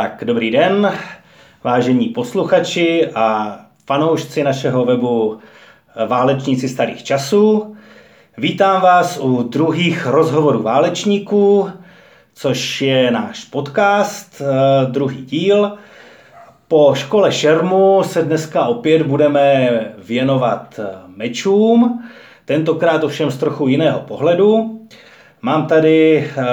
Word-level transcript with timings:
Tak 0.00 0.24
dobrý 0.24 0.50
den, 0.50 0.92
vážení 1.64 2.08
posluchači 2.08 3.06
a 3.14 3.58
fanoušci 3.86 4.44
našeho 4.44 4.84
webu 4.84 5.38
Válečníci 6.06 6.68
starých 6.68 7.02
časů. 7.02 7.76
Vítám 8.38 8.82
vás 8.82 9.18
u 9.22 9.42
druhých 9.42 10.06
rozhovorů 10.06 10.62
válečníků, 10.62 11.70
což 12.34 12.82
je 12.82 13.10
náš 13.10 13.44
podcast, 13.44 14.42
eh, 14.44 14.86
druhý 14.86 15.22
díl. 15.22 15.72
Po 16.68 16.94
škole 16.94 17.32
šermu 17.32 18.02
se 18.02 18.22
dneska 18.22 18.64
opět 18.64 19.02
budeme 19.02 19.70
věnovat 19.98 20.80
eh, 20.82 20.96
mečům, 21.16 22.04
tentokrát 22.44 23.04
ovšem 23.04 23.30
z 23.30 23.36
trochu 23.36 23.68
jiného 23.68 24.00
pohledu. 24.00 24.80
Mám 25.42 25.66
tady 25.66 26.30
eh, 26.36 26.44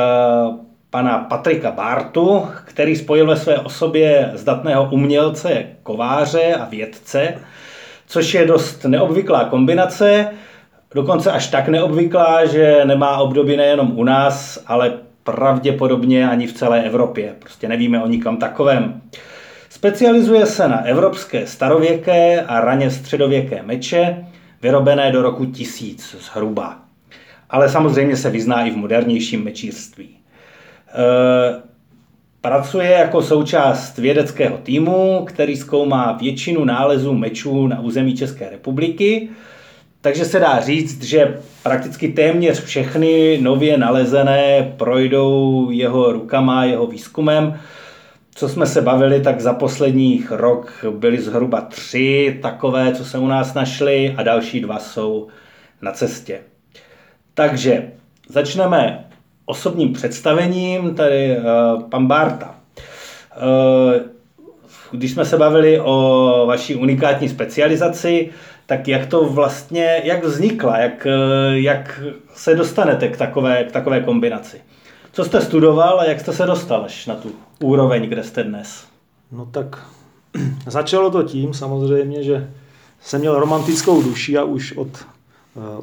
pana 0.90 1.18
Patrika 1.18 1.72
Bartu, 1.72 2.48
který 2.78 2.96
spojil 2.96 3.28
ve 3.28 3.36
své 3.36 3.60
osobě 3.60 4.32
zdatného 4.34 4.90
umělce, 4.92 5.66
kováře 5.84 6.56
a 6.56 6.66
vědce, 6.66 7.34
což 8.08 8.34
je 8.34 8.46
dost 8.46 8.86
neobvyklá 8.86 9.44
kombinace, 9.44 10.28
dokonce 10.96 11.32
až 11.32 11.48
tak 11.48 11.68
neobvyklá, 11.68 12.46
že 12.46 12.82
nemá 12.86 13.18
období 13.18 13.58
nejenom 13.58 14.00
u 14.00 14.04
nás, 14.04 14.64
ale 14.68 14.94
pravděpodobně 15.24 16.30
ani 16.30 16.48
v 16.48 16.54
celé 16.54 16.84
Evropě. 16.84 17.36
Prostě 17.40 17.68
nevíme 17.68 18.04
o 18.04 18.08
nikom 18.08 18.38
takovém. 18.38 19.02
Specializuje 19.70 20.46
se 20.46 20.68
na 20.68 20.86
evropské 20.86 21.48
starověké 21.48 22.42
a 22.42 22.62
raně 22.62 22.92
středověké 22.92 23.64
meče, 23.64 24.26
vyrobené 24.62 25.12
do 25.12 25.22
roku 25.22 25.46
1000 25.46 26.16
zhruba. 26.20 26.80
Ale 27.50 27.70
samozřejmě 27.70 28.18
se 28.18 28.30
vyzná 28.30 28.66
i 28.66 28.72
v 28.72 28.78
modernějším 28.78 29.44
mečírství. 29.44 30.10
E, 30.94 31.68
pracuje 32.42 32.92
jako 32.92 33.22
součást 33.22 33.98
vědeckého 33.98 34.58
týmu, 34.58 35.26
který 35.26 35.58
zkoumá 35.58 36.12
většinu 36.12 36.66
nálezů 36.66 37.14
mečů 37.14 37.68
na 37.68 37.80
území 37.80 38.16
České 38.16 38.50
republiky, 38.50 39.30
takže 40.02 40.26
se 40.26 40.40
dá 40.40 40.62
říct, 40.62 41.04
že 41.04 41.38
prakticky 41.64 42.08
téměř 42.08 42.64
všechny 42.64 43.40
nově 43.42 43.78
nalezené 43.78 44.74
projdou 44.78 45.68
jeho 45.72 46.12
rukama, 46.12 46.66
jeho 46.66 46.88
výzkumem. 46.88 47.60
Co 48.36 48.50
jsme 48.50 48.66
se 48.66 48.82
bavili, 48.82 49.22
tak 49.22 49.42
za 49.42 49.54
posledních 49.54 50.32
rok 50.32 50.86
byly 50.92 51.22
zhruba 51.22 51.62
tři 51.62 52.40
takové, 52.42 52.92
co 52.96 53.06
se 53.06 53.18
u 53.18 53.28
nás 53.28 53.54
našly 53.54 54.16
a 54.18 54.24
další 54.24 54.60
dva 54.60 54.80
jsou 54.80 55.28
na 55.82 55.92
cestě. 55.92 56.40
Takže 57.34 57.92
začneme 58.30 59.07
osobním 59.48 59.94
představením, 59.94 60.96
tady 60.96 61.38
uh, 61.38 61.84
pan 61.84 62.08
Barta. 62.08 62.56
Uh, 63.38 63.94
když 64.92 65.12
jsme 65.12 65.26
se 65.26 65.38
bavili 65.38 65.80
o 65.80 66.44
vaší 66.48 66.76
unikátní 66.76 67.30
specializaci, 67.30 68.30
tak 68.66 68.88
jak 68.88 69.06
to 69.06 69.26
vlastně, 69.26 70.02
jak 70.04 70.24
vznikla, 70.24 70.78
jak, 70.78 71.08
uh, 71.08 71.56
jak 71.56 72.02
se 72.36 72.56
dostanete 72.56 73.08
k 73.08 73.18
takové, 73.18 73.64
k 73.64 73.72
takové 73.72 74.02
kombinaci? 74.02 74.62
Co 75.12 75.26
jste 75.26 75.42
studoval 75.42 76.00
a 76.00 76.06
jak 76.06 76.20
jste 76.20 76.34
se 76.34 76.46
dostal 76.46 76.84
až 76.86 77.08
na 77.08 77.16
tu 77.16 77.32
úroveň, 77.60 78.10
kde 78.10 78.24
jste 78.24 78.44
dnes? 78.44 78.86
No 79.32 79.46
tak 79.46 79.88
začalo 80.68 81.12
to 81.12 81.24
tím 81.24 81.54
samozřejmě, 81.54 82.24
že 82.24 82.50
jsem 83.02 83.20
měl 83.22 83.40
romantickou 83.40 84.02
duši 84.02 84.38
a 84.38 84.44
už 84.44 84.78
od 84.78 84.88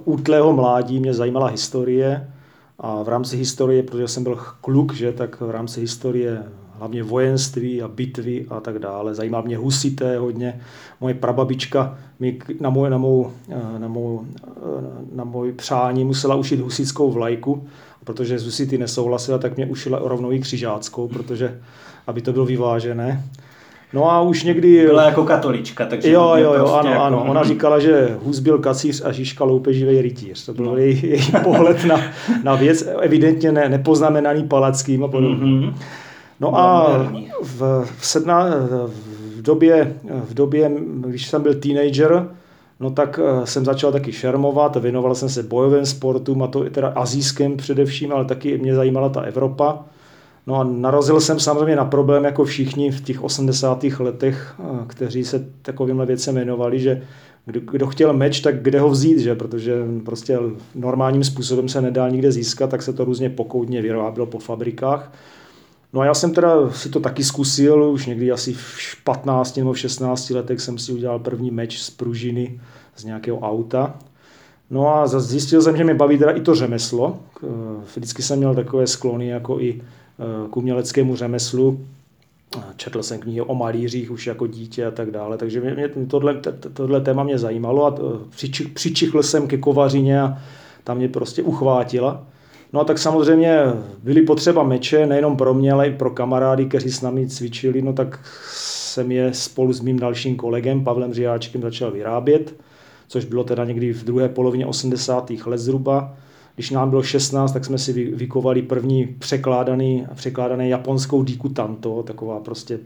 útlého 0.05 0.53
mládí 0.53 1.01
mě 1.01 1.15
zajímala 1.15 1.47
historie 1.47 2.34
a 2.79 3.03
v 3.03 3.09
rámci 3.09 3.37
historie, 3.37 3.83
protože 3.83 4.09
jsem 4.09 4.25
byl 4.25 4.39
kluk, 4.61 4.95
že, 4.95 5.13
tak 5.13 5.41
v 5.41 5.51
rámci 5.51 5.81
historie 5.81 6.45
hlavně 6.79 7.03
vojenství 7.03 7.83
a 7.83 7.89
bitvy 7.89 8.47
a 8.51 8.61
tak 8.61 8.79
dále. 8.79 9.15
Zajímá 9.15 9.41
mě 9.41 9.57
husité 9.57 10.19
hodně. 10.19 10.61
Moje 11.01 11.15
prababička 11.15 11.99
mi 12.21 12.39
na, 12.61 12.71
můj, 12.71 12.91
na, 12.91 12.99
mou, 12.99 13.33
na, 13.79 13.89
mou, 13.89 14.27
na 15.13 15.25
můj 15.25 15.53
přání 15.53 16.05
musela 16.05 16.35
ušit 16.35 16.61
husickou 16.61 17.11
vlajku, 17.11 17.69
protože 18.05 18.39
z 18.39 18.45
husity 18.45 18.79
nesouhlasila, 18.79 19.39
tak 19.39 19.57
mě 19.57 19.67
ušila 19.67 19.99
rovnou 20.03 20.33
i 20.33 20.41
křižáckou, 20.41 21.09
protože 21.09 21.61
aby 22.07 22.23
to 22.23 22.33
bylo 22.33 22.47
vyvážené. 22.47 23.25
No 23.93 24.11
a 24.11 24.21
už 24.21 24.45
někdy... 24.45 24.87
Byla 24.87 25.05
jako 25.05 25.25
katolička, 25.25 25.87
takže... 25.87 26.11
Jo, 26.11 26.35
jo, 26.37 26.55
jo, 26.55 26.59
prostě 26.59 26.79
ano, 26.79 26.91
jako... 26.91 27.03
ano. 27.03 27.25
Ona 27.29 27.45
říkala, 27.45 27.79
že 27.79 28.17
Hus 28.25 28.39
byl 28.39 28.59
kacíř 28.59 29.03
a 29.05 29.13
Žižka 29.13 29.45
loupeživý 29.45 30.03
rytíř. 30.03 30.47
To 30.47 30.55
byl 30.55 30.65
no. 30.65 30.77
její, 30.77 31.09
její 31.09 31.33
pohled 31.43 31.85
na, 31.85 32.01
na 32.43 32.55
věc, 32.55 32.89
evidentně 33.01 33.53
ne, 33.53 33.69
nepoznamenaný 33.69 34.45
palackým 34.45 35.05
a 35.05 35.09
podobně. 35.09 35.37
Mm-hmm. 35.37 35.75
No 36.41 36.59
a 36.59 36.99
v, 37.43 37.85
v, 37.99 38.07
sedna, 38.07 38.45
v, 39.37 39.43
době, 39.43 39.97
v 40.29 40.35
době, 40.35 40.71
když 41.07 41.27
jsem 41.27 41.43
byl 41.43 41.55
teenager, 41.55 42.29
no 42.81 42.91
tak 42.91 43.21
eh, 43.23 43.47
jsem 43.47 43.65
začal 43.65 43.93
taky 43.93 44.13
šermovat, 44.13 44.77
věnoval 44.77 45.15
jsem 45.15 45.29
se 45.29 45.43
bojovým 45.43 45.87
sportům, 45.87 46.43
a 46.43 46.47
to 46.47 46.71
teda 46.71 46.89
azijském 46.89 47.57
především, 47.57 48.13
ale 48.13 48.25
taky 48.25 48.59
mě 48.59 48.75
zajímala 48.75 49.09
ta 49.09 49.21
Evropa. 49.21 49.85
No 50.47 50.61
a 50.61 50.65
narazil 50.65 51.21
jsem 51.21 51.41
samozřejmě 51.41 51.77
na 51.77 51.85
problém, 51.85 52.25
jako 52.25 52.45
všichni 52.45 52.91
v 52.91 53.01
těch 53.01 53.23
80. 53.23 54.01
letech, 54.01 54.55
eh, 54.59 54.85
kteří 54.87 55.25
se 55.25 55.49
takovýmhle 55.63 56.07
věcem 56.07 56.35
věnovali, 56.35 56.81
že 56.81 57.03
kdo, 57.47 57.61
kdo 57.61 57.87
chtěl 57.87 58.13
meč, 58.13 58.41
tak 58.41 58.63
kde 58.63 58.81
ho 58.81 58.91
vzít, 58.91 59.19
že? 59.19 59.35
protože 59.35 59.75
prostě 60.05 60.39
normálním 60.75 61.25
způsobem 61.25 61.69
se 61.69 61.81
nedá 61.81 62.09
nikde 62.09 62.33
získat, 62.33 62.71
tak 62.71 62.83
se 62.83 62.93
to 62.93 63.05
různě 63.05 63.31
pokoudně 63.31 63.83
vyrábělo 63.83 64.27
po 64.27 64.39
fabrikách. 64.39 65.13
No 65.93 66.01
a 66.01 66.05
já 66.05 66.15
jsem 66.15 66.35
teda 66.35 66.71
si 66.71 66.89
to 66.89 67.01
taky 67.01 67.25
zkusil, 67.25 67.85
už 67.85 68.07
někdy 68.07 68.33
asi 68.33 68.53
v 68.53 69.05
15 69.05 69.57
nebo 69.57 69.73
v 69.73 69.79
16 69.79 70.31
letech 70.31 70.61
jsem 70.61 70.79
si 70.79 70.93
udělal 70.93 71.19
první 71.19 71.51
meč 71.51 71.79
z 71.79 71.91
pružiny 71.91 72.61
z 72.97 73.05
nějakého 73.05 73.39
auta. 73.39 73.99
No 74.71 74.97
a 74.97 75.07
zjistil 75.07 75.63
jsem, 75.63 75.77
že 75.77 75.85
mě 75.85 75.95
baví 75.95 76.19
teda 76.19 76.31
i 76.31 76.41
to 76.41 76.55
řemeslo. 76.55 77.19
Vždycky 77.97 78.23
jsem 78.23 78.39
měl 78.39 78.55
takové 78.55 78.87
sklony 78.87 79.29
jako 79.29 79.61
i 79.61 79.81
Eh, 80.19 80.49
k 80.51 80.57
uměleckému 80.57 81.17
řemeslu. 81.17 81.81
Četl 82.77 83.03
jsem 83.03 83.21
knihy 83.21 83.41
o 83.41 83.55
malířích 83.55 84.11
už 84.11 84.27
jako 84.27 84.47
dítě 84.47 84.87
a 84.87 84.91
tak 84.91 85.11
dále, 85.11 85.39
takže 85.39 85.61
mě, 85.61 85.89
tohle, 86.09 86.41
tohle 86.75 87.01
téma 87.01 87.23
mě 87.23 87.39
zajímalo 87.39 87.87
a 87.87 87.97
přičich, 88.31 88.69
přičichl 88.69 89.23
jsem 89.23 89.49
ke 89.49 89.59
kovařině 89.59 90.21
a 90.21 90.39
tam 90.85 90.97
mě 90.97 91.09
prostě 91.09 91.43
uchvátila. 91.43 92.27
No 92.73 92.81
a 92.81 92.85
tak 92.85 92.99
samozřejmě 92.99 93.63
byly 94.03 94.23
potřeba 94.23 94.63
meče, 94.63 95.07
nejenom 95.07 95.37
pro 95.37 95.55
mě, 95.55 95.73
ale 95.73 95.89
i 95.89 95.93
pro 95.93 96.11
kamarády, 96.11 96.67
kteří 96.67 96.91
s 96.91 97.01
námi 97.03 97.29
cvičili, 97.29 97.83
no 97.83 97.93
tak 97.93 98.21
jsem 98.53 99.13
je 99.13 99.35
spolu 99.35 99.73
s 99.73 99.81
mým 99.81 99.99
dalším 99.99 100.37
kolegem 100.37 100.85
Pavlem 100.85 101.15
Řiáčkem 101.15 101.63
začal 101.63 101.91
vyrábět, 101.91 102.55
což 103.09 103.25
bylo 103.25 103.45
teda 103.45 103.65
někdy 103.65 103.93
v 103.93 104.05
druhé 104.05 104.29
polovině 104.29 104.67
80. 104.67 105.31
let 105.47 105.59
zhruba. 105.59 106.17
Když 106.55 106.71
nám 106.71 106.91
bylo 106.91 107.03
16, 107.03 107.53
tak 107.53 107.65
jsme 107.65 107.79
si 107.79 107.93
vykovali 107.93 108.63
první 108.63 109.07
překládaný, 109.07 110.07
překládaný 110.15 110.69
japonskou 110.69 111.25
díku 111.25 111.49
tanto, 111.49 112.03
taková 112.03 112.41
prostě 112.41 112.79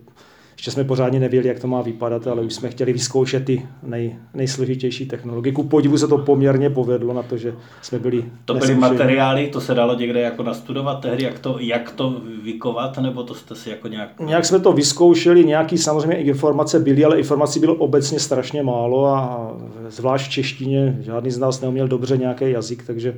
ještě 0.58 0.70
jsme 0.70 0.84
pořádně 0.84 1.20
nevěděli, 1.20 1.48
jak 1.48 1.60
to 1.60 1.66
má 1.66 1.82
vypadat, 1.82 2.26
ale 2.26 2.42
už 2.42 2.54
jsme 2.54 2.70
chtěli 2.70 2.92
vyzkoušet 2.92 3.44
ty 3.44 3.66
nej, 3.82 4.16
nejsložitější 4.34 5.06
technologie. 5.06 5.52
Ku 5.52 5.62
podivu 5.62 5.98
se 5.98 6.08
to 6.08 6.18
poměrně 6.18 6.70
povedlo 6.70 7.14
na 7.14 7.22
to, 7.22 7.36
že 7.36 7.54
jsme 7.82 7.98
byli... 7.98 8.24
To 8.44 8.54
byly 8.54 8.74
materiály, 8.74 9.46
to 9.46 9.60
se 9.60 9.74
dalo 9.74 9.94
někde 9.94 10.20
jako 10.20 10.42
nastudovat 10.42 11.00
tehdy, 11.00 11.24
jak 11.24 11.38
to, 11.38 11.56
jak 11.60 11.90
to 11.90 12.20
vykovat, 12.42 12.98
nebo 12.98 13.22
to 13.22 13.34
jste 13.34 13.54
si 13.54 13.70
jako 13.70 13.88
nějak... 13.88 14.20
Nějak 14.20 14.44
jsme 14.44 14.60
to 14.60 14.72
vyzkoušeli, 14.72 15.44
nějaký 15.44 15.78
samozřejmě 15.78 16.16
informace 16.16 16.80
byly, 16.80 17.04
ale 17.04 17.18
informací 17.18 17.60
bylo 17.60 17.74
obecně 17.74 18.20
strašně 18.20 18.62
málo 18.62 19.06
a 19.06 19.50
zvlášť 19.88 20.26
v 20.26 20.32
češtině 20.32 20.98
žádný 21.00 21.30
z 21.30 21.38
nás 21.38 21.60
neuměl 21.60 21.88
dobře 21.88 22.16
nějaký 22.16 22.50
jazyk, 22.50 22.86
takže 22.86 23.14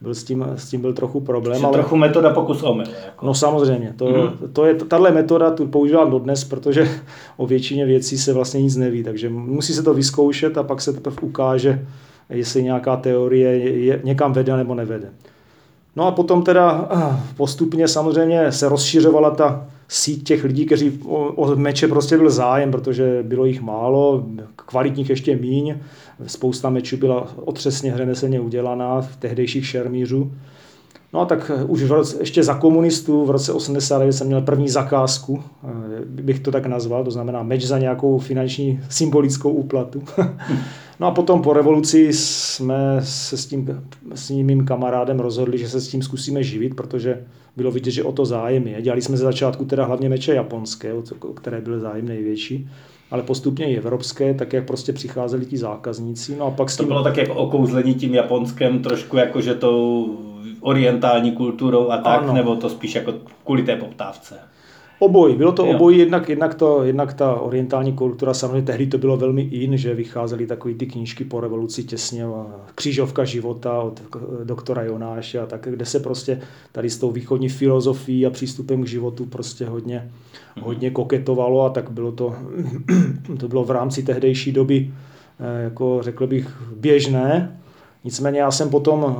byl 0.00 0.14
s 0.14 0.24
tím, 0.24 0.46
s 0.56 0.70
tím 0.70 0.80
byl 0.80 0.92
trochu 0.92 1.20
problém. 1.20 1.64
Ale... 1.64 1.72
trochu 1.72 1.96
metoda 1.96 2.30
pokus 2.30 2.62
omyl. 2.62 2.86
Jako. 3.04 3.26
No 3.26 3.34
samozřejmě, 3.34 3.94
to, 3.96 4.04
mm. 4.06 4.52
to 4.52 4.64
je, 4.64 4.74
tahle 4.74 5.10
metoda 5.10 5.50
tu 5.50 5.66
používám 5.66 6.10
dodnes, 6.10 6.44
protože 6.44 6.83
o 7.36 7.46
většině 7.46 7.86
věcí 7.86 8.18
se 8.18 8.32
vlastně 8.32 8.62
nic 8.62 8.76
neví, 8.76 9.04
takže 9.04 9.28
musí 9.28 9.72
se 9.72 9.82
to 9.82 9.94
vyzkoušet 9.94 10.58
a 10.58 10.62
pak 10.62 10.80
se 10.80 10.92
teprve 10.92 11.16
ukáže, 11.20 11.86
jestli 12.30 12.62
nějaká 12.62 12.96
teorie 12.96 13.58
je, 13.58 14.00
někam 14.04 14.32
vede 14.32 14.56
nebo 14.56 14.74
nevede. 14.74 15.08
No 15.96 16.06
a 16.06 16.10
potom 16.10 16.42
teda 16.42 16.88
eh, 16.90 17.20
postupně 17.36 17.88
samozřejmě 17.88 18.52
se 18.52 18.68
rozšiřovala 18.68 19.30
ta 19.30 19.66
síť 19.88 20.26
těch 20.26 20.44
lidí, 20.44 20.66
kteří 20.66 21.00
o, 21.04 21.16
o 21.16 21.56
meče 21.56 21.88
prostě 21.88 22.16
byl 22.16 22.30
zájem, 22.30 22.70
protože 22.70 23.22
bylo 23.22 23.44
jich 23.44 23.60
málo, 23.60 24.26
kvalitních 24.56 25.10
ještě 25.10 25.36
míň. 25.36 25.76
Spousta 26.26 26.70
mečů 26.70 26.96
byla 26.96 27.28
otřesně 27.36 27.96
řemeslně 27.96 28.40
udělaná 28.40 29.00
v 29.00 29.16
tehdejších 29.16 29.66
šermířů. 29.66 30.32
No 31.14 31.20
a 31.20 31.24
tak 31.24 31.50
už 31.66 31.82
v 31.82 31.92
roce, 31.92 32.16
ještě 32.20 32.42
za 32.42 32.54
komunistů 32.54 33.24
v 33.24 33.30
roce 33.30 33.52
89 33.52 34.12
jsem 34.12 34.26
měl 34.26 34.42
první 34.42 34.68
zakázku, 34.68 35.42
eh, 35.64 35.68
bych 36.04 36.40
to 36.40 36.50
tak 36.50 36.66
nazval, 36.66 37.04
to 37.04 37.10
znamená 37.10 37.42
meč 37.42 37.64
za 37.64 37.78
nějakou 37.78 38.18
finanční 38.18 38.80
symbolickou 38.88 39.50
úplatu. 39.50 40.02
no 41.00 41.06
a 41.06 41.10
potom 41.10 41.42
po 41.42 41.52
revoluci 41.52 42.12
jsme 42.12 43.00
se 43.00 43.36
s 43.36 43.46
tím 43.46 43.82
s 44.14 44.28
tím 44.28 44.46
mým 44.46 44.64
kamarádem 44.64 45.20
rozhodli, 45.20 45.58
že 45.58 45.68
se 45.68 45.80
s 45.80 45.88
tím 45.88 46.02
zkusíme 46.02 46.42
živit, 46.42 46.74
protože 46.74 47.24
bylo 47.56 47.70
vidět, 47.70 47.90
že 47.90 48.04
o 48.04 48.12
to 48.12 48.24
zájem 48.24 48.66
je. 48.66 48.82
Dělali 48.82 49.02
jsme 49.02 49.16
ze 49.16 49.24
začátku 49.24 49.64
teda 49.64 49.84
hlavně 49.84 50.08
meče 50.08 50.34
japonské, 50.34 50.92
o 50.92 51.32
které 51.32 51.60
byl 51.60 51.80
zájem 51.80 52.08
největší 52.08 52.68
ale 53.10 53.22
postupně 53.22 53.66
i 53.66 53.76
evropské, 53.76 54.34
tak 54.34 54.52
jak 54.52 54.66
prostě 54.66 54.92
přicházeli 54.92 55.46
ti 55.46 55.58
zákazníci. 55.58 56.36
No 56.36 56.46
a 56.46 56.50
pak 56.50 56.70
s 56.70 56.76
tím... 56.76 56.84
To 56.84 56.88
bylo 56.88 57.02
tak 57.02 57.16
jako 57.16 57.34
okouzlení 57.34 57.94
tím 57.94 58.14
Japonskem, 58.14 58.82
trošku 58.82 59.16
jako, 59.16 59.40
že 59.40 59.54
tou 59.54 60.18
orientální 60.60 61.32
kulturou 61.32 61.90
a 61.90 61.96
tak, 61.96 62.22
ano. 62.22 62.32
nebo 62.32 62.56
to 62.56 62.68
spíš 62.70 62.94
jako 62.94 63.14
kvůli 63.44 63.62
té 63.62 63.76
poptávce? 63.76 64.34
Obojí, 64.98 65.36
bylo 65.36 65.52
to 65.52 65.66
jo. 65.66 65.74
obojí, 65.74 65.98
jednak, 65.98 66.28
jednak, 66.28 66.54
to, 66.54 66.84
jednak 66.84 67.14
ta 67.14 67.34
orientální 67.34 67.92
kultura, 67.92 68.34
samozřejmě 68.34 68.62
tehdy 68.62 68.86
to 68.86 68.98
bylo 68.98 69.16
velmi 69.16 69.42
in, 69.42 69.76
že 69.76 69.94
vycházely 69.94 70.46
takové 70.46 70.74
ty 70.74 70.86
knížky 70.86 71.24
po 71.24 71.40
revoluci 71.40 71.84
těsně, 71.84 72.24
křížovka 72.74 73.24
života 73.24 73.80
od 73.82 74.02
doktora 74.44 74.82
Jonáše 74.82 75.40
a 75.40 75.46
tak, 75.46 75.68
kde 75.70 75.86
se 75.86 76.00
prostě 76.00 76.40
tady 76.72 76.90
s 76.90 76.98
tou 76.98 77.10
východní 77.10 77.48
filozofií 77.48 78.26
a 78.26 78.30
přístupem 78.30 78.82
k 78.84 78.88
životu 78.88 79.26
prostě 79.26 79.66
hodně, 79.66 80.10
mhm. 80.56 80.64
hodně 80.64 80.90
koketovalo 80.90 81.62
a 81.62 81.70
tak 81.70 81.90
bylo 81.90 82.12
to, 82.12 82.34
to 83.38 83.48
bylo 83.48 83.64
v 83.64 83.70
rámci 83.70 84.02
tehdejší 84.02 84.52
doby, 84.52 84.90
eh, 85.40 85.62
jako 85.62 85.98
řekl 86.02 86.26
bych, 86.26 86.62
běžné. 86.76 87.60
Nicméně 88.04 88.40
já 88.40 88.50
jsem 88.50 88.70
potom 88.70 89.16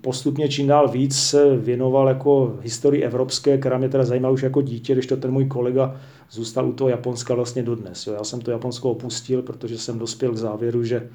postupně 0.00 0.48
čím 0.48 0.66
dál 0.66 0.88
víc 0.88 1.18
se 1.18 1.56
věnoval 1.56 2.08
jako 2.08 2.56
historii 2.62 3.02
evropské, 3.02 3.58
která 3.58 3.78
mě 3.78 3.88
teda 3.88 4.04
zajímala 4.04 4.34
už 4.34 4.42
jako 4.42 4.62
dítě, 4.62 4.92
když 4.92 5.06
to 5.06 5.16
ten 5.16 5.30
můj 5.30 5.44
kolega 5.44 5.96
zůstal 6.30 6.68
u 6.68 6.72
toho 6.72 6.90
Japonska 6.90 7.34
vlastně 7.34 7.62
dodnes. 7.62 8.06
Jo. 8.06 8.12
Já 8.12 8.24
jsem 8.24 8.40
to 8.40 8.50
Japonsko 8.50 8.90
opustil, 8.90 9.42
protože 9.42 9.78
jsem 9.78 9.98
dospěl 9.98 10.32
k 10.32 10.36
závěru, 10.36 10.84
že 10.84 11.08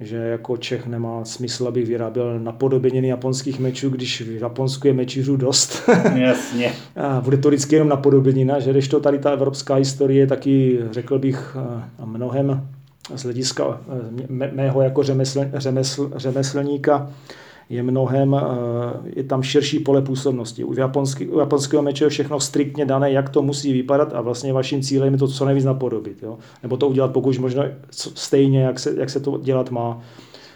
že 0.00 0.16
jako 0.16 0.56
Čech 0.56 0.86
nemá 0.86 1.24
smysl, 1.24 1.68
abych 1.68 1.86
vyráběl 1.86 2.38
napodobeniny 2.38 3.08
japonských 3.08 3.60
mečů, 3.60 3.90
když 3.90 4.20
v 4.20 4.30
Japonsku 4.30 4.86
je 4.86 4.92
mečířů 4.92 5.36
dost. 5.36 5.88
Jasně. 6.14 6.72
a 6.96 7.20
bude 7.20 7.36
to 7.36 7.48
vždycky 7.48 7.74
jenom 7.74 7.88
napodobenina, 7.88 8.60
že 8.60 8.70
když 8.70 8.88
to 8.88 9.00
tady 9.00 9.18
ta 9.18 9.30
evropská 9.30 9.74
historie 9.74 10.26
taky, 10.26 10.78
řekl 10.90 11.18
bych, 11.18 11.56
mnohem 12.04 12.68
z 13.14 13.22
hlediska 13.22 13.80
mého 14.28 14.82
jako 14.82 15.02
řemesl, 15.02 15.44
řemesl, 15.54 16.10
řemeslníka, 16.16 17.10
je 17.70 17.82
mnohem, 17.82 18.34
eh, 18.34 19.10
je 19.16 19.24
tam 19.24 19.42
širší 19.42 19.78
pole 19.78 20.02
působnosti. 20.02 20.64
U, 20.64 20.74
japonský, 20.74 21.28
u 21.28 21.38
japonského 21.38 21.82
meče 21.82 22.04
je 22.04 22.08
všechno 22.08 22.40
striktně 22.40 22.84
dané, 22.84 23.12
jak 23.12 23.28
to 23.28 23.42
musí 23.42 23.72
vypadat 23.72 24.12
a 24.14 24.20
vlastně 24.20 24.52
vaším 24.52 24.82
cílem 24.82 25.12
je 25.12 25.18
to 25.18 25.28
co 25.28 25.44
nejvíc 25.44 25.64
napodobit. 25.64 26.22
Jo? 26.22 26.38
Nebo 26.62 26.76
to 26.76 26.88
udělat 26.88 27.12
pokud 27.12 27.38
možno 27.38 27.64
stejně, 27.90 28.62
jak 28.62 28.78
se, 28.78 28.94
jak 28.96 29.10
se 29.10 29.20
to 29.20 29.40
dělat 29.42 29.70
má. 29.70 30.00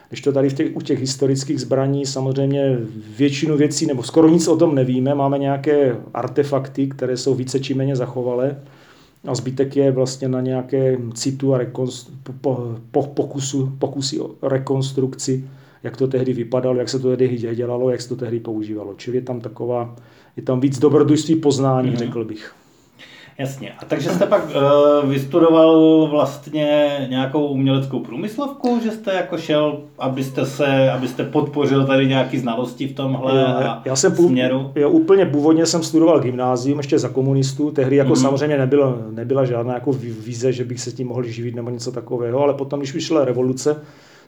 Když 0.09 0.21
to 0.21 0.33
tady 0.33 0.49
v 0.49 0.55
těch, 0.55 0.77
u 0.77 0.81
těch 0.81 1.01
historických 1.01 1.61
zbraní 1.61 2.07
samozřejmě 2.07 2.79
většinu 3.17 3.57
věcí, 3.57 3.87
nebo 3.87 4.03
skoro 4.03 4.29
nic 4.29 4.49
o 4.49 4.57
tom 4.57 4.75
nevíme, 4.75 5.15
máme 5.15 5.39
nějaké 5.39 5.97
artefakty, 6.15 6.87
které 6.87 7.17
jsou 7.17 7.35
více 7.35 7.61
či 7.61 7.75
méně 7.75 7.97
zachovalé, 7.97 8.57
a 9.27 9.35
zbytek 9.35 9.77
je 9.77 9.91
vlastně 9.91 10.29
na 10.29 10.41
nějaké 10.41 10.99
citu 11.15 11.55
a 11.55 11.59
rekonstru, 11.59 12.15
po, 12.41 12.75
po, 12.91 13.03
pokusu, 13.03 13.73
pokusy 13.79 14.21
o 14.21 14.31
rekonstrukci 14.43 15.45
jak 15.85 15.97
to 15.97 16.07
tehdy 16.07 16.33
vypadalo, 16.33 16.77
jak 16.77 16.89
se 16.89 16.99
to 16.99 17.17
tehdy 17.17 17.55
dělalo, 17.55 17.91
jak 17.91 18.01
se 18.01 18.09
to 18.09 18.17
tehdy 18.17 18.41
používalo. 18.41 18.95
Čili 18.97 19.17
je 19.17 19.23
tam 19.23 19.41
taková, 19.41 19.97
je 20.37 20.43
tam 20.43 20.61
víc 20.61 20.79
dobrodružství 20.79 21.37
poznání, 21.37 21.91
mm-hmm. 21.91 21.99
řekl 21.99 22.25
bych. 22.25 22.55
Jasně. 23.39 23.73
A 23.79 23.85
takže 23.85 24.11
jste 24.11 24.27
pak 24.27 24.45
uh, 24.47 25.11
vystudoval 25.11 26.07
vlastně 26.11 26.97
nějakou 27.11 27.47
uměleckou 27.47 28.01
průmyslovku, 28.01 28.81
že 28.85 28.91
jste 28.91 29.15
jako 29.15 29.39
šel, 29.39 29.81
abyste 29.99 30.47
se, 30.47 30.91
abyste 30.91 31.25
podpořil 31.25 31.87
tady 31.87 32.07
nějaký 32.07 32.39
znalosti 32.39 32.87
v 32.87 32.95
tomhle 32.95 33.41
já, 33.41 33.83
já 33.85 33.97
jsem 33.97 34.15
směru? 34.15 34.71
Já 34.75 34.89
úplně 34.89 35.27
původně 35.27 35.67
jsem 35.67 35.83
studoval 35.83 36.21
gymnázium 36.21 36.79
ještě 36.79 36.99
za 36.99 37.09
komunistů, 37.09 37.71
tehdy 37.71 37.97
jako 37.97 38.13
mm-hmm. 38.13 38.23
samozřejmě 38.23 38.59
nebylo, 38.59 38.99
nebyla 39.11 39.45
žádná 39.45 39.75
jako 39.75 39.93
vize, 39.93 40.53
že 40.53 40.65
bych 40.65 40.81
se 40.81 40.93
tím 40.93 41.09
mohl 41.09 41.23
živit 41.23 41.55
nebo 41.55 41.71
něco 41.71 41.93
takového, 41.93 42.41
ale 42.41 42.55
potom, 42.55 42.81
když 42.81 42.95
vyšla 42.95 43.25
revoluce, 43.25 43.77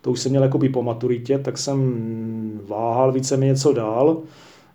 to 0.03 0.11
už 0.11 0.21
jsem 0.21 0.31
měl 0.31 0.43
jakoby 0.43 0.69
po 0.69 0.83
maturitě, 0.83 1.39
tak 1.39 1.59
jsem 1.59 2.61
váhal 2.69 3.13
více 3.13 3.37
mi 3.37 3.47
něco 3.47 3.73
dál. 3.73 4.23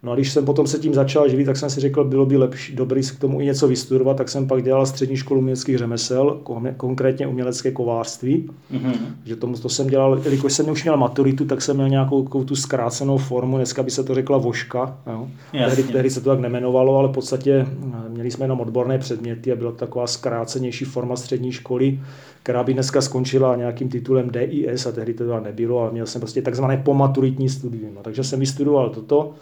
No 0.03 0.11
a 0.11 0.15
když 0.15 0.31
jsem 0.31 0.45
potom 0.45 0.67
se 0.67 0.79
tím 0.79 0.93
začal 0.93 1.29
živit, 1.29 1.45
tak 1.45 1.57
jsem 1.57 1.69
si 1.69 1.79
řekl, 1.79 2.03
bylo 2.03 2.25
by 2.25 2.37
lepší, 2.37 2.75
dobrý 2.75 3.01
k 3.01 3.19
tomu 3.19 3.41
i 3.41 3.45
něco 3.45 3.67
vystudovat, 3.67 4.17
tak 4.17 4.29
jsem 4.29 4.47
pak 4.47 4.63
dělal 4.63 4.85
střední 4.85 5.17
školu 5.17 5.39
uměleckých 5.39 5.77
řemesel, 5.77 6.39
konkrétně 6.77 7.27
umělecké 7.27 7.71
kovářství. 7.71 8.49
Mm-hmm. 8.73 8.95
Že 9.25 9.35
tomu, 9.35 9.57
to 9.57 9.69
jsem 9.69 9.87
dělal, 9.87 10.21
jelikož 10.23 10.53
jsem 10.53 10.69
už 10.69 10.83
měl 10.83 10.97
maturitu, 10.97 11.45
tak 11.45 11.61
jsem 11.61 11.75
měl 11.75 11.89
nějakou 11.89 12.23
tu 12.23 12.55
zkrácenou 12.55 13.17
formu, 13.17 13.57
dneska 13.57 13.83
by 13.83 13.91
se 13.91 14.03
to 14.03 14.15
řekla 14.15 14.37
voška. 14.37 14.97
Jo. 15.07 15.27
Tehdy, 15.51 15.83
tehdy, 15.83 16.09
se 16.09 16.21
to 16.21 16.29
tak 16.29 16.39
nemenovalo, 16.39 16.97
ale 16.97 17.07
v 17.07 17.11
podstatě 17.11 17.51
eh, 17.53 18.09
měli 18.09 18.31
jsme 18.31 18.43
jenom 18.43 18.59
odborné 18.59 18.97
předměty 18.97 19.51
a 19.51 19.55
byla 19.55 19.71
to 19.71 19.77
taková 19.77 20.07
zkrácenější 20.07 20.85
forma 20.85 21.15
střední 21.15 21.51
školy, 21.51 21.99
která 22.43 22.63
by 22.63 22.73
dneska 22.73 23.01
skončila 23.01 23.55
nějakým 23.55 23.89
titulem 23.89 24.29
DIS 24.29 24.85
a 24.85 24.91
tehdy 24.91 25.13
to 25.13 25.39
nebylo, 25.39 25.79
ale 25.79 25.91
měl 25.91 26.05
jsem 26.05 26.21
prostě 26.21 26.41
takzvané 26.41 26.77
pomaturitní 26.77 27.49
studium. 27.49 27.95
No, 27.95 28.01
takže 28.01 28.23
jsem 28.23 28.39
vystudoval 28.39 28.89
toto. 28.89 29.33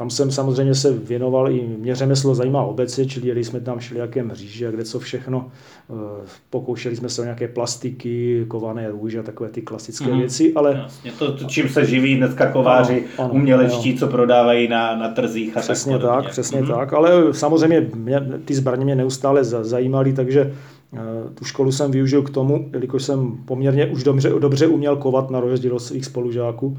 Tam 0.00 0.10
jsem 0.10 0.30
samozřejmě 0.30 0.74
se 0.74 0.92
věnoval 0.92 1.50
i, 1.50 1.60
mě 1.78 1.94
řemeslo 1.94 2.34
zajímá 2.34 2.62
obecně, 2.62 3.06
čili 3.06 3.28
jeli 3.28 3.44
jsme 3.44 3.60
tam 3.60 3.78
jaké 3.94 4.22
mříže 4.22 4.68
a 4.68 4.70
kde 4.70 4.84
co 4.84 4.98
všechno. 4.98 5.50
Eh, 5.90 6.26
pokoušeli 6.50 6.96
jsme 6.96 7.08
se 7.08 7.20
o 7.20 7.24
nějaké 7.24 7.48
plastiky, 7.48 8.44
kované 8.48 8.90
růže 8.90 9.18
a 9.20 9.22
takové 9.22 9.50
ty 9.50 9.62
klasické 9.62 10.12
mm. 10.12 10.18
věci, 10.18 10.52
ale... 10.54 10.80
Jasně, 10.82 11.12
to, 11.18 11.32
to, 11.32 11.44
čím 11.44 11.68
se 11.68 11.86
živí 11.86 12.16
dneska 12.16 12.52
kováři, 12.52 13.04
ano, 13.18 13.24
ano, 13.24 13.34
umělečtí, 13.34 13.90
ano. 13.90 13.98
co 13.98 14.06
prodávají 14.06 14.68
na, 14.68 14.96
na 14.96 15.08
trzích 15.08 15.56
a 15.56 15.60
přesně 15.60 15.98
tak 15.98 16.02
tak, 16.02 16.30
přesně 16.30 16.60
mm. 16.60 16.66
tak, 16.66 16.92
ale 16.92 17.34
samozřejmě 17.34 17.86
mě, 17.94 18.20
ty 18.44 18.54
zbraně 18.54 18.84
mě 18.84 18.96
neustále 18.96 19.44
zajímaly, 19.44 20.12
takže 20.12 20.54
eh, 20.94 20.98
tu 21.34 21.44
školu 21.44 21.72
jsem 21.72 21.90
využil 21.90 22.22
k 22.22 22.30
tomu, 22.30 22.68
jelikož 22.72 23.02
jsem 23.02 23.38
poměrně 23.44 23.86
už 23.86 24.02
dobře, 24.02 24.30
dobře 24.38 24.66
uměl 24.66 24.96
kovat 24.96 25.30
na 25.30 25.40
rozdíl 25.40 25.76
od 25.76 25.78
svých 25.78 26.04
spolužáků, 26.04 26.78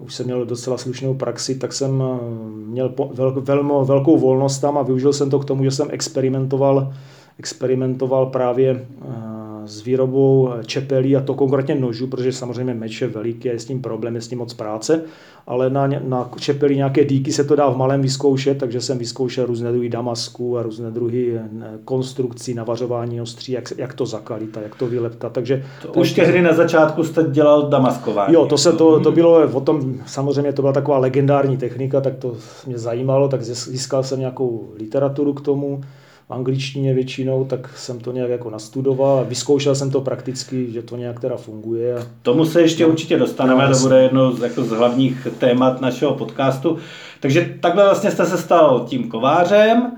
už 0.00 0.14
jsem 0.14 0.26
měl 0.26 0.44
docela 0.44 0.78
slušnou 0.78 1.14
praxi, 1.14 1.54
tak 1.54 1.72
jsem 1.72 2.02
eh, 2.02 2.18
měl 2.66 2.94
vel, 3.14 3.40
velmo, 3.40 3.84
velkou 3.84 4.18
volnost 4.18 4.58
tam 4.58 4.78
a 4.78 4.82
využil 4.82 5.12
jsem 5.12 5.30
to 5.30 5.38
k 5.38 5.44
tomu, 5.44 5.64
že 5.64 5.70
jsem 5.70 5.88
experimentoval, 5.90 6.92
experimentoval 7.38 8.26
právě 8.26 8.86
eh, 9.02 9.39
s 9.64 9.82
výrobou 9.82 10.50
čepelí 10.66 11.16
a 11.16 11.20
to 11.20 11.34
konkrétně 11.34 11.74
nožů, 11.74 12.06
protože 12.06 12.32
samozřejmě 12.32 12.74
meč 12.74 13.00
je 13.00 13.08
veliký 13.08 13.50
a 13.50 13.52
je 13.52 13.58
s 13.58 13.64
tím 13.64 13.82
problém, 13.82 14.14
je 14.14 14.20
s 14.20 14.28
tím 14.28 14.38
moc 14.38 14.54
práce, 14.54 15.02
ale 15.46 15.70
na, 15.70 15.86
na 15.86 16.30
čepelí 16.38 16.76
nějaké 16.76 17.04
díky 17.04 17.32
se 17.32 17.44
to 17.44 17.56
dá 17.56 17.70
v 17.70 17.76
malém 17.76 18.02
vyzkoušet, 18.02 18.58
takže 18.58 18.80
jsem 18.80 18.98
vyzkoušel 18.98 19.46
různé 19.46 19.72
druhy 19.72 19.88
damasků 19.88 20.58
a 20.58 20.62
různé 20.62 20.90
druhy 20.90 21.34
eh, 21.36 21.48
konstrukcí, 21.84 22.54
navařování 22.54 23.20
ostří, 23.20 23.52
jak, 23.52 23.72
jak 23.76 23.94
to 23.94 24.06
zakalit 24.06 24.56
a 24.56 24.60
jak 24.60 24.74
to 24.74 24.86
vyleptat. 24.86 25.32
Takže 25.32 25.64
to 25.82 26.00
už 26.00 26.12
tehdy 26.12 26.42
na 26.42 26.52
začátku 26.52 27.04
jste 27.04 27.24
dělal 27.30 27.68
damaskování. 27.68 28.34
Jo, 28.34 28.46
to, 28.46 28.58
se, 28.58 28.72
to, 28.72 29.00
to 29.00 29.12
bylo 29.12 29.48
o 29.52 29.60
tom, 29.60 29.94
samozřejmě 30.06 30.52
to 30.52 30.62
byla 30.62 30.72
taková 30.72 30.98
legendární 30.98 31.56
technika, 31.56 32.00
tak 32.00 32.16
to 32.16 32.36
mě 32.66 32.78
zajímalo, 32.78 33.28
tak 33.28 33.42
získal 33.42 34.02
jsem 34.02 34.18
nějakou 34.18 34.68
literaturu 34.78 35.32
k 35.32 35.40
tomu, 35.40 35.80
v 36.30 36.32
angličtině 36.32 36.94
většinou, 36.94 37.44
tak 37.44 37.78
jsem 37.78 38.00
to 38.00 38.12
nějak 38.12 38.30
jako 38.30 38.50
nastudoval 38.50 39.18
a 39.18 39.22
vyzkoušel 39.22 39.74
jsem 39.74 39.90
to 39.90 40.00
prakticky, 40.00 40.72
že 40.72 40.82
to 40.82 40.96
nějak 40.96 41.20
teda 41.20 41.36
funguje. 41.36 41.96
Tomu 42.22 42.44
se 42.44 42.60
ještě 42.60 42.82
no, 42.82 42.88
určitě 42.88 43.18
dostaneme, 43.18 43.68
no, 43.68 43.74
to 43.74 43.80
bude 43.80 44.02
jedno 44.02 44.32
z, 44.32 44.42
jako 44.42 44.62
z 44.64 44.70
hlavních 44.70 45.28
témat 45.38 45.80
našeho 45.80 46.14
podcastu. 46.14 46.78
Takže 47.20 47.54
takhle 47.60 47.84
vlastně 47.84 48.10
jste 48.10 48.26
se 48.26 48.38
stal 48.38 48.84
tím 48.88 49.08
kovářem 49.08 49.92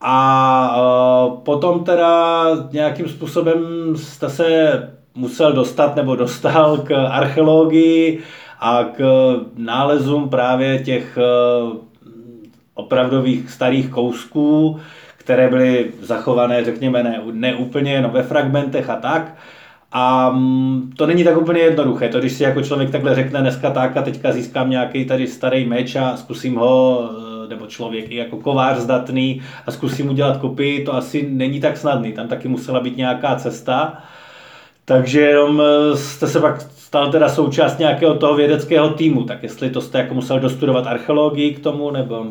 a 0.00 0.76
uh, 0.76 1.38
potom 1.38 1.84
teda 1.84 2.44
nějakým 2.72 3.08
způsobem 3.08 3.62
jste 3.96 4.30
se 4.30 4.82
musel 5.14 5.52
dostat 5.52 5.96
nebo 5.96 6.16
dostal 6.16 6.76
k 6.78 7.06
archeologii 7.06 8.20
a 8.60 8.84
k 8.84 9.00
nálezům 9.56 10.28
právě 10.28 10.78
těch 10.78 11.18
uh, 11.18 11.76
opravdových 12.74 13.50
starých 13.50 13.90
kousků, 13.90 14.80
které 15.24 15.48
byly 15.48 15.90
zachované, 16.00 16.64
řekněme, 16.64 17.02
ne, 17.02 17.20
ne 17.32 17.54
úplně 17.54 17.92
jenom 17.92 18.10
ve 18.10 18.22
fragmentech 18.22 18.90
a 18.90 18.96
tak. 18.96 19.36
A 19.92 20.30
mm, 20.30 20.92
to 20.96 21.06
není 21.06 21.24
tak 21.24 21.36
úplně 21.36 21.60
jednoduché. 21.60 22.08
To, 22.08 22.18
když 22.18 22.32
si 22.32 22.42
jako 22.42 22.62
člověk 22.62 22.90
takhle 22.90 23.14
řekne 23.14 23.40
dneska 23.40 23.70
tak 23.70 23.96
a 23.96 24.02
teďka 24.02 24.32
získám 24.32 24.70
nějaký 24.70 25.04
tady 25.04 25.26
starý 25.26 25.64
meč 25.66 25.96
a 25.96 26.16
zkusím 26.16 26.56
ho, 26.56 27.10
eh, 27.44 27.48
nebo 27.48 27.66
člověk 27.66 28.10
i 28.10 28.16
jako 28.16 28.36
kovář 28.36 28.78
zdatný 28.78 29.42
a 29.66 29.70
zkusím 29.70 30.08
udělat 30.08 30.36
kopii, 30.36 30.84
to 30.84 30.94
asi 30.94 31.28
není 31.30 31.60
tak 31.60 31.76
snadný. 31.76 32.12
Tam 32.12 32.28
taky 32.28 32.48
musela 32.48 32.80
být 32.80 32.96
nějaká 32.96 33.36
cesta. 33.36 34.02
Takže 34.84 35.20
jenom 35.20 35.62
eh, 35.62 35.96
jste 35.96 36.26
se 36.28 36.40
pak 36.40 36.60
stal 36.60 37.10
teda 37.10 37.28
součást 37.28 37.78
nějakého 37.78 38.14
toho 38.14 38.34
vědeckého 38.34 38.90
týmu, 38.90 39.24
tak 39.24 39.42
jestli 39.42 39.70
to 39.70 39.80
jste 39.80 39.98
jako 39.98 40.14
musel 40.14 40.40
dostudovat 40.40 40.86
archeologii 40.86 41.54
k 41.54 41.60
tomu, 41.60 41.90
nebo... 41.90 42.26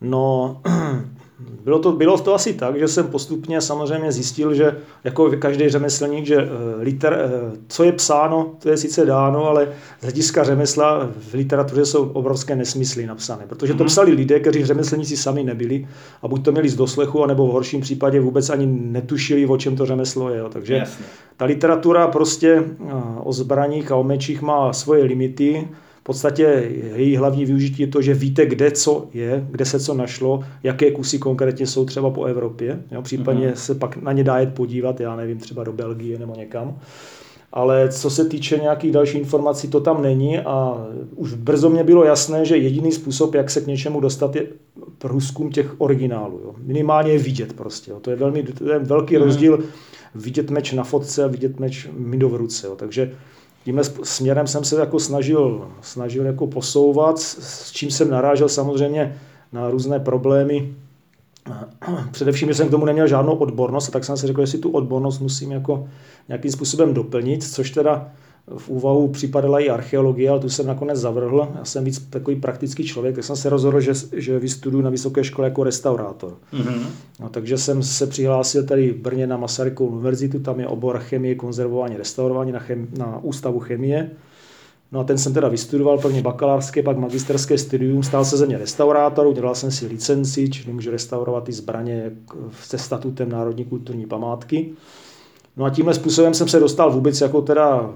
No, 0.00 0.60
bylo 1.64 1.78
to, 1.78 1.92
bylo 1.92 2.18
to 2.18 2.34
asi 2.34 2.54
tak, 2.54 2.78
že 2.78 2.88
jsem 2.88 3.06
postupně 3.06 3.60
samozřejmě 3.60 4.12
zjistil, 4.12 4.54
že 4.54 4.76
jako 5.04 5.30
každý 5.38 5.68
řemeslník, 5.68 6.26
že 6.26 6.36
eh, 6.36 6.48
liter, 6.82 7.18
eh, 7.20 7.56
co 7.68 7.84
je 7.84 7.92
psáno, 7.92 8.54
to 8.62 8.68
je 8.68 8.76
sice 8.76 9.06
dáno, 9.06 9.44
ale 9.44 9.68
z 10.00 10.02
hlediska 10.02 10.44
řemesla 10.44 11.08
v 11.18 11.34
literatuře 11.34 11.86
jsou 11.86 12.08
obrovské 12.08 12.56
nesmysly 12.56 13.06
napsané, 13.06 13.44
protože 13.46 13.74
to 13.74 13.84
mhm. 13.84 13.86
psali 13.86 14.12
lidé, 14.12 14.40
kteří 14.40 14.64
řemeslníci 14.64 15.16
sami 15.16 15.44
nebyli 15.44 15.88
a 16.22 16.28
buď 16.28 16.44
to 16.44 16.52
měli 16.52 16.68
z 16.68 16.76
doslechu, 16.76 17.24
anebo 17.24 17.46
v 17.46 17.52
horším 17.52 17.80
případě 17.80 18.20
vůbec 18.20 18.50
ani 18.50 18.66
netušili, 18.66 19.46
o 19.46 19.56
čem 19.56 19.76
to 19.76 19.86
řemeslo 19.86 20.30
je. 20.30 20.42
Takže 20.52 20.74
Jasně. 20.74 21.04
ta 21.36 21.44
literatura 21.44 22.08
prostě 22.08 22.64
eh, 22.86 22.92
o 23.24 23.32
zbraních 23.32 23.92
a 23.92 23.96
o 23.96 24.02
mečích 24.02 24.42
má 24.42 24.72
svoje 24.72 25.04
limity, 25.04 25.68
podstatě 26.06 26.72
její 26.94 27.16
hlavní 27.16 27.44
využití 27.44 27.82
je 27.82 27.88
to, 27.88 28.02
že 28.02 28.14
víte, 28.14 28.46
kde 28.46 28.70
co 28.70 29.08
je, 29.14 29.46
kde 29.50 29.64
se 29.64 29.80
co 29.80 29.94
našlo, 29.94 30.44
jaké 30.62 30.90
kusy 30.90 31.18
konkrétně 31.18 31.66
jsou 31.66 31.84
třeba 31.84 32.10
po 32.10 32.24
Evropě. 32.24 32.82
Jo? 32.90 33.02
Případně 33.02 33.48
mm-hmm. 33.48 33.54
se 33.54 33.74
pak 33.74 33.96
na 33.96 34.12
ně 34.12 34.24
dá 34.24 34.38
jet 34.38 34.54
podívat, 34.54 35.00
já 35.00 35.16
nevím, 35.16 35.38
třeba 35.38 35.64
do 35.64 35.72
Belgie 35.72 36.18
nebo 36.18 36.34
někam. 36.36 36.78
Ale 37.52 37.88
co 37.88 38.10
se 38.10 38.24
týče 38.24 38.58
nějakých 38.58 38.92
dalších 38.92 39.20
informací, 39.20 39.68
to 39.68 39.80
tam 39.80 40.02
není 40.02 40.38
a 40.38 40.86
už 41.14 41.34
brzo 41.34 41.70
mě 41.70 41.84
bylo 41.84 42.04
jasné, 42.04 42.44
že 42.44 42.56
jediný 42.56 42.92
způsob, 42.92 43.34
jak 43.34 43.50
se 43.50 43.60
k 43.60 43.66
něčemu 43.66 44.00
dostat, 44.00 44.36
je 44.36 44.46
průzkum 44.98 45.50
těch 45.50 45.80
originálů. 45.80 46.40
Jo. 46.44 46.54
Minimálně 46.58 47.12
je 47.12 47.18
vidět 47.18 47.52
prostě. 47.52 47.90
Jo. 47.90 48.00
To 48.00 48.10
je 48.10 48.16
velmi 48.16 48.42
to 48.42 48.72
je 48.72 48.78
velký 48.78 49.16
mm. 49.16 49.22
rozdíl 49.22 49.58
vidět 50.14 50.50
meč 50.50 50.72
na 50.72 50.84
fotce 50.84 51.24
a 51.24 51.26
vidět 51.26 51.60
meč 51.60 51.88
mít 51.96 52.22
v 52.22 52.34
ruce. 52.34 52.66
Jo. 52.66 52.76
Takže 52.76 53.12
tímhle 53.66 53.84
směrem 54.02 54.46
jsem 54.46 54.64
se 54.64 54.80
jako 54.80 55.00
snažil, 55.00 55.68
snažil 55.80 56.26
jako 56.26 56.46
posouvat, 56.46 57.18
s 57.18 57.72
čím 57.72 57.90
jsem 57.90 58.10
narážel 58.10 58.48
samozřejmě 58.48 59.18
na 59.52 59.70
různé 59.70 60.00
problémy. 60.00 60.74
Především, 62.10 62.48
že 62.48 62.54
jsem 62.54 62.68
k 62.68 62.70
tomu 62.70 62.84
neměl 62.84 63.08
žádnou 63.08 63.32
odbornost, 63.32 63.90
tak 63.90 64.04
jsem 64.04 64.16
si 64.16 64.26
řekl, 64.26 64.40
že 64.40 64.46
si 64.46 64.58
tu 64.58 64.70
odbornost 64.70 65.18
musím 65.18 65.52
jako 65.52 65.88
nějakým 66.28 66.50
způsobem 66.50 66.94
doplnit, 66.94 67.44
což 67.44 67.70
teda 67.70 68.12
v 68.56 68.68
úvahu 68.68 69.08
připadala 69.08 69.60
i 69.60 69.70
archeologie, 69.70 70.30
ale 70.30 70.40
tu 70.40 70.48
jsem 70.48 70.66
nakonec 70.66 70.98
zavrhl. 70.98 71.48
Já 71.58 71.64
jsem 71.64 71.84
víc 71.84 72.06
takový 72.10 72.36
praktický 72.36 72.84
člověk, 72.84 73.14
tak 73.14 73.24
jsem 73.24 73.36
se 73.36 73.48
rozhodl, 73.48 73.80
že, 73.80 73.92
že 74.12 74.38
vystuduju 74.38 74.82
na 74.82 74.90
vysoké 74.90 75.24
škole 75.24 75.48
jako 75.48 75.64
restaurátor. 75.64 76.36
Mm-hmm. 76.52 76.86
No, 77.20 77.28
takže 77.28 77.58
jsem 77.58 77.82
se 77.82 78.06
přihlásil 78.06 78.64
tady 78.64 78.92
v 78.92 78.96
Brně 78.96 79.26
na 79.26 79.36
Masarykovou 79.36 79.90
univerzitu, 79.90 80.38
tam 80.38 80.60
je 80.60 80.66
obor 80.66 80.98
chemie, 80.98 81.34
konzervování, 81.34 81.96
restaurování 81.96 82.52
na, 82.52 82.58
chem, 82.58 82.88
na 82.98 83.18
ústavu 83.22 83.60
chemie. 83.60 84.10
No 84.92 85.00
a 85.00 85.04
ten 85.04 85.18
jsem 85.18 85.34
teda 85.34 85.48
vystudoval, 85.48 85.98
prvně 85.98 86.22
bakalářské, 86.22 86.82
pak 86.82 86.96
magisterské 86.96 87.58
studium, 87.58 88.02
stál 88.02 88.24
se 88.24 88.36
ze 88.36 88.46
mě 88.46 88.58
restaurátor, 88.58 89.26
udělal 89.26 89.54
jsem 89.54 89.70
si 89.70 89.86
licenci, 89.86 90.50
čili 90.50 90.72
můžu 90.72 90.90
restaurovat 90.90 91.44
ty 91.44 91.52
zbraně 91.52 92.10
se 92.52 92.78
statutem 92.78 93.28
Národní 93.28 93.64
kulturní 93.64 94.06
památky. 94.06 94.72
No 95.56 95.64
a 95.64 95.70
tímhle 95.70 95.94
způsobem 95.94 96.34
jsem 96.34 96.48
se 96.48 96.60
dostal 96.60 96.92
vůbec 96.92 97.20
jako 97.20 97.42
teda 97.42 97.90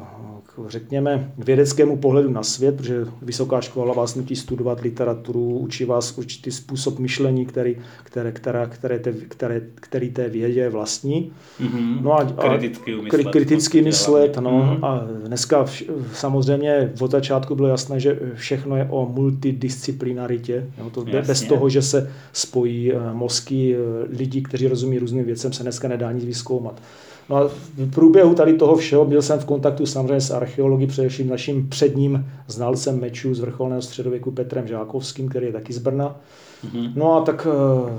řekněme, 0.69 1.33
vědeckému 1.39 1.97
pohledu 1.97 2.31
na 2.31 2.43
svět, 2.43 2.77
protože 2.77 3.07
vysoká 3.23 3.61
škola 3.61 3.95
vás 3.95 4.15
nutí 4.15 4.37
studovat 4.37 4.81
literaturu, 4.81 5.59
učí 5.59 5.85
vás 5.85 6.19
určitý 6.19 6.51
způsob 6.51 6.99
myšlení, 6.99 7.47
který, 7.47 7.77
které, 8.05 8.33
které, 8.33 8.67
které, 8.67 8.99
te, 8.99 9.13
které, 9.13 9.61
který 9.75 10.11
té 10.11 10.29
vědě 10.29 10.61
je 10.61 10.71
vlastní. 10.71 11.33
Mm-hmm. 11.61 12.03
No 12.03 12.13
a, 12.13 12.21
a 12.37 12.49
kriticky, 12.49 12.95
umyslet, 12.95 13.27
kriticky 13.27 13.83
myslet. 13.83 14.37
No, 14.37 14.51
mm-hmm. 14.51 14.87
A 14.87 15.07
dneska 15.27 15.65
vš, 15.65 15.85
samozřejmě 16.13 16.93
od 17.01 17.11
začátku 17.11 17.55
bylo 17.55 17.69
jasné, 17.69 18.01
že 18.01 18.19
všechno 18.35 18.77
je 18.77 18.87
o 18.91 19.07
multidisciplinaritě. 19.07 20.67
Jo, 20.79 20.91
to 20.91 21.01
Jasně. 21.01 21.23
bez 21.23 21.43
toho, 21.43 21.69
že 21.69 21.83
se 21.83 22.11
spojí 22.33 22.93
eh, 22.93 22.97
mozky 23.13 23.77
eh, 23.77 23.79
lidí, 24.17 24.43
kteří 24.43 24.69
rozumí 24.69 24.99
různým 24.99 25.25
věcem, 25.25 25.53
se 25.53 25.63
dneska 25.63 25.89
nedá 25.89 26.13
nic 26.13 26.25
vyskoumat. 26.25 26.83
No 27.31 27.37
a 27.37 27.49
v 27.49 27.91
průběhu 27.95 28.35
tady 28.35 28.53
toho 28.53 28.77
všeho 28.77 29.05
byl 29.05 29.23
jsem 29.23 29.39
v 29.39 29.45
kontaktu 29.45 29.87
samozřejmě 29.87 30.21
s 30.21 30.31
archeology, 30.31 30.87
především 30.87 31.29
naším 31.29 31.69
předním 31.69 32.27
znalcem 32.49 33.01
mečů 33.01 33.35
z 33.35 33.41
vrcholného 33.41 33.83
středověku 33.83 34.31
Petrem 34.31 34.67
Žákovským, 34.67 35.29
který 35.29 35.47
je 35.47 35.53
taky 35.53 35.73
z 35.73 35.79
Brna. 35.79 36.17
Mm-hmm. 36.65 36.93
No 36.97 37.17
a 37.17 37.21
tak 37.21 37.47
uh, 37.83 37.91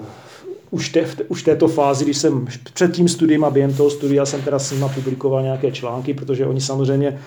už, 0.71 0.89
te, 0.89 1.05
v, 1.05 1.21
už 1.27 1.43
této 1.43 1.67
fázi, 1.67 2.05
když 2.05 2.17
jsem 2.17 2.47
před 2.73 2.91
tím 2.91 3.07
studiem 3.07 3.43
a 3.43 3.49
během 3.49 3.73
toho 3.73 3.89
studia 3.89 4.25
jsem 4.25 4.41
teda 4.41 4.59
s 4.59 4.71
nima 4.71 4.87
publikoval 4.87 5.43
nějaké 5.43 5.71
články, 5.71 6.13
protože 6.13 6.45
oni 6.45 6.61
samozřejmě 6.61 7.19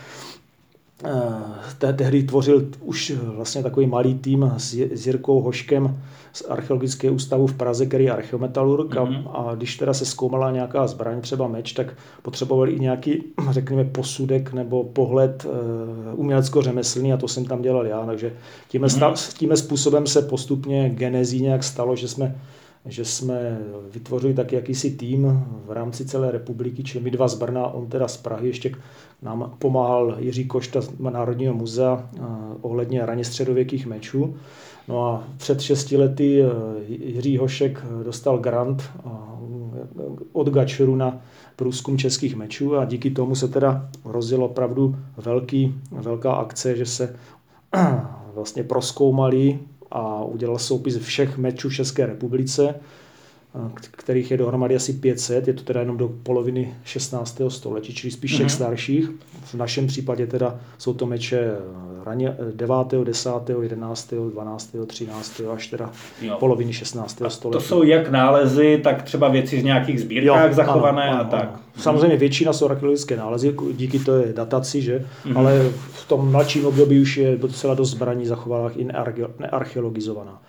tehdy 1.96 2.22
tvořil 2.22 2.68
už 2.80 3.12
vlastně 3.24 3.62
takový 3.62 3.86
malý 3.86 4.14
tým 4.14 4.52
s, 4.56 4.74
Jirkou 5.06 5.40
Hoškem, 5.40 6.00
z 6.32 6.42
archeologického 6.48 7.14
ústavu 7.14 7.46
v 7.46 7.54
Praze, 7.54 7.86
který 7.86 8.04
je 8.04 8.10
archeometalurg 8.10 8.94
mm-hmm. 8.94 9.30
a, 9.32 9.50
a 9.50 9.54
když 9.54 9.76
teda 9.76 9.94
se 9.94 10.04
zkoumala 10.04 10.50
nějaká 10.50 10.86
zbraň, 10.86 11.20
třeba 11.20 11.48
meč, 11.48 11.72
tak 11.72 11.94
potřebovali 12.22 12.72
i 12.72 12.80
nějaký, 12.80 13.24
řekněme, 13.50 13.84
posudek 13.84 14.52
nebo 14.52 14.84
pohled 14.84 15.46
uh, 15.46 16.20
umělecko-řemeslný 16.20 17.12
a 17.12 17.16
to 17.16 17.28
jsem 17.28 17.44
tam 17.44 17.62
dělal 17.62 17.86
já, 17.86 18.06
takže 18.06 18.32
tímhle, 18.68 18.88
mm-hmm. 18.88 19.38
tímhle 19.38 19.56
způsobem 19.56 20.06
se 20.06 20.22
postupně 20.22 20.90
genezí 20.90 21.42
nějak 21.42 21.64
stalo, 21.64 21.96
že 21.96 22.08
jsme 22.08 22.34
že 22.86 23.04
jsme 23.04 23.58
vytvořili 23.90 24.34
taky 24.34 24.56
jakýsi 24.56 24.90
tým 24.90 25.44
v 25.66 25.70
rámci 25.70 26.04
celé 26.04 26.30
republiky, 26.30 26.82
čili 26.82 27.04
my 27.04 27.10
dva 27.10 27.28
z 27.28 27.34
Brna, 27.34 27.66
on 27.66 27.86
teda 27.86 28.08
z 28.08 28.16
Prahy, 28.16 28.48
ještě 28.48 28.74
nám 29.22 29.54
pomáhal 29.58 30.16
Jiří 30.18 30.44
Košta 30.44 30.80
z 30.80 30.90
Národního 30.98 31.54
muzea 31.54 32.08
eh, 32.16 32.20
ohledně 32.60 33.06
raně 33.06 33.24
středověkých 33.24 33.86
mečů. 33.86 34.36
No 34.88 35.06
a 35.06 35.24
před 35.36 35.60
šesti 35.60 35.96
lety 35.96 36.42
eh, 36.42 36.46
Jiří 36.88 37.38
Hošek 37.38 37.84
dostal 38.04 38.38
grant 38.38 38.82
eh, 38.82 39.10
od 40.32 40.48
Gačeru 40.48 40.96
na 40.96 41.20
průzkum 41.56 41.98
českých 41.98 42.36
mečů 42.36 42.76
a 42.76 42.84
díky 42.84 43.10
tomu 43.10 43.34
se 43.34 43.48
teda 43.48 43.88
rozjela 44.04 44.44
opravdu 44.44 44.96
velký, 45.16 45.74
velká 45.90 46.32
akce, 46.32 46.76
že 46.76 46.86
se 46.86 47.16
vlastně 48.34 48.62
proskoumali 48.62 49.58
a 49.94 50.24
udělal 50.24 50.58
soupis 50.58 50.98
všech 50.98 51.38
mečů 51.38 51.68
v 51.68 51.74
České 51.74 52.06
republice 52.06 52.74
kterých 53.80 54.30
je 54.30 54.36
dohromady 54.36 54.76
asi 54.76 54.92
500, 54.92 55.48
je 55.48 55.54
to 55.54 55.62
teda 55.62 55.80
jenom 55.80 55.96
do 55.96 56.08
poloviny 56.22 56.74
16. 56.84 57.40
století, 57.48 57.94
čili 57.94 58.10
spíš 58.10 58.32
všech 58.32 58.46
mm-hmm. 58.46 58.54
starších. 58.54 59.10
V 59.44 59.54
našem 59.54 59.86
případě 59.86 60.26
teda 60.26 60.60
jsou 60.78 60.94
to 60.94 61.06
meče 61.06 61.52
raně 62.04 62.36
9., 62.54 62.76
10., 63.04 63.30
11., 63.62 64.14
12., 64.32 64.76
13. 64.86 65.40
až 65.52 65.66
teda 65.66 65.90
jo. 66.22 66.36
poloviny 66.40 66.72
16. 66.72 67.22
A 67.22 67.30
století. 67.30 67.62
To 67.62 67.68
jsou 67.68 67.82
jak 67.82 68.10
nálezy, 68.10 68.80
tak 68.84 69.02
třeba 69.02 69.28
věci 69.28 69.60
z 69.60 69.64
nějakých 69.64 70.00
sbírkách 70.00 70.48
jo, 70.48 70.54
zachované 70.54 71.02
ano, 71.02 71.20
ano, 71.20 71.20
a 71.20 71.30
tak. 71.30 71.48
Ano. 71.48 71.58
Samozřejmě 71.76 72.16
většina 72.16 72.52
jsou 72.52 72.68
archeologické 72.68 73.16
nálezy, 73.16 73.56
díky 73.72 73.98
to 73.98 74.16
je 74.16 74.32
dataci, 74.32 74.82
že? 74.82 74.98
Mm-hmm. 74.98 75.38
ale 75.38 75.70
v 75.92 76.08
tom 76.08 76.30
mladším 76.30 76.66
období 76.66 77.00
už 77.00 77.16
je 77.16 77.36
docela 77.36 77.74
dost 77.74 77.90
zbraní 77.90 78.26
zachovaných 78.26 78.76
i 78.76 78.84
nearcheologizovaná. 79.38 80.42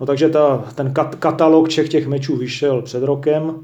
No 0.00 0.06
takže 0.06 0.28
ta, 0.28 0.64
ten 0.74 0.92
kat, 0.92 1.14
katalog 1.14 1.68
všech 1.68 1.88
těch 1.88 2.06
mečů 2.06 2.36
vyšel 2.36 2.82
před 2.82 3.02
rokem. 3.02 3.54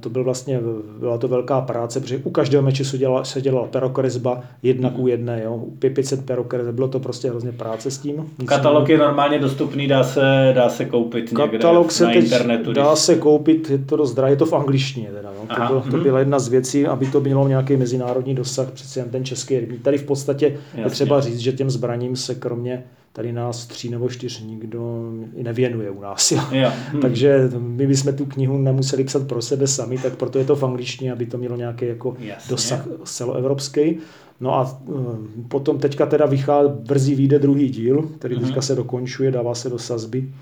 To 0.00 0.10
byl 0.10 0.24
vlastně, 0.24 0.60
byla 0.98 1.18
to 1.18 1.28
velká 1.28 1.60
práce, 1.60 2.00
protože 2.00 2.20
u 2.24 2.30
každého 2.30 2.62
meče 2.62 2.84
se 2.84 2.98
dělala, 2.98 3.24
se 3.24 3.40
dělala 3.40 3.66
perokresba 3.66 4.40
jedna 4.62 4.90
ku 4.90 5.06
jedné, 5.06 5.42
jo. 5.44 5.64
500 5.78 6.26
perokresb, 6.26 6.70
bylo 6.70 6.88
to 6.88 7.00
prostě 7.00 7.30
hrozně 7.30 7.52
práce 7.52 7.90
s 7.90 7.98
tím. 7.98 8.26
Katalog 8.44 8.88
je 8.88 8.98
normálně 8.98 9.38
dostupný, 9.38 9.88
dá 9.88 10.04
se, 10.04 10.52
dá 10.54 10.68
se 10.68 10.84
koupit 10.84 11.30
Katalog 11.30 11.82
někde 11.82 11.94
se 11.94 12.04
na 12.04 12.12
teď 12.12 12.24
internetu. 12.24 12.72
Dá 12.72 12.96
se 12.96 13.14
koupit, 13.14 13.70
je 13.70 13.78
to 13.78 13.96
dost 13.96 14.14
drahé, 14.14 14.32
je 14.32 14.36
to 14.36 14.46
v 14.46 14.52
angličtině 14.52 15.08
teda, 15.10 15.30
jo. 15.30 15.46
To, 15.56 15.66
bylo, 15.66 15.80
to 15.80 15.96
mhm. 15.96 16.02
byla 16.02 16.18
jedna 16.18 16.38
z 16.38 16.48
věcí, 16.48 16.86
aby 16.86 17.06
to 17.06 17.20
mělo 17.20 17.48
nějaký 17.48 17.76
mezinárodní 17.76 18.34
dosah, 18.34 18.70
přece 18.70 19.00
jen 19.00 19.10
ten 19.10 19.24
český 19.24 19.60
Tady 19.82 19.98
v 19.98 20.04
podstatě 20.04 20.46
Jasně. 20.46 20.82
je 20.82 20.90
třeba 20.90 21.20
říct, 21.20 21.38
že 21.38 21.52
těm 21.52 21.70
zbraním 21.70 22.16
se 22.16 22.34
kromě 22.34 22.84
tady 23.12 23.32
nás 23.32 23.66
tří 23.66 23.90
nebo 23.90 24.08
čtyř 24.08 24.40
nikdo 24.40 25.12
i 25.34 25.42
nevěnuje 25.42 25.90
u 25.90 26.00
nás. 26.00 26.32
Jo. 26.32 26.40
Jo. 26.52 26.70
Hmm. 26.90 27.00
Takže 27.02 27.50
my 27.58 27.86
bychom 27.86 28.12
tu 28.12 28.26
knihu 28.26 28.58
nemuseli 28.58 29.04
psat 29.04 29.26
pro 29.26 29.42
sebe 29.42 29.66
sami, 29.66 29.98
tak 29.98 30.16
proto 30.16 30.38
je 30.38 30.44
to 30.44 30.56
v 30.56 30.62
angličtině, 30.62 31.12
aby 31.12 31.26
to 31.26 31.38
mělo 31.38 31.56
nějaký 31.56 31.86
jako 31.86 32.16
dosah 32.48 32.86
celoevropský. 33.04 33.98
No 34.40 34.54
a 34.54 34.80
uh, 34.86 35.16
potom 35.48 35.78
teďka 35.78 36.06
teda 36.06 36.26
vychází, 36.26 36.70
brzy 36.72 37.14
vyjde 37.14 37.38
druhý 37.38 37.68
díl, 37.68 38.10
který 38.18 38.36
hmm. 38.36 38.44
teďka 38.44 38.62
se 38.62 38.74
dokončuje, 38.74 39.30
dává 39.30 39.54
se 39.54 39.70
do 39.70 39.78
sazby. 39.78 40.32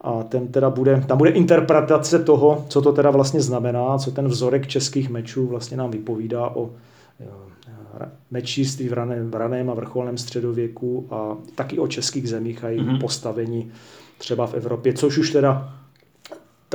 A 0.00 0.22
ten 0.22 0.48
teda 0.48 0.70
bude, 0.70 1.04
tam 1.06 1.18
bude 1.18 1.30
interpretace 1.30 2.18
toho, 2.18 2.64
co 2.68 2.82
to 2.82 2.92
teda 2.92 3.10
vlastně 3.10 3.40
znamená, 3.40 3.98
co 3.98 4.10
ten 4.10 4.28
vzorek 4.28 4.66
českých 4.66 5.10
mečů 5.10 5.46
vlastně 5.46 5.76
nám 5.76 5.90
vypovídá 5.90 6.56
o 6.56 6.70
mečíství 8.30 8.88
v 8.88 8.92
raném, 8.92 9.30
v 9.30 9.34
raném 9.34 9.70
a 9.70 9.74
vrcholném 9.74 10.18
středověku 10.18 11.06
a 11.10 11.36
taky 11.54 11.78
o 11.78 11.88
českých 11.88 12.28
zemích 12.28 12.64
a 12.64 12.68
jejich 12.68 12.86
mm-hmm. 12.86 13.00
postavení 13.00 13.72
třeba 14.18 14.46
v 14.46 14.54
Evropě, 14.54 14.92
což 14.92 15.18
už 15.18 15.30
teda 15.30 15.74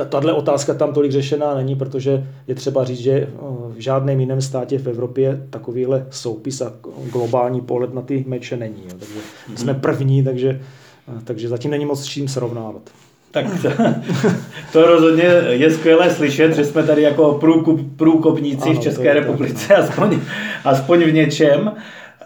tahle 0.04 0.32
otázka 0.32 0.74
tam 0.74 0.92
tolik 0.92 1.12
řešená 1.12 1.54
není, 1.54 1.76
protože 1.76 2.28
je 2.46 2.54
třeba 2.54 2.84
říct, 2.84 2.98
že 2.98 3.12
eh, 3.12 3.28
v 3.68 3.78
žádném 3.78 4.20
jiném 4.20 4.42
státě 4.42 4.78
v 4.78 4.86
Evropě 4.86 5.46
takovýhle 5.50 6.06
soupis 6.10 6.60
a 6.60 6.72
globální 7.12 7.60
pohled 7.60 7.94
na 7.94 8.02
ty 8.02 8.24
meče 8.28 8.56
není. 8.56 8.82
Jo. 8.84 8.96
Takže 8.98 9.14
mm-hmm. 9.14 9.56
jsme 9.56 9.74
první, 9.74 10.24
takže, 10.24 10.60
eh, 11.08 11.20
takže 11.24 11.48
zatím 11.48 11.70
není 11.70 11.86
moc 11.86 12.00
s 12.00 12.06
čím 12.06 12.28
srovnávat. 12.28 12.90
Tak 13.30 13.46
to, 13.62 13.68
to 14.72 14.86
rozhodně 14.86 15.24
je 15.48 15.70
skvělé 15.70 16.10
slyšet, 16.10 16.54
že 16.54 16.64
jsme 16.64 16.82
tady 16.82 17.02
jako 17.02 17.32
průkup, 17.32 17.80
průkopníci 17.96 18.70
ano, 18.70 18.80
v 18.80 18.82
České 18.82 19.14
republice, 19.14 19.68
tak, 19.68 19.78
no. 19.78 19.84
aspoň, 19.84 20.20
aspoň 20.64 21.04
v 21.04 21.12
něčem, 21.12 21.72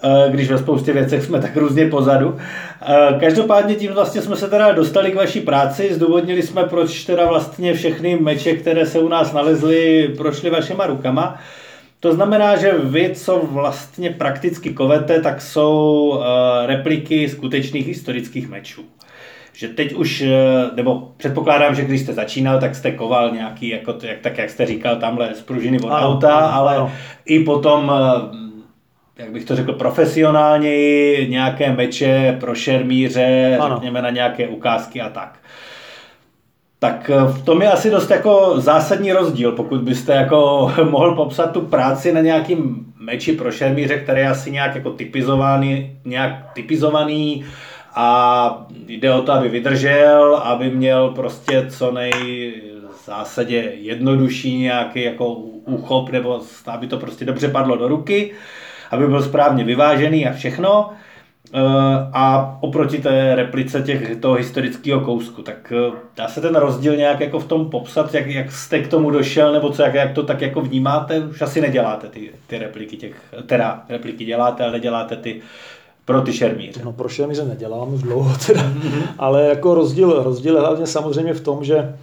eh, 0.05 0.31
když 0.31 0.51
ve 0.51 0.59
spoustě 0.59 0.93
věcech 0.93 1.25
jsme 1.25 1.41
tak 1.41 1.57
různě 1.57 1.87
pozadu. 1.87 2.37
Eh, 2.83 3.19
každopádně 3.21 3.75
tím 3.75 3.93
vlastně 3.93 4.23
jsme 4.23 4.37
se 4.37 4.49
teda 4.49 4.73
dostali 4.73 5.11
k 5.11 5.17
vaší 5.17 5.41
práci, 5.41 5.95
zdůvodnili 5.95 6.43
jsme, 6.43 6.65
proč 6.65 7.05
teda 7.05 7.27
vlastně 7.27 7.75
všechny 7.75 8.17
meče, 8.17 8.57
které 8.57 8.87
se 8.87 8.99
u 8.99 9.09
nás 9.09 9.33
nalezly, 9.33 10.11
prošly 10.17 10.51
vašima 10.51 10.87
rukama. 10.87 11.39
To 12.01 12.13
znamená, 12.13 12.57
že 12.57 12.75
vy, 12.83 13.11
co 13.15 13.43
vlastně 13.51 14.11
prakticky 14.11 14.75
kovete, 14.75 15.21
tak 15.21 15.43
jsou 15.43 16.15
eh, 16.21 16.67
repliky 16.67 17.29
skutečných 17.29 17.87
historických 17.87 18.49
mečů 18.49 18.83
že 19.53 19.69
teď 19.69 19.93
už, 19.93 20.21
eh, 20.21 20.31
nebo 20.75 21.13
předpokládám, 21.17 21.75
že 21.75 21.83
když 21.83 22.01
jste 22.01 22.13
začínal, 22.13 22.61
tak 22.61 22.75
jste 22.75 22.93
koval 22.93 23.31
nějaký, 23.31 23.69
jako 23.69 23.95
jak, 24.03 24.19
tak 24.19 24.39
jak 24.39 24.51
jste 24.51 24.67
říkal, 24.67 24.97
tamhle 24.97 25.35
z 25.35 25.43
pružiny 25.43 25.81
od 25.81 25.91
ano, 25.91 26.09
auta, 26.09 26.35
ano, 26.35 26.55
ale 26.55 26.77
ano. 26.77 26.93
i 27.25 27.45
potom, 27.45 27.93
eh, 27.95 29.23
jak 29.23 29.33
bych 29.33 29.45
to 29.45 29.57
řekl, 29.57 29.73
profesionálněji, 29.73 31.29
nějaké 31.29 31.73
meče 31.73 32.37
pro 32.41 32.55
šermíře, 32.55 33.59
ano. 33.61 33.75
řekněme 33.75 34.03
na 34.03 34.11
nějaké 34.11 34.49
ukázky 34.49 35.01
a 35.01 35.09
tak. 35.09 35.39
Tak 36.79 37.11
eh, 37.15 37.33
v 37.33 37.45
tom 37.45 37.63
je 37.63 37.71
asi 37.71 37.91
dost 37.91 38.11
jako 38.11 38.55
zásadní 38.57 39.13
rozdíl, 39.13 39.53
pokud 39.53 39.81
byste 39.81 40.13
jako 40.13 40.73
mohl 40.91 41.15
popsat 41.15 41.53
tu 41.53 41.61
práci 41.61 42.13
na 42.13 42.21
nějakým 42.21 42.87
meči 43.01 43.33
pro 43.33 43.53
šermíře, 43.53 43.99
který 43.99 44.21
je 44.21 44.29
asi 44.29 44.51
nějak 44.51 44.75
jako 44.75 44.91
typizovaný, 44.91 45.97
nějak 46.05 46.53
typizovaný, 46.53 47.45
a 47.95 48.67
jde 48.87 49.15
o 49.15 49.23
to, 49.23 49.33
aby 49.33 49.49
vydržel, 49.49 50.37
aby 50.37 50.71
měl 50.71 51.09
prostě 51.09 51.67
co 51.71 51.93
nej 51.93 52.13
v 53.03 53.07
zásadě 53.07 53.73
jednodušší 53.75 54.59
nějaký 54.59 55.03
jako 55.03 55.35
úchop, 55.65 56.11
nebo 56.11 56.41
aby 56.67 56.87
to 56.87 56.99
prostě 56.99 57.25
dobře 57.25 57.49
padlo 57.49 57.77
do 57.77 57.89
ruky, 57.89 58.33
aby 58.91 59.09
byl 59.09 59.23
správně 59.23 59.65
vyvážený 59.65 60.27
a 60.27 60.33
všechno. 60.33 60.91
E, 61.55 61.61
a 62.13 62.59
oproti 62.61 62.99
té 62.99 63.35
replice 63.35 63.83
těch, 63.83 64.17
toho 64.17 64.35
historického 64.35 65.01
kousku, 65.01 65.43
tak 65.43 65.73
e, 65.73 65.93
dá 66.17 66.29
se 66.29 66.41
ten 66.41 66.55
rozdíl 66.55 66.97
nějak 66.97 67.21
jako 67.21 67.39
v 67.39 67.49
tom 67.49 67.71
popsat, 67.71 68.15
jak, 68.15 68.27
jak 68.27 68.53
jste 68.53 68.79
k 68.79 68.89
tomu 68.89 69.11
došel, 69.11 69.53
nebo 69.53 69.71
co, 69.71 69.83
jak, 69.83 69.95
jak 69.95 70.13
to 70.13 70.23
tak 70.23 70.41
jako 70.41 70.61
vnímáte? 70.61 71.21
Už 71.21 71.43
asi 71.43 71.61
neděláte 71.61 72.09
ty, 72.09 72.31
ty 72.47 72.59
repliky 72.59 72.97
těch, 72.97 73.35
teda 73.47 73.85
repliky 73.89 74.25
děláte, 74.25 74.63
ale 74.63 74.73
neděláte 74.73 75.17
ty 75.17 75.43
pro 76.05 76.21
ty 76.21 76.33
šermíře. 76.33 76.81
No 76.85 76.93
pro 76.93 77.09
šermíře 77.09 77.45
nedělám 77.45 77.95
už 77.95 78.03
dlouho 78.03 78.37
teda, 78.47 78.63
mm-hmm. 78.63 79.03
ale 79.19 79.43
jako 79.43 79.75
rozdíl, 79.75 80.23
rozdíl 80.23 80.61
hlavně 80.61 80.87
samozřejmě 80.87 81.35
v 81.35 81.41
tom, 81.41 81.65
že 81.65 81.95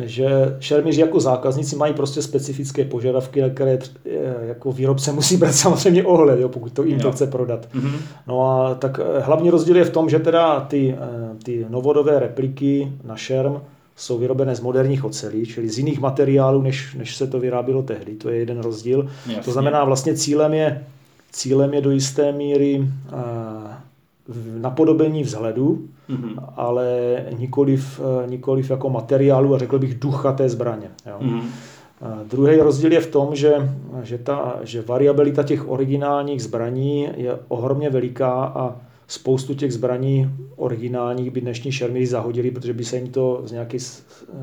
že 0.00 0.56
šermíři 0.60 1.00
jako 1.00 1.20
zákazníci 1.20 1.76
mají 1.76 1.94
prostě 1.94 2.22
specifické 2.22 2.84
požadavky, 2.84 3.42
na 3.42 3.48
které 3.48 3.78
eh, 4.06 4.10
jako 4.40 4.72
výrobce 4.72 5.12
musí 5.12 5.36
brát 5.36 5.52
samozřejmě 5.52 6.04
ohled, 6.04 6.40
jo, 6.40 6.48
pokud 6.48 6.72
to 6.72 6.82
jim 6.82 7.00
to 7.00 7.12
chce 7.12 7.26
prodat. 7.26 7.68
Mm-hmm. 7.74 7.98
No 8.26 8.50
a 8.50 8.74
tak 8.74 9.00
eh, 9.00 9.20
hlavní 9.20 9.50
rozdíl 9.50 9.76
je 9.76 9.84
v 9.84 9.90
tom, 9.90 10.08
že 10.08 10.18
teda 10.18 10.60
ty, 10.60 10.96
eh, 10.98 11.44
ty 11.44 11.66
novodové 11.68 12.18
repliky 12.18 12.92
na 13.04 13.16
šerm 13.16 13.60
jsou 13.96 14.18
vyrobené 14.18 14.54
z 14.56 14.60
moderních 14.60 15.04
ocelí, 15.04 15.46
čili 15.46 15.68
z 15.68 15.78
jiných 15.78 16.00
materiálů, 16.00 16.62
než, 16.62 16.94
než 16.94 17.16
se 17.16 17.26
to 17.26 17.40
vyrábělo 17.40 17.82
tehdy. 17.82 18.14
To 18.14 18.30
je 18.30 18.38
jeden 18.38 18.60
rozdíl. 18.60 19.08
Jasně. 19.26 19.42
To 19.42 19.52
znamená, 19.52 19.84
vlastně 19.84 20.14
cílem 20.14 20.54
je 20.54 20.84
Cílem 21.36 21.74
je 21.74 21.80
do 21.80 21.90
jisté 21.90 22.32
míry 22.32 22.82
eh, 22.82 23.12
napodobení 24.58 25.22
vzhledu, 25.22 25.88
mm-hmm. 26.10 26.44
ale 26.56 27.16
nikoliv, 27.38 28.00
eh, 28.00 28.30
nikoliv 28.30 28.70
jako 28.70 28.90
materiálu 28.90 29.54
a 29.54 29.58
řekl 29.58 29.78
bych 29.78 29.98
ducha 29.98 30.32
té 30.32 30.48
zbraně. 30.48 30.90
Jo. 31.06 31.18
Mm-hmm. 31.20 31.42
Druhý 32.28 32.56
rozdíl 32.56 32.92
je 32.92 33.00
v 33.00 33.06
tom, 33.06 33.36
že, 33.36 33.54
že, 34.02 34.18
ta, 34.18 34.56
že 34.62 34.82
variabilita 34.82 35.42
těch 35.42 35.68
originálních 35.68 36.42
zbraní 36.42 37.08
je 37.16 37.38
ohromně 37.48 37.90
veliká 37.90 38.32
a 38.44 38.76
spoustu 39.08 39.54
těch 39.54 39.72
zbraní 39.72 40.30
originálních 40.56 41.30
by 41.30 41.40
dnešní 41.40 41.72
šermíři 41.72 42.06
zahodili, 42.06 42.50
protože 42.50 42.72
by 42.72 42.84
se 42.84 42.96
jim 42.96 43.08
to 43.08 43.42
z 43.44 43.52
nějaký, 43.52 43.78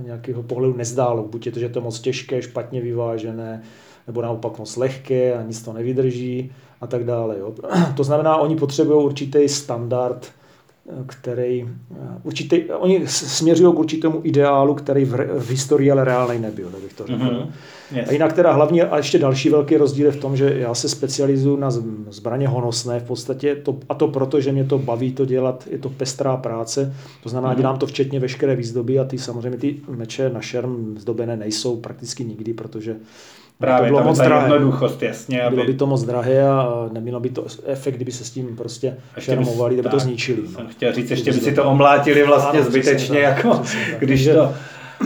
nějakého 0.05 0.43
pohledu 0.43 0.77
nezdálo. 0.77 1.23
Buď 1.23 1.45
je 1.45 1.51
to, 1.51 1.59
že 1.59 1.69
to 1.69 1.79
je 1.79 1.83
moc 1.83 1.99
těžké, 1.99 2.41
špatně 2.41 2.81
vyvážené, 2.81 3.61
nebo 4.07 4.21
naopak 4.21 4.59
moc 4.59 4.77
lehké 4.77 5.33
a 5.33 5.41
nic 5.41 5.61
to 5.61 5.73
nevydrží 5.73 6.51
a 6.83 6.87
tak 6.87 7.03
dále. 7.03 7.39
Jo. 7.39 7.53
To 7.95 8.03
znamená, 8.03 8.37
oni 8.37 8.55
potřebují 8.55 9.05
určitý 9.05 9.49
standard, 9.49 10.31
který, 11.05 11.69
určitý, 12.23 12.63
oni 12.63 13.07
směřují 13.07 13.73
k 13.73 13.79
určitému 13.79 14.21
ideálu, 14.23 14.73
který 14.73 15.05
v, 15.05 15.39
v 15.39 15.49
historii 15.49 15.91
ale 15.91 16.03
reálnej 16.03 16.39
nebyl, 16.39 16.69
tak 16.69 16.81
bych 16.81 16.93
to 16.93 17.07
řekl. 17.07 17.23
Mm-hmm. 17.23 17.51
Yes. 17.95 18.09
A 18.09 18.11
jinak 18.11 18.33
teda 18.33 18.51
hlavně, 18.51 18.83
a 18.83 18.97
ještě 18.97 19.19
další 19.19 19.49
velký 19.49 19.77
rozdíl 19.77 20.05
je 20.05 20.11
v 20.11 20.19
tom, 20.19 20.37
že 20.37 20.53
já 20.57 20.75
se 20.75 20.89
specializuju 20.89 21.55
na 21.55 21.69
zbraně 22.09 22.47
honosné 22.47 22.99
v 22.99 23.03
podstatě, 23.03 23.55
to, 23.55 23.77
a 23.89 23.93
to 23.93 24.07
proto, 24.07 24.41
že 24.41 24.51
mě 24.51 24.63
to 24.63 24.77
baví 24.77 25.11
to 25.11 25.25
dělat, 25.25 25.67
je 25.71 25.77
to 25.77 25.89
pestrá 25.89 26.37
práce, 26.37 26.95
to 27.23 27.29
znamená, 27.29 27.53
mm-hmm. 27.53 27.57
dělám 27.57 27.77
to 27.77 27.85
včetně 27.85 28.19
veškeré 28.19 28.55
výzdoby 28.55 28.99
a 28.99 29.03
ty 29.03 29.17
samozřejmě 29.17 29.57
ty 29.57 29.79
meče 29.87 30.29
na 30.29 30.41
šerm 30.41 30.95
zdobené 30.97 31.37
nejsou 31.37 31.77
prakticky 31.77 32.25
nikdy, 32.25 32.53
protože 32.53 32.95
Právě, 33.59 33.89
to 33.89 33.95
bylo 33.95 34.03
moc 34.03 34.17
drahé. 34.17 34.53
jednoduchost, 34.53 35.01
jasně. 35.01 35.41
Aby... 35.41 35.55
Bylo 35.55 35.67
by 35.67 35.73
to 35.73 35.87
moc 35.87 36.03
drahé 36.03 36.47
a 36.47 36.89
nemělo 36.91 37.19
by 37.19 37.29
to 37.29 37.45
efekt, 37.65 37.95
kdyby 37.95 38.11
se 38.11 38.25
s 38.25 38.29
tím 38.31 38.55
prostě 38.55 38.97
šermovali, 39.19 39.73
kdyby 39.73 39.89
to 39.89 39.99
zničili. 39.99 40.41
No. 40.43 40.49
Jsem 40.49 40.67
chtěl 40.67 40.93
říct, 40.93 41.11
ještě 41.11 41.31
by 41.31 41.39
si 41.39 41.51
to 41.51 41.63
omlátili 41.63 42.23
vlastně 42.23 42.59
ano, 42.59 42.69
zbytečně, 42.69 43.21
tak, 43.21 43.37
jako, 43.37 43.61
když 43.99 44.25
to... 44.27 44.53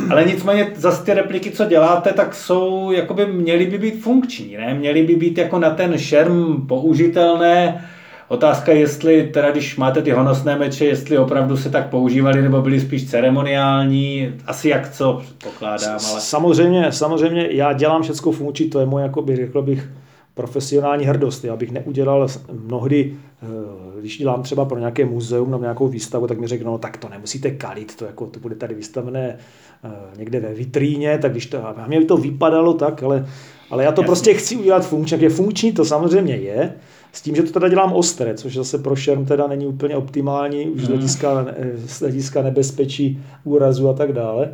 Ale 0.10 0.26
nicméně 0.26 0.72
zase 0.76 1.04
ty 1.04 1.14
repliky, 1.14 1.52
co 1.52 1.66
děláte, 1.66 2.14
tak 2.14 2.36
jsou, 2.36 2.92
jakoby 2.92 3.26
měly 3.26 3.66
by 3.66 3.78
být 3.78 4.02
funkční, 4.02 4.58
ne? 4.58 4.74
Měly 4.74 5.04
by 5.04 5.16
být 5.16 5.38
jako 5.38 5.60
na 5.60 5.70
ten 5.70 5.98
šerm 5.98 6.68
použitelné, 6.68 7.86
Otázka 8.28 8.72
je, 8.72 8.80
jestli 8.80 9.28
teda, 9.28 9.52
když 9.52 9.78
máte 9.78 10.02
ty 10.02 10.12
honosné 10.12 10.56
meče, 10.56 10.86
jestli 10.86 11.18
opravdu 11.18 11.58
se 11.58 11.70
tak 11.70 11.90
používali, 11.90 12.42
nebo 12.42 12.62
byly 12.62 12.82
spíš 12.82 13.10
ceremoniální, 13.10 14.34
asi 14.46 14.70
jak 14.70 14.92
co, 14.92 15.22
pokládám. 15.44 16.00
Ale... 16.12 16.22
Samozřejmě, 16.22 16.92
samozřejmě, 16.92 17.48
já 17.52 17.74
dělám 17.74 18.02
všechno 18.02 18.32
funkční, 18.32 18.70
to 18.70 18.80
je 18.80 18.86
moje, 18.86 19.04
jakoby, 19.04 19.36
řekl 19.36 19.62
bych, 19.62 19.90
profesionální 20.34 21.06
hrdost. 21.06 21.46
Já 21.46 21.56
bych 21.56 21.72
neudělal 21.72 22.28
mnohdy, 22.52 23.14
eh, 23.44 24.00
když 24.00 24.18
dělám 24.18 24.44
třeba 24.44 24.66
pro 24.66 24.80
nějaké 24.80 25.06
muzeum 25.06 25.52
nebo 25.52 25.64
nějakou 25.64 25.88
výstavu, 25.88 26.28
tak 26.28 26.40
mi 26.40 26.48
řeknou, 26.48 26.72
no, 26.72 26.78
tak 26.78 26.98
to 26.98 27.10
nemusíte 27.10 27.52
kalit, 27.52 27.96
to, 27.96 28.06
jako, 28.06 28.26
to 28.26 28.40
bude 28.40 28.56
tady 28.56 28.76
vystavené 28.76 29.38
eh, 29.84 29.90
někde 30.18 30.40
ve 30.40 30.54
vitríně, 30.54 31.18
tak 31.18 31.32
když 31.32 31.46
to, 31.46 31.68
a 31.68 31.88
mě 31.88 32.00
by 32.00 32.06
to 32.06 32.18
vypadalo 32.18 32.74
tak, 32.74 33.04
ale, 33.04 33.28
ale 33.70 33.84
já 33.84 33.92
to 33.92 34.02
Jasně. 34.02 34.08
prostě 34.08 34.34
chci 34.34 34.56
udělat 34.56 34.86
funkční, 34.86 35.16
jak 35.16 35.22
je 35.22 35.30
funkční, 35.30 35.72
to 35.72 35.86
samozřejmě 35.86 36.36
je, 36.36 36.74
s 37.14 37.22
tím, 37.22 37.36
že 37.36 37.44
to 37.44 37.52
teda 37.52 37.70
dělám 37.70 37.94
ostré, 37.94 38.34
což 38.34 38.56
zase 38.56 38.78
pro 38.78 38.96
šerm 38.96 39.26
teda 39.26 39.48
není 39.48 39.68
úplně 39.68 39.96
optimální, 39.96 40.70
už 40.70 40.82
z 40.82 40.84
hmm. 40.84 40.94
hlediska, 40.94 41.48
z 41.86 42.00
hlediska 42.00 42.42
nebezpečí, 42.42 43.24
úrazu 43.44 43.90
a 43.90 43.94
tak 43.94 44.14
dále. 44.14 44.50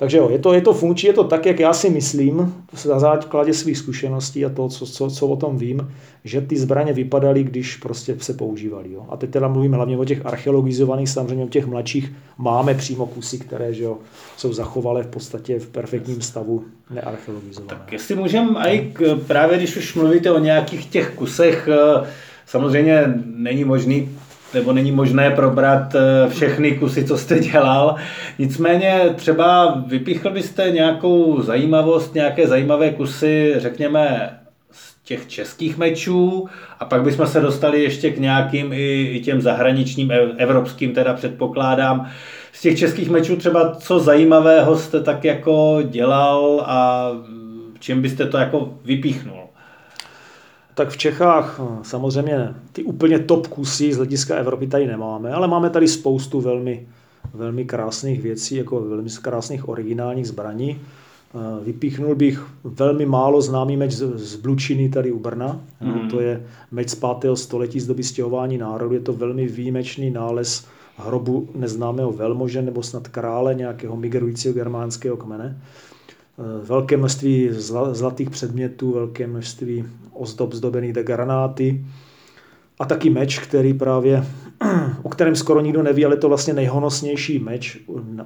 Takže 0.00 0.18
jo, 0.18 0.28
je 0.30 0.38
to, 0.38 0.52
je 0.52 0.60
to 0.60 0.72
funkční, 0.72 1.06
je 1.06 1.12
to 1.12 1.24
tak, 1.24 1.46
jak 1.46 1.60
já 1.60 1.72
si 1.72 1.90
myslím, 1.90 2.54
na 2.88 2.98
základě 2.98 3.54
svých 3.54 3.78
zkušeností 3.78 4.44
a 4.44 4.48
to, 4.48 4.68
co, 4.68 4.86
co, 4.86 5.10
co 5.10 5.26
o 5.26 5.36
tom 5.36 5.58
vím, 5.58 5.92
že 6.24 6.40
ty 6.40 6.56
zbraně 6.56 6.92
vypadaly, 6.92 7.44
když 7.44 7.76
prostě 7.76 8.16
se 8.18 8.34
používaly. 8.34 8.92
Jo. 8.92 9.06
A 9.08 9.16
teď 9.16 9.30
teda 9.30 9.48
mluvíme 9.48 9.76
hlavně 9.76 9.98
o 9.98 10.04
těch 10.04 10.26
archeologizovaných, 10.26 11.08
samozřejmě 11.08 11.44
o 11.44 11.48
těch 11.48 11.66
mladších 11.66 12.12
máme 12.38 12.74
přímo 12.74 13.06
kusy, 13.06 13.38
které 13.38 13.74
že 13.74 13.84
jo, 13.84 13.98
jsou 14.36 14.52
zachovalé 14.52 15.02
v 15.02 15.06
podstatě 15.06 15.58
v 15.58 15.68
perfektním 15.68 16.22
stavu 16.22 16.64
nearcheologizované. 16.90 17.78
Tak 17.78 17.92
jestli 17.92 18.14
můžeme 18.14 18.70
i 18.70 18.94
právě 19.26 19.58
když 19.58 19.76
už 19.76 19.94
mluvíte 19.94 20.30
o 20.30 20.38
nějakých 20.38 20.86
těch 20.86 21.10
kusech, 21.10 21.68
eh, 21.72 22.06
samozřejmě 22.46 23.14
není 23.24 23.64
možný 23.64 24.08
nebo 24.54 24.72
není 24.72 24.92
možné 24.92 25.30
probrat 25.30 25.94
eh, 25.94 26.28
všechny 26.28 26.72
kusy, 26.72 27.04
co 27.04 27.18
jste 27.18 27.38
dělal. 27.38 27.94
Nicméně 28.38 29.00
třeba 29.16 29.74
vypíchl 29.86 30.30
byste 30.30 30.70
nějakou 30.70 31.42
zajímavost, 31.42 32.14
nějaké 32.14 32.46
zajímavé 32.46 32.90
kusy, 32.90 33.54
řekněme, 33.56 34.36
z 34.70 34.94
těch 35.04 35.28
českých 35.28 35.78
mečů 35.78 36.48
a 36.80 36.84
pak 36.84 37.02
bychom 37.02 37.26
se 37.26 37.40
dostali 37.40 37.82
ještě 37.82 38.10
k 38.10 38.18
nějakým 38.18 38.72
i, 38.72 39.02
i 39.02 39.20
těm 39.20 39.40
zahraničním, 39.40 40.12
evropským 40.36 40.92
teda 40.92 41.14
předpokládám. 41.14 42.10
Z 42.52 42.60
těch 42.60 42.78
českých 42.78 43.10
mečů 43.10 43.36
třeba 43.36 43.74
co 43.74 43.98
zajímavého 43.98 44.76
jste 44.76 45.00
tak 45.00 45.24
jako 45.24 45.78
dělal 45.84 46.62
a 46.66 47.10
čím 47.78 48.02
byste 48.02 48.26
to 48.26 48.38
jako 48.38 48.74
vypíchnul? 48.84 49.49
Tak 50.80 50.90
v 50.90 50.96
Čechách 50.96 51.60
hm, 51.60 51.78
samozřejmě 51.82 52.54
ty 52.72 52.82
úplně 52.82 53.18
top 53.18 53.46
kusy 53.46 53.92
z 53.92 53.96
hlediska 53.96 54.36
Evropy 54.36 54.66
tady 54.66 54.86
nemáme, 54.86 55.32
ale 55.32 55.48
máme 55.48 55.70
tady 55.70 55.88
spoustu 55.88 56.40
velmi, 56.40 56.86
velmi 57.34 57.64
krásných 57.64 58.22
věcí, 58.22 58.56
jako 58.56 58.80
velmi 58.80 59.10
krásných 59.22 59.68
originálních 59.68 60.28
zbraní. 60.28 60.80
Eh, 60.80 61.64
vypíchnul 61.64 62.14
bych 62.14 62.46
velmi 62.64 63.06
málo 63.06 63.42
známý 63.42 63.76
meč 63.76 63.92
z 63.92 64.36
Blučiny 64.36 64.88
tady 64.88 65.12
u 65.12 65.18
Brna. 65.18 65.60
Mm. 65.80 66.08
To 66.08 66.20
je 66.20 66.46
meč 66.70 66.88
z 66.88 66.94
5. 66.94 67.36
století 67.36 67.80
z 67.80 67.86
doby 67.86 68.02
stěhování 68.02 68.58
národu. 68.58 68.94
Je 68.94 69.00
to 69.00 69.12
velmi 69.12 69.46
výjimečný 69.46 70.10
nález 70.10 70.66
hrobu 70.96 71.48
neznámého 71.54 72.12
velmože 72.12 72.62
nebo 72.62 72.82
snad 72.82 73.08
krále 73.08 73.54
nějakého 73.54 73.96
migrujícího 73.96 74.54
germánského 74.54 75.16
kmene. 75.16 75.56
Eh, 76.40 76.66
velké 76.66 76.96
množství 76.96 77.48
zlatých 77.92 78.30
předmětů, 78.30 78.92
velké 78.92 79.26
množství 79.26 79.84
ozdob 80.20 80.54
zdobených 80.54 80.92
de 80.92 81.02
granáty 81.02 81.84
a 82.80 82.84
taky 82.84 83.10
meč, 83.10 83.38
který 83.38 83.74
právě, 83.74 84.24
o 85.02 85.08
kterém 85.08 85.36
skoro 85.36 85.60
nikdo 85.60 85.82
neví, 85.82 86.04
ale 86.04 86.14
je 86.14 86.18
to 86.18 86.28
vlastně 86.28 86.54
nejhonosnější 86.54 87.38
meč 87.38 87.78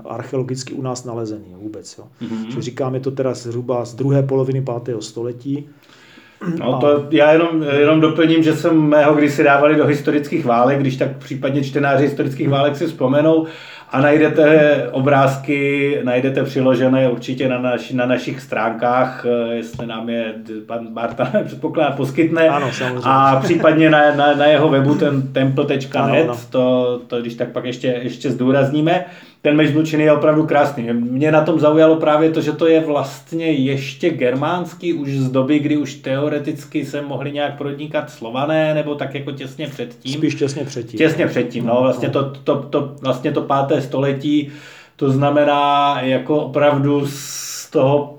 archeologicky 0.04 0.74
u 0.74 0.82
nás 0.82 1.04
nalezený 1.04 1.54
vůbec. 1.54 1.98
Jo. 1.98 2.04
Mm-hmm. 2.22 2.60
říkáme 2.60 3.00
to 3.00 3.10
teda 3.10 3.34
zhruba 3.34 3.84
z 3.84 3.94
druhé 3.94 4.22
poloviny 4.22 4.64
5. 4.84 5.02
století. 5.02 5.68
No 6.58 6.78
to 6.78 7.06
já 7.10 7.32
jenom, 7.32 7.62
jenom 7.62 8.00
doplním, 8.00 8.42
že 8.42 8.56
jsem 8.56 8.80
mého 8.80 9.14
kdysi 9.14 9.44
dávali 9.44 9.76
do 9.76 9.86
historických 9.86 10.44
válek, 10.44 10.80
když 10.80 10.96
tak 10.96 11.16
případně 11.16 11.64
čtenáři 11.64 12.04
historických 12.04 12.48
válek 12.48 12.76
si 12.76 12.86
vzpomenou, 12.86 13.46
a 13.94 14.00
najdete 14.00 14.88
obrázky, 14.90 15.98
najdete 16.04 16.42
přiložené 16.42 17.08
určitě 17.08 17.48
na, 17.48 17.58
naš, 17.58 17.90
na 17.90 18.06
našich 18.06 18.40
stránkách, 18.40 19.26
eh, 19.26 19.54
jestli 19.54 19.86
nám 19.86 20.08
je 20.08 20.34
pan 20.66 20.88
Marta 20.92 21.30
předpokládá 21.44 21.90
poskytne. 21.90 22.48
Ano, 22.48 22.70
A 23.02 23.36
případně 23.36 23.90
na, 23.90 24.14
na, 24.14 24.34
na 24.34 24.44
jeho 24.44 24.68
webu 24.68 24.94
ten 24.94 25.22
temple.net, 25.22 26.50
to, 26.50 27.00
to 27.06 27.20
když 27.20 27.34
tak 27.34 27.48
pak 27.48 27.64
ještě, 27.64 27.86
ještě 28.02 28.30
zdůrazníme 28.30 29.04
ten 29.44 29.56
meč 29.56 29.70
zlučený 29.70 30.04
je 30.04 30.12
opravdu 30.12 30.46
krásný. 30.46 30.92
Mě 30.92 31.32
na 31.32 31.44
tom 31.44 31.60
zaujalo 31.60 31.96
právě 31.96 32.30
to, 32.30 32.40
že 32.40 32.52
to 32.52 32.66
je 32.66 32.80
vlastně 32.80 33.52
ještě 33.52 34.10
germánský 34.10 34.92
už 34.92 35.10
z 35.10 35.30
doby, 35.30 35.58
kdy 35.58 35.76
už 35.76 35.94
teoreticky 35.94 36.84
se 36.84 37.02
mohli 37.02 37.32
nějak 37.32 37.58
prodnikat 37.58 38.10
slované, 38.10 38.74
nebo 38.74 38.94
tak 38.94 39.14
jako 39.14 39.32
těsně 39.32 39.66
předtím. 39.66 40.12
Spíš 40.12 40.34
těsně 40.34 40.64
předtím. 40.64 40.98
Těsně 40.98 41.26
předtím, 41.26 41.66
no, 41.66 41.78
vlastně 41.80 42.08
to, 42.08 42.32
to, 42.44 42.62
to, 42.62 42.96
vlastně 43.00 43.32
to 43.32 43.42
páté 43.42 43.80
století, 43.80 44.48
to 44.96 45.10
znamená 45.10 45.96
jako 46.00 46.36
opravdu 46.36 47.06
z 47.06 47.70
toho 47.70 48.18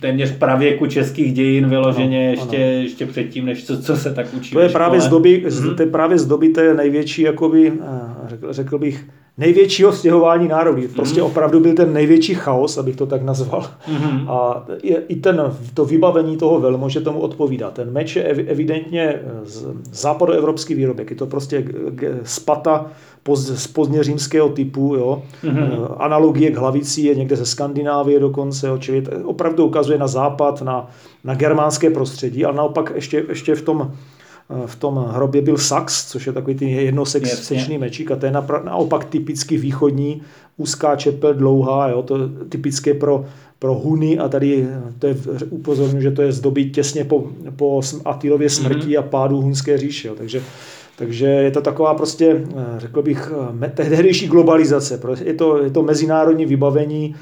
téměř 0.00 0.32
pravěku 0.32 0.86
českých 0.86 1.32
dějin 1.32 1.68
vyloženě 1.68 2.20
ano, 2.20 2.30
ještě, 2.30 2.56
ano. 2.56 2.82
ještě 2.82 3.06
předtím, 3.06 3.46
než 3.46 3.64
co, 3.64 3.82
co 3.82 3.96
se 3.96 4.14
tak 4.14 4.26
učí. 4.34 4.52
To 4.52 4.60
je 4.60 4.68
právě 4.68 5.00
z 5.00 5.08
doby, 5.08 5.44
hmm. 5.50 5.76
to 5.76 5.82
je 5.82 5.88
právě 5.88 6.18
z 6.18 6.26
doby 6.26 6.48
té 6.48 6.74
největší, 6.74 7.22
jakoby, 7.22 7.72
eh, 7.72 8.28
řekl, 8.28 8.52
řekl 8.52 8.78
bych, 8.78 9.04
největšího 9.38 9.92
stěhování 9.92 10.48
národů. 10.48 10.82
Prostě 10.94 11.20
mm. 11.20 11.26
opravdu 11.26 11.60
byl 11.60 11.74
ten 11.74 11.92
největší 11.92 12.34
chaos, 12.34 12.78
abych 12.78 12.96
to 12.96 13.06
tak 13.06 13.22
nazval. 13.22 13.66
Mm. 13.88 14.28
A 14.28 14.66
je, 14.82 15.02
i 15.08 15.16
ten, 15.16 15.56
to 15.74 15.84
vybavení 15.84 16.36
toho 16.36 16.60
velmože 16.60 17.00
tomu 17.00 17.20
odpovídá. 17.20 17.70
Ten 17.70 17.92
meč 17.92 18.16
je 18.16 18.22
evidentně 18.24 19.20
z 19.44 19.66
západoevropský 19.92 20.74
výrobek. 20.74 21.10
Je 21.10 21.16
to 21.16 21.26
prostě 21.26 21.64
spata 22.24 22.86
z 23.34 23.66
pozdně 23.66 24.02
římského 24.02 24.48
typu. 24.48 24.94
Jo. 24.94 25.22
Mm-hmm. 25.44 25.94
Analogie 25.98 26.50
k 26.50 26.56
hlavici 26.56 27.00
je 27.00 27.14
někde 27.14 27.36
ze 27.36 27.46
Skandinávie 27.46 28.20
dokonce. 28.20 28.66
Jo. 28.66 28.78
Čili 28.78 29.04
opravdu 29.24 29.66
ukazuje 29.66 29.98
na 29.98 30.06
západ, 30.06 30.62
na, 30.62 30.90
na 31.24 31.34
germánské 31.34 31.90
prostředí, 31.90 32.44
ale 32.44 32.56
naopak 32.56 32.92
ještě, 32.94 33.24
ještě 33.28 33.54
v 33.54 33.62
tom 33.62 33.92
v 34.66 34.76
tom 34.76 35.06
hrobě 35.10 35.42
byl 35.42 35.58
sax, 35.58 36.10
což 36.10 36.26
je 36.26 36.32
takový 36.32 36.54
ten 36.54 36.68
jednosečný 36.68 37.78
mečík 37.78 38.10
a 38.10 38.16
to 38.16 38.26
je 38.26 38.32
naopak 38.64 39.04
typicky 39.04 39.58
východní, 39.58 40.22
úzká 40.56 40.96
čepel, 40.96 41.34
dlouhá, 41.34 41.88
jo, 41.88 42.02
to 42.02 42.16
je 42.16 42.22
typické 42.48 42.94
pro, 42.94 43.24
pro 43.58 43.74
Huny 43.74 44.18
a 44.18 44.28
tady 44.28 44.68
to 44.98 45.06
je, 45.06 45.16
upozorňuji, 45.50 46.02
že 46.02 46.10
to 46.10 46.22
je 46.22 46.32
z 46.32 46.40
doby 46.40 46.64
těsně 46.64 47.04
po, 47.04 47.24
po 47.56 47.80
Atilově 48.04 48.50
smrti 48.50 48.88
mm-hmm. 48.88 48.98
a 48.98 49.02
pádu 49.02 49.40
hunské 49.40 49.78
říše, 49.78 50.08
jo, 50.08 50.14
takže 50.18 50.42
takže 50.98 51.26
je 51.26 51.50
to 51.50 51.60
taková 51.60 51.94
prostě, 51.94 52.44
řekl 52.78 53.02
bych, 53.02 53.32
tehdejší 53.74 54.28
globalizace. 54.28 55.00
Je 55.24 55.34
to, 55.34 55.62
je 55.62 55.70
to 55.70 55.82
mezinárodní 55.82 56.46
vybavení. 56.46 57.14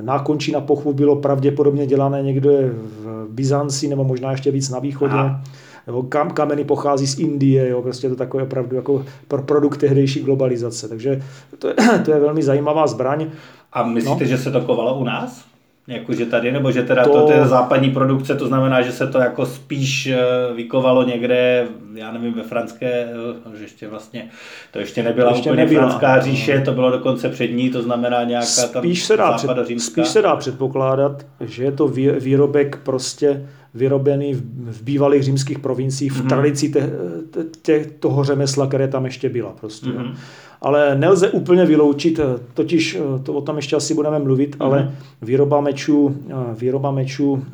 Nákončí 0.00 0.52
na 0.52 0.60
pochvu 0.60 0.92
bylo 0.92 1.16
pravděpodobně 1.16 1.86
dělané 1.86 2.22
někde 2.22 2.70
v 2.70 3.26
Byzanci 3.28 3.88
nebo 3.88 4.04
možná 4.04 4.30
ještě 4.30 4.50
víc 4.50 4.70
na 4.70 4.78
východě. 4.78 5.14
Aha 5.14 5.42
nebo 5.86 6.02
kam, 6.02 6.30
kameny 6.30 6.64
pochází 6.64 7.06
z 7.06 7.18
Indie, 7.18 7.68
jo, 7.68 7.82
prostě 7.82 8.08
to 8.08 8.16
takové 8.16 8.42
opravdu 8.42 8.76
jako 8.76 9.04
pro 9.28 9.42
produkt 9.42 9.76
tehdejší 9.76 10.20
globalizace. 10.20 10.88
Takže 10.88 11.22
to 11.58 11.68
je, 11.68 11.74
to 12.04 12.12
je 12.12 12.20
velmi 12.20 12.42
zajímavá 12.42 12.86
zbraň. 12.86 13.26
A 13.72 13.82
myslíte, 13.82 14.24
no? 14.24 14.28
že 14.28 14.38
se 14.38 14.50
to 14.50 14.60
kovalo 14.60 14.98
u 14.98 15.04
nás? 15.04 15.44
Jakože 15.86 16.26
tady, 16.26 16.52
nebo 16.52 16.72
že 16.72 16.82
teda 16.82 17.04
to... 17.04 17.12
to, 17.12 17.26
to 17.26 17.32
je 17.32 17.46
západní 17.46 17.90
produkce, 17.90 18.34
to 18.34 18.46
znamená, 18.46 18.82
že 18.82 18.92
se 18.92 19.06
to 19.06 19.18
jako 19.18 19.46
spíš 19.46 20.06
eh, 20.06 20.18
vykovalo 20.54 21.02
někde, 21.02 21.66
já 21.94 22.12
nevím, 22.12 22.34
ve 22.34 22.42
franské, 22.42 23.08
eh, 23.52 23.56
že 23.56 23.64
ještě 23.64 23.88
vlastně, 23.88 24.28
to 24.70 24.78
ještě 24.78 25.02
nebyla 25.02 25.30
ještě 25.30 25.50
úplně 25.50 25.62
nebyla. 25.62 25.82
franská 25.82 26.20
říše, 26.20 26.60
to 26.60 26.72
bylo 26.72 26.90
dokonce 26.90 27.28
přední, 27.28 27.70
to 27.70 27.82
znamená 27.82 28.24
nějaká 28.24 28.46
spíš 28.46 29.00
tam 29.00 29.06
se 29.06 29.16
dá 29.16 29.32
před, 29.32 29.80
Spíš 29.80 30.08
se 30.08 30.22
dá 30.22 30.36
předpokládat, 30.36 31.26
že 31.40 31.64
je 31.64 31.72
to 31.72 31.88
výrobek 32.18 32.78
prostě 32.82 33.48
vyrobený 33.74 34.34
v, 34.34 34.42
v 34.72 34.82
bývalých 34.82 35.22
římských 35.22 35.58
provinciích 35.58 36.12
v 36.12 36.22
mm-hmm. 36.22 36.28
tradici 36.28 36.68
te, 36.68 36.90
te, 37.30 37.44
te, 37.62 37.84
toho 37.84 38.24
řemesla, 38.24 38.66
které 38.66 38.88
tam 38.88 39.04
ještě 39.04 39.28
byla. 39.28 39.54
Prostě, 39.60 39.90
mm-hmm. 39.90 40.14
Ale 40.60 40.98
nelze 40.98 41.30
úplně 41.30 41.66
vyloučit, 41.66 42.20
totiž 42.54 42.98
to 43.22 43.32
o 43.32 43.40
tom 43.40 43.56
ještě 43.56 43.76
asi 43.76 43.94
budeme 43.94 44.18
mluvit, 44.18 44.56
mm-hmm. 44.56 44.64
ale 44.64 44.94
výroba 45.22 45.60
mečů, 45.60 46.16
výroba 46.58 46.90
mečů 46.90 47.44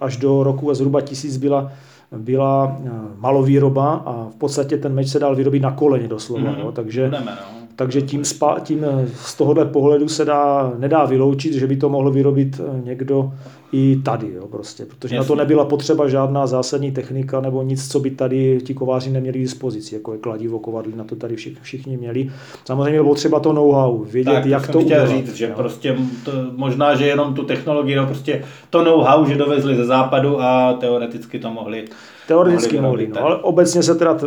až 0.00 0.16
do 0.16 0.42
roku 0.42 0.74
zhruba 0.74 1.00
tisíc 1.00 1.36
byla 1.36 1.72
byla 2.16 2.76
malovýroba 3.18 3.94
a 3.94 4.28
v 4.30 4.34
podstatě 4.34 4.76
ten 4.76 4.94
meč 4.94 5.08
se 5.08 5.18
dal 5.18 5.36
vyrobit 5.36 5.62
na 5.62 5.70
koleně 5.70 6.08
doslova. 6.08 6.42
Mm-hmm. 6.42 6.60
Jo, 6.60 6.72
takže, 6.72 7.04
Budeme, 7.04 7.30
no. 7.30 7.57
Takže 7.78 8.02
tím, 8.02 8.24
spa, 8.24 8.60
tím 8.60 8.86
z 9.14 9.34
tohohle 9.34 9.64
pohledu 9.64 10.08
se 10.08 10.24
dá, 10.24 10.72
nedá 10.78 11.04
vyloučit, 11.04 11.52
že 11.52 11.66
by 11.66 11.76
to 11.76 11.88
mohl 11.88 12.10
vyrobit 12.10 12.60
někdo 12.84 13.32
i 13.72 13.96
tady, 13.96 14.32
jo, 14.34 14.46
prostě, 14.46 14.84
protože 14.84 15.14
Jasně. 15.14 15.18
na 15.18 15.24
to 15.24 15.34
nebyla 15.34 15.64
potřeba 15.64 16.08
žádná 16.08 16.46
zásadní 16.46 16.92
technika 16.92 17.40
nebo 17.40 17.62
nic, 17.62 17.92
co 17.92 18.00
by 18.00 18.10
tady 18.10 18.60
ti 18.64 18.74
kováři 18.74 19.10
neměli 19.10 19.38
k 19.38 19.42
dispozici, 19.42 19.94
jako 19.94 20.12
je 20.12 20.18
kladivo, 20.18 20.58
kovadly, 20.58 20.92
na 20.96 21.04
to 21.04 21.16
tady 21.16 21.36
všichni, 21.36 21.58
všichni 21.62 21.96
měli. 21.96 22.30
Samozřejmě 22.64 23.02
bylo 23.02 23.14
třeba 23.14 23.40
to 23.40 23.52
know-how, 23.52 24.04
vědět, 24.04 24.32
tak, 24.32 24.46
jak 24.46 24.66
to, 24.66 24.72
to 24.72 24.78
udělat. 24.78 25.08
říct, 25.08 25.34
že 25.34 25.48
jo. 25.48 25.54
prostě 25.56 25.96
to, 26.24 26.32
možná, 26.56 26.94
že 26.94 27.06
jenom 27.06 27.34
tu 27.34 27.42
technologii, 27.42 27.96
no 27.96 28.06
prostě 28.06 28.44
to 28.70 28.84
know-how, 28.84 29.26
že 29.26 29.34
dovezli 29.34 29.76
ze 29.76 29.84
západu 29.84 30.40
a 30.40 30.72
teoreticky 30.72 31.38
to 31.38 31.50
mohli 31.50 31.84
Teoreticky 32.28 32.80
mohli, 32.80 33.08
no, 33.08 33.24
ale 33.24 33.36
obecně 33.36 33.82
se 33.82 33.94
teda, 33.94 34.18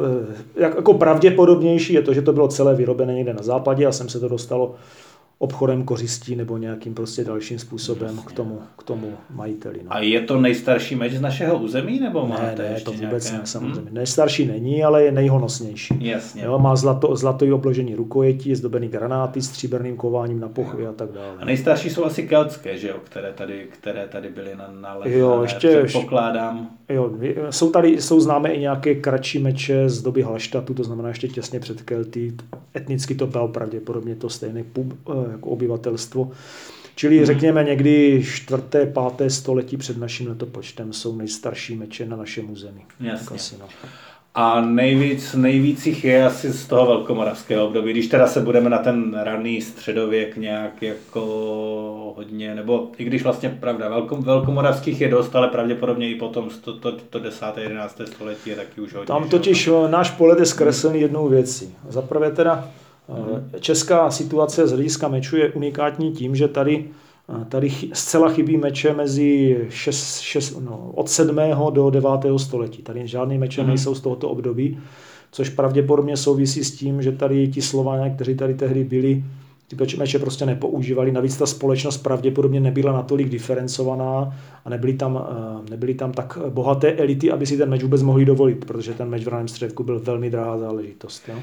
jak, 0.56 0.76
jako 0.76 0.94
pravděpodobnější 0.94 1.94
je 1.94 2.02
to, 2.02 2.14
že 2.14 2.22
to 2.22 2.34
bylo 2.34 2.48
celé 2.48 2.76
vyrobené 2.76 3.14
někde 3.14 3.34
na 3.34 3.44
západě 3.44 3.86
a 3.86 3.92
sem 3.92 4.10
se 4.10 4.20
to 4.20 4.28
dostalo 4.28 4.76
obchodem 5.42 5.84
kořistí 5.84 6.36
nebo 6.36 6.58
nějakým 6.58 6.94
prostě 6.94 7.24
dalším 7.24 7.60
způsobem 7.60 8.18
k 8.18 8.32
tomu, 8.32 8.60
k 8.78 8.84
tomu 8.84 9.14
majiteli. 9.30 9.80
No. 9.84 9.94
A 9.94 10.00
je 10.00 10.22
to 10.22 10.42
nejstarší 10.42 10.96
meč 10.96 11.14
z 11.14 11.22
našeho 11.22 11.60
území, 11.60 12.00
nebo 12.00 12.28
máte 12.28 12.64
ne, 12.64 12.70
ne, 12.70 12.82
to 12.82 12.92
vůbec 12.92 13.24
nějaké... 13.24 13.42
ne, 13.42 13.48
samozřejmě. 13.48 13.82
Hmm? 13.82 13.94
Nejstarší 13.94 14.46
není, 14.46 14.84
ale 14.84 15.04
je 15.04 15.12
nejhonosnější. 15.12 15.96
Jasně. 16.00 16.44
Jo, 16.44 16.60
má 16.60 16.76
zlato, 16.76 17.16
zlatový 17.16 17.52
obložení 17.52 17.96
rukojetí, 17.96 18.56
zdobený 18.56 18.88
granáty, 18.88 19.42
stříbrným 19.42 19.96
kováním 19.96 20.40
na 20.40 20.50
pochvy 20.50 20.88
a 20.88 20.92
tak 20.92 21.12
dále. 21.12 21.34
A 21.40 21.46
nejstarší 21.46 21.90
jsou 21.90 22.06
asi 22.06 22.28
keltské, 22.28 22.78
že 22.78 22.88
jo, 22.88 22.96
které 23.04 23.34
tady, 23.34 23.68
které 23.70 24.08
tady 24.08 24.30
byly 24.30 24.56
na, 24.56 24.72
na 24.82 24.98
Jo, 25.06 25.42
ještě, 25.42 25.86
pokládám. 25.94 26.70
Jo, 26.90 27.12
jsou 27.50 27.72
tady, 27.72 28.02
jsou 28.02 28.20
známé 28.20 28.54
i 28.54 28.60
nějaké 28.60 28.96
kratší 28.96 29.40
meče 29.40 29.90
z 29.90 30.02
doby 30.02 30.22
Halštatu, 30.22 30.74
to 30.74 30.84
znamená 30.84 31.10
ještě 31.10 31.28
těsně 31.28 31.60
před 31.60 31.82
Kelty. 31.82 32.34
Etnicky 32.76 33.16
to 33.16 33.28
bylo 33.28 33.48
pravděpodobně 33.48 34.16
to 34.16 34.30
stejné 34.30 34.64
pub, 34.64 34.94
eh, 34.94 35.31
jako 35.32 35.50
obyvatelstvo. 35.50 36.32
Čili 36.96 37.18
hmm. 37.18 37.26
řekněme 37.26 37.64
někdy 37.64 38.24
čtvrté, 38.26 38.86
páté 38.86 39.30
století 39.30 39.78
před 39.78 39.98
naším 39.98 40.28
letopočtem 40.28 40.94
jsou 40.94 41.16
nejstarší 41.16 41.76
meče 41.76 42.06
na 42.06 42.18
našem 42.18 42.52
území. 42.52 42.82
Jasně. 43.00 43.36
Asi, 43.36 43.56
no. 43.60 43.66
A 44.36 44.62
nejvíc, 44.62 45.34
nejvíc 45.34 45.86
jich 45.86 46.04
je 46.04 46.26
asi 46.26 46.52
z 46.52 46.68
toho 46.68 46.86
velkomoravského 46.86 47.68
období. 47.68 47.92
Když 47.92 48.08
teda 48.08 48.28
se 48.28 48.42
budeme 48.42 48.70
na 48.70 48.78
ten 48.78 49.20
raný 49.24 49.62
středověk 49.62 50.38
nějak 50.38 50.82
jako 50.82 51.22
hodně, 52.18 52.56
nebo 52.56 52.90
i 52.98 53.04
když 53.04 53.24
vlastně 53.24 53.50
pravda, 53.50 53.90
velko, 53.90 54.16
velkomoravských 54.16 55.02
je 55.02 55.10
dost, 55.10 55.36
ale 55.36 55.48
pravděpodobně 55.48 56.10
i 56.10 56.16
potom 56.16 56.50
to, 56.64 56.80
to, 56.80 56.92
to 56.92 57.20
10. 57.20 57.46
11. 57.58 58.02
století 58.06 58.50
je 58.50 58.56
taky 58.56 58.82
už 58.82 58.94
hodně. 58.94 59.08
Tam 59.08 59.30
totiž 59.30 59.64
že? 59.64 59.72
náš 59.88 60.12
pohled 60.12 60.40
je 60.40 60.46
zkreslený 60.46 61.02
jednou 61.02 61.28
věcí. 61.28 61.76
Za 61.90 62.02
prvé 62.02 62.32
teda. 62.32 62.70
Česká 63.60 64.12
situace 64.12 64.68
z 64.68 64.72
hlediska 64.72 65.08
meču 65.08 65.38
je 65.38 65.52
unikátní 65.52 66.12
tím, 66.12 66.36
že 66.36 66.48
tady, 66.48 66.86
tady 67.50 67.72
zcela 67.94 68.30
chybí 68.30 68.58
meče 68.58 68.94
mezi 68.94 69.58
6, 69.70 70.20
6, 70.20 70.60
no, 70.60 70.92
od 70.96 71.10
7. 71.10 71.38
do 71.70 71.90
9. 71.90 72.10
století. 72.38 72.82
Tady 72.82 73.08
žádné 73.08 73.38
meče 73.38 73.62
mm. 73.62 73.68
nejsou 73.68 73.96
z 73.96 74.02
tohoto 74.02 74.30
období, 74.30 74.80
což 75.32 75.50
pravděpodobně 75.50 76.18
souvisí 76.18 76.64
s 76.64 76.76
tím, 76.76 77.02
že 77.02 77.12
tady 77.12 77.48
ti 77.48 77.62
Slované, 77.62 78.10
kteří 78.10 78.36
tady 78.36 78.54
tehdy 78.54 78.84
byli, 78.84 79.24
ty 79.68 79.98
meče 79.98 80.20
prostě 80.20 80.46
nepoužívali. 80.46 81.12
Navíc 81.12 81.38
ta 81.38 81.46
společnost 81.46 81.98
pravděpodobně 81.98 82.60
nebyla 82.60 82.94
natolik 82.94 83.30
diferencovaná 83.30 84.38
a 84.66 84.70
nebyly 84.70 84.94
tam, 84.94 85.28
nebyly 85.70 85.94
tam 85.94 86.12
tak 86.12 86.38
bohaté 86.50 86.94
elity, 86.94 87.32
aby 87.32 87.46
si 87.46 87.58
ten 87.58 87.70
meč 87.70 87.84
vůbec 87.84 88.02
mohli 88.02 88.26
dovolit, 88.26 88.66
protože 88.66 88.94
ten 88.94 89.10
meč 89.10 89.24
v 89.24 89.28
raném 89.28 89.48
středku 89.48 89.84
byl 89.84 90.00
velmi 90.00 90.30
drahá 90.30 90.58
záležitost. 90.58 91.24
Jo. 91.28 91.36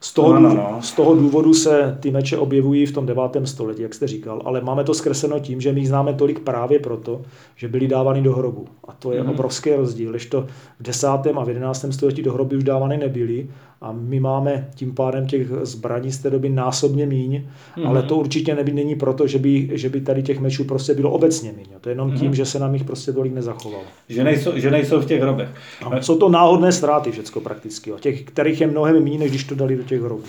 Z 0.00 0.12
toho, 0.12 0.32
no, 0.32 0.40
no, 0.40 0.54
no. 0.54 0.82
z 0.82 0.92
toho 0.92 1.14
důvodu 1.14 1.54
se 1.54 1.96
ty 2.00 2.10
meče 2.10 2.38
objevují 2.38 2.86
v 2.86 2.92
tom 2.92 3.06
9. 3.06 3.22
století, 3.44 3.82
jak 3.82 3.94
jste 3.94 4.06
říkal, 4.06 4.42
ale 4.44 4.60
máme 4.60 4.84
to 4.84 4.94
zkresleno 4.94 5.40
tím, 5.40 5.60
že 5.60 5.72
my 5.72 5.80
jich 5.80 5.88
známe 5.88 6.14
tolik 6.14 6.40
právě 6.40 6.78
proto, 6.78 7.22
že 7.56 7.68
byly 7.68 7.88
dávány 7.88 8.22
do 8.22 8.32
hrobu. 8.32 8.66
A 8.88 8.92
to 8.92 9.12
je 9.12 9.22
mm. 9.22 9.30
obrovský 9.30 9.70
rozdíl, 9.70 10.10
když 10.10 10.26
to 10.26 10.46
v 10.80 10.82
10. 10.82 11.08
a 11.08 11.44
v 11.44 11.48
11. 11.48 11.86
století 11.90 12.22
do 12.22 12.32
hroby 12.32 12.56
už 12.56 12.64
dávány 12.64 12.96
nebyly 12.96 13.48
a 13.80 13.92
my 13.92 14.20
máme 14.20 14.68
tím 14.74 14.94
pádem 14.94 15.26
těch 15.26 15.46
zbraní 15.62 16.12
z 16.12 16.18
té 16.18 16.30
doby 16.30 16.48
násobně 16.48 17.06
míň, 17.06 17.44
mm. 17.76 17.86
ale 17.86 18.02
to 18.02 18.16
určitě 18.16 18.54
neby, 18.54 18.72
není 18.72 18.94
proto, 18.94 19.26
že 19.26 19.38
by, 19.38 19.70
že 19.72 19.88
by 19.88 20.00
tady 20.00 20.22
těch 20.22 20.40
mečů 20.40 20.64
prostě 20.64 20.94
bylo 20.94 21.10
obecně 21.10 21.52
míň. 21.52 21.66
To 21.80 21.88
je 21.88 21.92
jenom 21.92 22.10
mm. 22.10 22.18
tím, 22.18 22.34
že 22.34 22.44
se 22.44 22.58
nám 22.58 22.74
jich 22.74 22.84
prostě 22.84 23.12
tolik 23.12 23.32
nezachovalo. 23.32 23.84
Že 24.08 24.24
nejsou, 24.24 24.52
že 24.54 24.70
nejsou 24.70 25.00
v 25.00 25.06
těch 25.06 25.22
hrobech. 25.22 25.48
No, 25.90 26.02
jsou 26.02 26.18
to 26.18 26.28
náhodné 26.28 26.72
ztráty 26.72 27.12
všecko 27.12 27.40
prakticky, 27.40 27.92
těch, 28.00 28.22
kterých 28.22 28.60
je 28.60 28.66
mnohem 28.66 29.04
méně, 29.04 29.18
než 29.18 29.30
když 29.30 29.44
to 29.44 29.54
dali 29.54 29.76
do 29.76 29.82
těch 29.82 30.00
hrobů. 30.00 30.24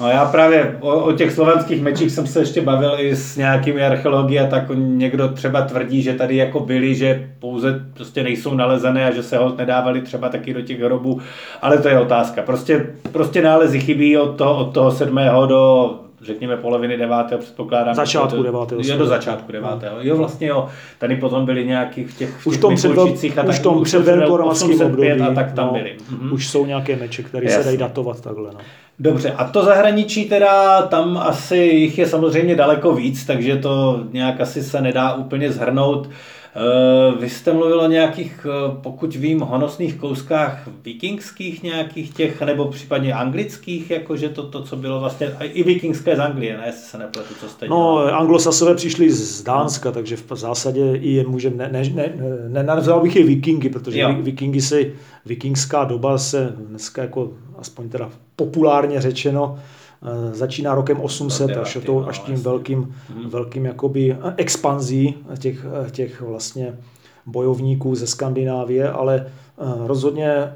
No 0.00 0.08
já 0.08 0.24
právě 0.24 0.76
o, 0.80 1.04
o 1.04 1.12
těch 1.12 1.32
slovenských 1.32 1.82
mečích 1.82 2.12
jsem 2.12 2.26
se 2.26 2.40
ještě 2.40 2.60
bavil 2.60 2.94
i 2.98 3.16
s 3.16 3.36
nějakými 3.36 3.82
archeologií 3.82 4.40
a 4.40 4.46
tak 4.46 4.64
někdo 4.74 5.28
třeba 5.28 5.62
tvrdí, 5.62 6.02
že 6.02 6.14
tady 6.14 6.36
jako 6.36 6.60
byli, 6.60 6.94
že 6.94 7.30
pouze 7.38 7.84
prostě 7.94 8.22
nejsou 8.22 8.54
nalezené 8.54 9.08
a 9.08 9.14
že 9.14 9.22
se 9.22 9.36
ho 9.36 9.54
nedávali 9.58 10.00
třeba 10.00 10.28
taky 10.28 10.54
do 10.54 10.62
těch 10.62 10.80
hrobů, 10.80 11.20
ale 11.62 11.78
to 11.78 11.88
je 11.88 12.00
otázka. 12.00 12.42
Prostě, 12.42 12.86
prostě 13.12 13.42
nálezy 13.42 13.80
chybí 13.80 14.18
od 14.18 14.36
toho, 14.36 14.56
od 14.56 14.74
toho 14.74 14.90
sedmého 14.90 15.46
do 15.46 15.94
řekněme 16.22 16.56
poloviny 16.56 16.96
devátého, 16.96 17.40
předpokládám. 17.40 17.94
Začátku 17.94 18.42
devátého. 18.42 18.80
Jo, 18.84 18.98
do 18.98 19.06
začátku 19.06 19.52
devátého. 19.52 19.96
Jo, 20.00 20.16
vlastně 20.16 20.46
jo. 20.46 20.68
Tady 20.98 21.16
potom 21.16 21.46
byli 21.46 21.66
nějaký 21.66 22.04
v 22.04 22.16
těch, 22.16 22.30
v 22.30 22.34
těch 22.34 22.46
už 22.46 22.58
tom 22.58 22.74
před, 22.74 22.90
a 22.90 23.34
tak, 23.34 23.48
už 23.48 23.58
tom 23.58 23.82
před 23.84 23.98
období. 24.84 25.10
A 25.10 25.34
tak 25.34 25.52
tam 25.52 25.66
no, 25.66 25.72
byli. 25.72 25.96
Mhm. 26.10 26.32
Už 26.32 26.48
jsou 26.48 26.66
nějaké 26.66 26.96
meče, 26.96 27.22
které 27.22 27.50
se 27.50 27.64
dají 27.64 27.76
datovat 27.76 28.20
takhle. 28.20 28.50
No. 28.54 28.60
Dobře, 29.00 29.32
a 29.32 29.44
to 29.44 29.64
zahraničí 29.64 30.24
teda, 30.24 30.82
tam 30.82 31.16
asi 31.16 31.56
jich 31.56 31.98
je 31.98 32.06
samozřejmě 32.06 32.56
daleko 32.56 32.92
víc, 32.92 33.24
takže 33.24 33.56
to 33.56 34.00
nějak 34.12 34.40
asi 34.40 34.62
se 34.62 34.80
nedá 34.80 35.14
úplně 35.14 35.52
zhrnout. 35.52 36.08
Eh, 36.08 36.37
vy 37.20 37.30
jste 37.30 37.52
mluvil 37.52 37.80
o 37.80 37.86
nějakých, 37.86 38.46
eh, 38.50 38.76
pokud 38.82 39.14
vím, 39.14 39.40
honosných 39.40 39.94
kouskách 39.94 40.68
vikingských 40.84 41.62
nějakých 41.62 42.14
těch, 42.14 42.42
nebo 42.42 42.64
případně 42.64 43.12
anglických, 43.12 43.90
jakože 43.90 44.28
to, 44.28 44.48
to 44.48 44.62
co 44.62 44.76
bylo 44.76 45.00
vlastně, 45.00 45.30
i 45.40 45.62
vikingské 45.62 46.16
z 46.16 46.20
Anglie, 46.20 46.56
ne, 46.56 46.62
jestli 46.66 46.82
se 46.82 46.98
nepletu, 46.98 47.34
co 47.40 47.48
jste 47.48 47.68
No, 47.68 47.98
anglosasové 47.98 48.74
přišli 48.74 49.10
z 49.10 49.42
Dánska, 49.42 49.92
takže 49.92 50.16
v 50.16 50.36
zásadě 50.36 50.96
i 50.96 51.10
je 51.10 51.26
můžeme, 51.26 51.56
ne, 51.56 51.82
ne, 51.94 52.12
ne, 52.48 52.62
nenazval 52.62 53.00
bych 53.00 53.16
je 53.16 53.24
vikingy, 53.24 53.68
protože 53.68 54.00
jo. 54.00 54.14
vikingy 54.20 54.60
se, 54.60 54.80
vikingská 55.26 55.84
doba 55.84 56.18
se 56.18 56.54
dneska 56.56 57.02
jako, 57.02 57.32
aspoň 57.58 57.88
teda 57.88 58.10
populárně 58.36 59.00
řečeno, 59.00 59.58
Eh, 59.58 59.77
začíná 60.32 60.74
rokem 60.74 61.00
800 61.00 61.56
až, 61.56 61.78
to, 61.86 62.08
až 62.08 62.18
tím 62.18 62.34
velkým, 62.34 62.94
hmm. 63.08 63.30
velkým 63.30 63.66
jakoby 63.66 64.16
expanzí 64.36 65.14
těch, 65.38 65.66
těch 65.90 66.20
vlastně 66.20 66.74
bojovníků 67.26 67.94
ze 67.94 68.06
Skandinávie, 68.06 68.90
ale 68.90 69.26
eh, 69.26 69.62
rozhodně 69.86 70.30
eh, 70.32 70.54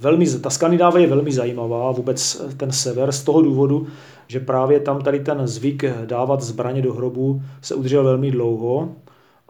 velmi, 0.00 0.26
ta 0.26 0.50
Skandinávie 0.50 1.04
je 1.04 1.10
velmi 1.10 1.32
zajímavá, 1.32 1.92
vůbec 1.92 2.42
ten 2.56 2.72
sever, 2.72 3.12
z 3.12 3.22
toho 3.22 3.42
důvodu, 3.42 3.86
že 4.28 4.40
právě 4.40 4.80
tam 4.80 5.02
tady 5.02 5.20
ten 5.20 5.46
zvyk 5.46 5.84
dávat 6.06 6.42
zbraně 6.42 6.82
do 6.82 6.94
hrobu 6.94 7.42
se 7.62 7.74
udržel 7.74 8.04
velmi 8.04 8.30
dlouho 8.30 8.88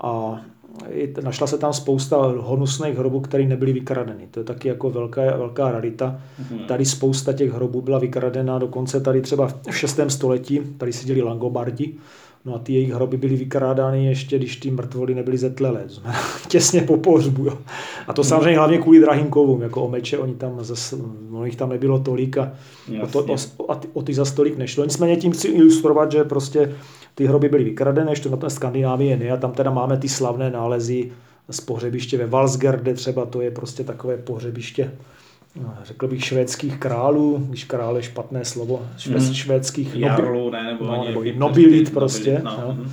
a 0.03 0.41
našla 1.23 1.47
se 1.47 1.59
tam 1.59 1.73
spousta 1.73 2.17
honusných 2.39 2.99
hrobů, 2.99 3.21
které 3.21 3.45
nebyly 3.45 3.73
vykradeny. 3.73 4.29
To 4.31 4.41
je 4.41 4.45
taky 4.45 4.69
jako 4.69 4.91
velká, 4.91 5.37
velká 5.37 5.73
rarita. 5.73 6.21
Mm-hmm. 6.43 6.67
Tady 6.67 6.85
spousta 6.85 7.33
těch 7.33 7.53
hrobů 7.53 7.83
byla 7.83 7.99
vykradena, 7.99 8.59
dokonce 8.59 9.01
tady 9.01 9.21
třeba 9.21 9.49
v 9.71 9.77
6. 9.77 10.01
století, 10.09 10.61
tady 10.79 10.93
seděli 10.93 11.23
Langobardi, 11.23 11.95
No 12.45 12.55
a 12.55 12.59
ty 12.59 12.73
jejich 12.73 12.93
hroby 12.93 13.17
byly 13.17 13.37
vykrádány 13.37 14.07
ještě, 14.07 14.39
když 14.39 14.57
ty 14.57 14.71
mrtvoly 14.71 15.15
nebyly 15.15 15.39
zetlelé, 15.39 15.85
těsně 16.49 16.81
po 16.81 16.97
pohřbu. 16.97 17.45
Jo. 17.45 17.59
A 18.07 18.13
to 18.13 18.25
samozřejmě 18.25 18.59
hlavně 18.59 18.79
kvůli 18.79 19.01
drahým 19.01 19.27
kovům, 19.27 19.63
jako 19.63 19.83
o 19.83 19.91
meče, 19.91 20.19
oni 20.19 20.35
tam 20.35 20.65
zase, 20.65 20.97
no 21.31 21.45
jich 21.45 21.57
tam 21.57 21.69
nebylo 21.69 21.99
tolik 21.99 22.39
a 22.39 22.53
o, 23.03 23.07
to, 23.07 23.25
o, 23.25 23.37
o, 23.57 23.81
o 23.93 24.03
ty 24.03 24.15
za 24.15 24.25
stolik 24.25 24.59
nešlo. 24.59 24.85
Nicméně 24.85 25.17
tím 25.17 25.33
chci 25.33 25.49
ilustrovat, 25.49 26.13
že 26.13 26.25
prostě 26.25 26.75
ty 27.15 27.27
hroby 27.27 27.49
byly 27.49 27.65
vykradené, 27.65 28.13
ještě 28.13 28.29
na 28.29 28.37
té 28.37 28.51
Skandinávii 28.51 29.17
ne, 29.17 29.31
a 29.31 29.37
tam 29.37 29.53
teda 29.53 29.71
máme 29.71 29.97
ty 29.97 30.09
slavné 30.09 30.51
nálezy 30.51 31.13
z 31.51 31.61
pohřebiště 31.61 32.19
ve 32.19 32.27
Valsgerde 32.27 32.95
třeba, 32.95 33.27
to 33.27 33.41
je 33.41 33.51
prostě 33.51 33.85
takové 33.85 34.17
pohřebiště 34.17 34.91
no, 35.57 35.75
řekl 35.85 36.09
bych 36.09 36.25
švédských 36.25 36.79
králů, 36.79 37.47
když 37.49 37.65
král 37.65 37.97
je 37.97 38.03
špatné 38.03 38.45
slovo, 38.45 38.87
švéd, 38.99 39.23
mm. 39.23 39.35
švédských 39.35 39.95
Jarlu, 39.95 40.51
ne, 40.51 40.65
nebo, 40.65 40.85
no, 40.85 41.05
nebo 41.05 41.23
nobilit 41.37 41.93
prostě, 41.93 42.33
nobilit, 42.33 42.59
no. 42.59 42.77
no. 42.79 42.91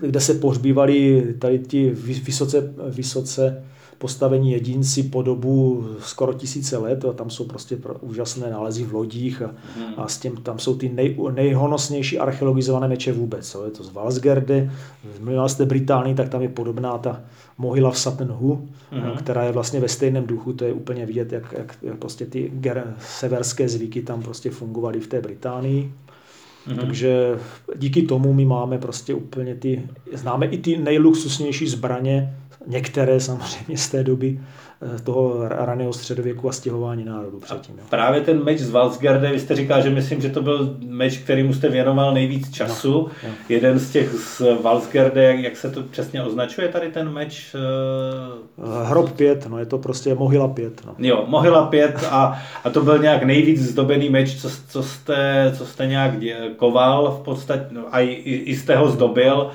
kde 0.00 0.20
se 0.20 0.34
pohřbívali 0.34 1.26
tady 1.38 1.58
ti 1.58 1.90
vysoce, 1.90 2.74
vysoce 2.90 3.64
postavení 3.98 4.52
jedinci 4.52 5.02
po 5.02 5.22
dobu 5.22 5.86
skoro 6.00 6.32
tisíce 6.32 6.76
let 6.76 7.04
a 7.04 7.12
tam 7.12 7.30
jsou 7.30 7.44
prostě 7.44 7.78
úžasné 8.00 8.50
nálezy 8.50 8.84
v 8.84 8.92
lodích 8.92 9.42
a, 9.42 9.54
hmm. 9.76 9.94
a 9.96 10.08
s 10.08 10.18
tím 10.18 10.36
tam 10.36 10.58
jsou 10.58 10.76
ty 10.76 10.88
nej, 10.88 11.16
nejhonosnější 11.34 12.18
archeologizované 12.18 12.88
meče 12.88 13.12
vůbec. 13.12 13.50
Co 13.50 13.64
je 13.64 13.70
to 13.70 13.84
z 13.84 13.92
Valsgerde, 13.92 14.70
mluvila 15.20 15.48
jste 15.48 15.64
Británii, 15.64 16.14
tak 16.14 16.28
tam 16.28 16.42
je 16.42 16.48
podobná 16.48 16.98
ta 16.98 17.20
mohyla 17.58 17.90
v 17.90 17.98
Satenhu, 17.98 18.68
hmm. 18.90 19.16
která 19.16 19.44
je 19.44 19.52
vlastně 19.52 19.80
ve 19.80 19.88
stejném 19.88 20.26
duchu, 20.26 20.52
to 20.52 20.64
je 20.64 20.72
úplně 20.72 21.06
vidět, 21.06 21.32
jak, 21.32 21.54
jak, 21.58 21.78
jak 21.82 21.98
prostě 21.98 22.26
ty 22.26 22.52
ger, 22.54 22.94
severské 23.00 23.68
zvyky 23.68 24.02
tam 24.02 24.22
prostě 24.22 24.50
fungovaly 24.50 25.00
v 25.00 25.06
té 25.06 25.20
Británii. 25.20 25.92
Mm-hmm. 26.68 26.76
Takže 26.76 27.38
díky 27.76 28.02
tomu 28.02 28.32
my 28.32 28.44
máme 28.44 28.78
prostě 28.78 29.14
úplně 29.14 29.54
ty, 29.54 29.82
známe 30.12 30.46
i 30.46 30.58
ty 30.58 30.76
nejluxusnější 30.76 31.68
zbraně 31.68 32.36
některé 32.66 33.20
samozřejmě 33.20 33.78
z 33.78 33.88
té 33.88 34.04
doby 34.04 34.40
eh, 34.96 35.02
toho 35.02 35.48
raného 35.48 35.92
středověku 35.92 36.48
a 36.48 36.52
stěhování 36.52 37.04
národů 37.04 37.40
předtím. 37.40 37.74
Jo. 37.78 37.84
Právě 37.90 38.20
ten 38.20 38.44
meč 38.44 38.58
z 38.58 38.70
Valsgarde, 38.70 39.32
vy 39.32 39.40
jste 39.40 39.56
říkal, 39.56 39.82
že 39.82 39.90
myslím, 39.90 40.20
že 40.20 40.28
to 40.28 40.42
byl 40.42 40.76
meč, 40.86 41.22
mu 41.42 41.54
jste 41.54 41.68
věnoval 41.68 42.14
nejvíc 42.14 42.50
času. 42.50 42.92
No, 42.92 43.28
no. 43.28 43.34
Jeden 43.48 43.78
z 43.78 43.90
těch 43.90 44.10
z 44.10 44.42
Valsgarde, 44.62 45.36
jak, 45.36 45.56
se 45.56 45.70
to 45.70 45.82
přesně 45.82 46.22
označuje 46.22 46.68
tady 46.68 46.88
ten 46.88 47.12
meč? 47.12 47.54
Uh... 47.54 48.88
Hrob 48.88 49.12
5, 49.12 49.46
no 49.46 49.58
je 49.58 49.66
to 49.66 49.78
prostě 49.78 50.14
Mohyla 50.14 50.48
5. 50.48 50.86
No. 50.86 50.94
Jo, 50.98 51.24
Mohyla 51.26 51.66
5 51.66 52.04
a, 52.10 52.38
a 52.64 52.70
to 52.70 52.80
byl 52.80 52.98
nějak 52.98 53.22
nejvíc 53.22 53.62
zdobený 53.62 54.08
meč, 54.08 54.40
co, 54.40 54.50
co, 54.68 54.82
jste, 54.82 55.52
co 55.58 55.66
jste 55.66 55.86
nějak 55.86 56.14
koval 56.56 57.18
v 57.20 57.24
podstatě, 57.24 57.66
no, 57.70 57.82
a 57.90 58.00
i, 58.00 58.12
i 58.12 58.56
jste 58.56 58.76
ho 58.76 58.90
zdobil. 58.90 59.50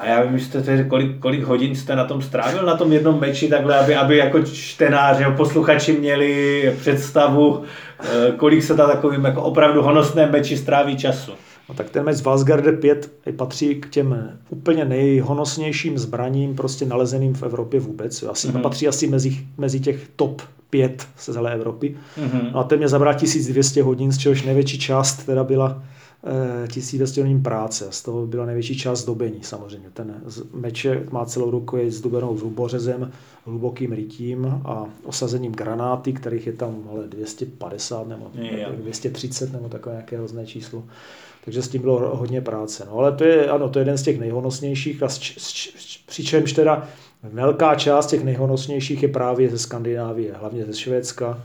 A 0.00 0.06
já 0.06 0.22
vím, 0.22 0.38
že 0.38 0.44
jste, 0.44 0.84
kolik, 0.84 1.18
kolik 1.18 1.42
hodin 1.42 1.74
jste 1.76 1.96
na 1.96 2.04
tom 2.04 2.22
strávil, 2.22 2.66
na 2.66 2.76
tom 2.76 2.92
jednom 2.92 3.20
meči, 3.20 3.48
takhle, 3.48 3.78
aby, 3.78 3.94
aby 3.94 4.16
jako 4.16 4.42
čtenáři, 4.42 5.24
posluchači 5.36 5.92
měli 5.92 6.74
představu, 6.80 7.62
eh, 8.00 8.32
kolik 8.36 8.62
se 8.62 8.74
ta 8.74 8.86
takovým 8.86 9.24
jako 9.24 9.42
opravdu 9.42 9.82
honosné 9.82 10.26
meči 10.26 10.56
stráví 10.56 10.96
času. 10.96 11.32
No, 11.68 11.74
tak 11.74 11.90
ten 11.90 12.04
meč 12.04 12.16
z 12.16 12.20
Valsgarde 12.20 12.72
5 12.72 13.10
patří 13.36 13.74
k 13.74 13.88
těm 13.88 14.38
úplně 14.48 14.84
nejhonosnějším 14.84 15.98
zbraním 15.98 16.54
prostě 16.54 16.86
nalezeným 16.86 17.34
v 17.34 17.42
Evropě 17.42 17.80
vůbec. 17.80 18.22
Asi, 18.22 18.48
mm-hmm. 18.48 18.60
Patří 18.60 18.88
asi 18.88 19.06
mezi, 19.06 19.36
mezi 19.58 19.80
těch 19.80 20.08
top 20.16 20.42
5 20.70 21.06
z 21.16 21.32
celé 21.32 21.54
Evropy. 21.54 21.96
Mm-hmm. 22.18 22.50
No 22.52 22.60
a 22.60 22.64
ten 22.64 22.78
mě 22.78 22.88
zabral 22.88 23.14
1200 23.14 23.82
hodin, 23.82 24.12
z 24.12 24.18
čehož 24.18 24.42
největší 24.42 24.78
část 24.78 25.26
teda 25.26 25.44
byla 25.44 25.82
1200 26.68 27.20
hodin 27.20 27.42
práce. 27.42 27.86
Z 27.90 28.02
toho 28.02 28.26
byla 28.26 28.46
největší 28.46 28.78
část 28.78 28.98
zdobení 28.98 29.38
samozřejmě. 29.42 29.90
Ten 29.94 30.14
meče 30.52 31.06
má 31.10 31.24
celou 31.24 31.50
ruku 31.50 31.76
je 31.76 31.90
zdobenou 31.90 32.34
hrubořezem, 32.34 33.12
hlubokým 33.44 33.92
rytím 33.92 34.46
a 34.64 34.86
osazením 35.04 35.52
granáty, 35.52 36.12
kterých 36.12 36.46
je 36.46 36.52
tam 36.52 36.88
ale 36.90 37.06
250 37.08 38.08
nebo 38.08 38.30
je, 38.34 38.68
230 38.76 39.52
nebo 39.52 39.68
takové 39.68 39.94
nějaké 39.94 40.16
hrozné 40.16 40.46
číslo. 40.46 40.84
Takže 41.44 41.62
s 41.62 41.68
tím 41.68 41.82
bylo 41.82 42.16
hodně 42.16 42.40
práce. 42.40 42.86
No, 42.90 42.98
ale 42.98 43.12
to 43.12 43.24
je, 43.24 43.48
ano, 43.48 43.68
to 43.68 43.78
je 43.78 43.80
jeden 43.80 43.98
z 43.98 44.02
těch 44.02 44.20
nejhonosnějších 44.20 45.02
a 45.02 45.08
přičemž 46.06 46.52
teda 46.52 46.88
velká 47.22 47.74
část 47.74 48.06
těch 48.06 48.24
nejhonosnějších 48.24 49.02
je 49.02 49.08
právě 49.08 49.50
ze 49.50 49.58
Skandinávie, 49.58 50.32
hlavně 50.32 50.64
ze 50.64 50.74
Švédska, 50.74 51.42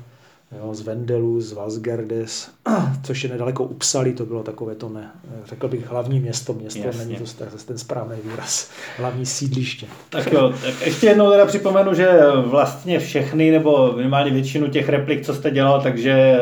jo, 0.60 0.74
z 0.74 0.82
Vendelu, 0.82 1.42
z 1.42 1.54
Vasgerdes, 1.54 2.52
což 3.04 3.24
je 3.24 3.30
nedaleko 3.30 3.64
Upsali, 3.64 4.14
to 4.14 4.26
bylo 4.26 4.44
takové 4.44 4.76
to, 4.76 4.90
ne, 4.90 5.12
řekl 5.46 5.68
bych, 5.68 5.88
hlavní 5.88 6.20
město, 6.20 6.54
město, 6.54 6.80
Jasně. 6.80 7.06
není 7.06 7.16
to 7.16 7.46
ten 7.66 7.78
správný 7.78 8.16
výraz, 8.24 8.72
hlavní 8.98 9.26
sídliště. 9.26 9.88
Tak 10.10 10.34
jo, 10.34 10.54
tak 10.64 10.86
ještě 10.86 11.08
jednou 11.08 11.32
teda 11.32 11.46
připomenu, 11.46 11.94
že 11.94 12.08
vlastně 12.46 13.00
všechny, 13.00 13.52
nebo 13.52 13.94
minimálně 13.96 14.32
většinu 14.32 14.68
těch 14.68 14.90
replik, 14.90 15.26
co 15.26 15.34
jste 15.34 15.52
dělal, 15.52 15.82
takže 15.82 16.40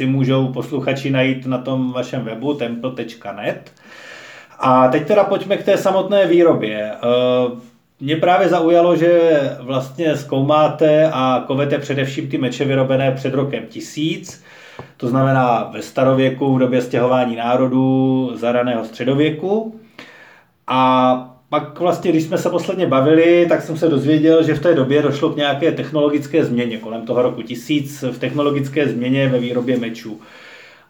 si 0.00 0.06
můžou 0.06 0.52
posluchači 0.52 1.10
najít 1.10 1.46
na 1.46 1.58
tom 1.58 1.92
vašem 1.92 2.24
webu 2.24 2.54
temple.net. 2.54 3.72
A 4.58 4.88
teď 4.88 5.06
teda 5.06 5.24
pojďme 5.24 5.56
k 5.56 5.64
té 5.64 5.76
samotné 5.76 6.26
výrobě. 6.26 6.92
Mě 8.00 8.16
právě 8.16 8.48
zaujalo, 8.48 8.96
že 8.96 9.30
vlastně 9.60 10.16
zkoumáte 10.16 11.10
a 11.12 11.44
kovete 11.46 11.78
především 11.78 12.28
ty 12.28 12.38
meče 12.38 12.64
vyrobené 12.64 13.12
před 13.12 13.34
rokem 13.34 13.66
1000, 13.66 14.42
to 14.96 15.08
znamená 15.08 15.70
ve 15.72 15.82
starověku, 15.82 16.54
v 16.54 16.58
době 16.58 16.82
stěhování 16.82 17.36
národů, 17.36 18.30
za 18.34 18.52
raného 18.52 18.84
středověku. 18.84 19.80
A 20.66 21.36
pak 21.48 21.80
vlastně, 21.80 22.10
když 22.10 22.24
jsme 22.24 22.38
se 22.38 22.50
posledně 22.50 22.86
bavili, 22.86 23.46
tak 23.48 23.62
jsem 23.62 23.76
se 23.76 23.88
dozvěděl, 23.88 24.42
že 24.42 24.54
v 24.54 24.62
té 24.62 24.74
době 24.74 25.02
došlo 25.02 25.30
k 25.30 25.36
nějaké 25.36 25.72
technologické 25.72 26.44
změně 26.44 26.78
kolem 26.78 27.06
toho 27.06 27.22
roku 27.22 27.42
1000 27.42 28.02
v 28.02 28.18
technologické 28.18 28.88
změně 28.88 29.28
ve 29.28 29.38
výrobě 29.38 29.78
mečů. 29.78 30.20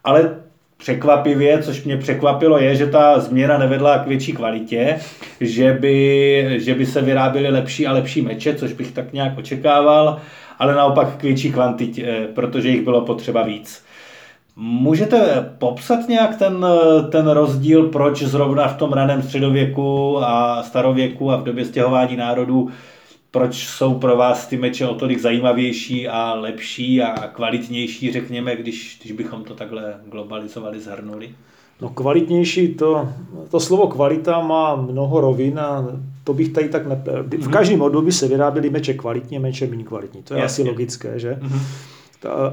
Ale 0.05 0.37
překvapivě, 0.81 1.62
což 1.62 1.85
mě 1.85 1.97
překvapilo, 1.97 2.59
je, 2.59 2.77
že 2.77 2.87
ta 2.87 3.21
změna 3.21 3.59
nevedla 3.59 3.99
k 3.99 4.07
větší 4.07 4.33
kvalitě, 4.33 4.97
že 5.40 5.73
by, 5.73 6.59
že 6.61 6.75
by 6.75 6.87
se 6.87 7.03
vyráběly 7.03 7.49
lepší 7.49 7.87
a 7.87 7.93
lepší 7.93 8.23
meče, 8.23 8.55
což 8.55 8.73
bych 8.73 8.93
tak 8.93 9.12
nějak 9.12 9.38
očekával, 9.38 10.19
ale 10.59 10.75
naopak 10.75 11.16
k 11.16 11.23
větší 11.23 11.53
kvantitě, 11.53 12.29
protože 12.35 12.69
jich 12.69 12.83
bylo 12.83 13.01
potřeba 13.01 13.43
víc. 13.43 13.85
Můžete 14.57 15.49
popsat 15.59 16.09
nějak 16.09 16.37
ten, 16.37 16.66
ten 17.11 17.29
rozdíl, 17.29 17.88
proč 17.88 18.23
zrovna 18.23 18.69
v 18.69 18.77
tom 18.77 18.93
raném 18.93 19.23
středověku 19.23 20.19
a 20.23 20.62
starověku 20.62 21.33
a 21.33 21.37
v 21.37 21.45
době 21.45 21.64
stěhování 21.64 22.16
národů, 22.16 22.71
proč 23.31 23.66
jsou 23.66 23.95
pro 23.95 24.16
vás 24.16 24.47
ty 24.47 24.57
meče 24.57 24.87
o 24.87 24.95
tolik 24.95 25.19
zajímavější 25.19 26.09
a 26.09 26.35
lepší 26.35 27.03
a 27.03 27.29
kvalitnější, 27.29 28.12
řekněme, 28.12 28.57
když, 28.57 28.99
když 29.01 29.12
bychom 29.12 29.45
to 29.45 29.55
takhle 29.55 29.95
globalizovali, 30.11 30.81
zhrnuli? 30.81 31.31
No 31.81 31.88
kvalitnější, 31.88 32.75
to, 32.75 33.09
to 33.51 33.61
slovo 33.61 33.88
kvalita 33.88 34.40
má 34.40 34.77
mnoho 34.77 35.21
rovin 35.21 35.59
a 35.59 35.99
to 36.25 36.35
bych 36.35 36.49
tady 36.49 36.69
tak 36.69 36.87
ne... 36.87 37.03
V 37.23 37.38
mhm. 37.38 37.51
každém 37.51 37.83
období 37.83 38.12
se 38.12 38.29
vyráběly 38.29 38.71
meče 38.71 38.95
kvalitně, 38.95 39.40
meče 39.40 39.66
méně 39.66 39.85
kvalitní. 39.85 40.23
To 40.23 40.35
je 40.35 40.40
Jasně. 40.40 40.62
asi 40.62 40.71
logické, 40.71 41.19
že? 41.19 41.38
Mm-hmm. 41.43 41.61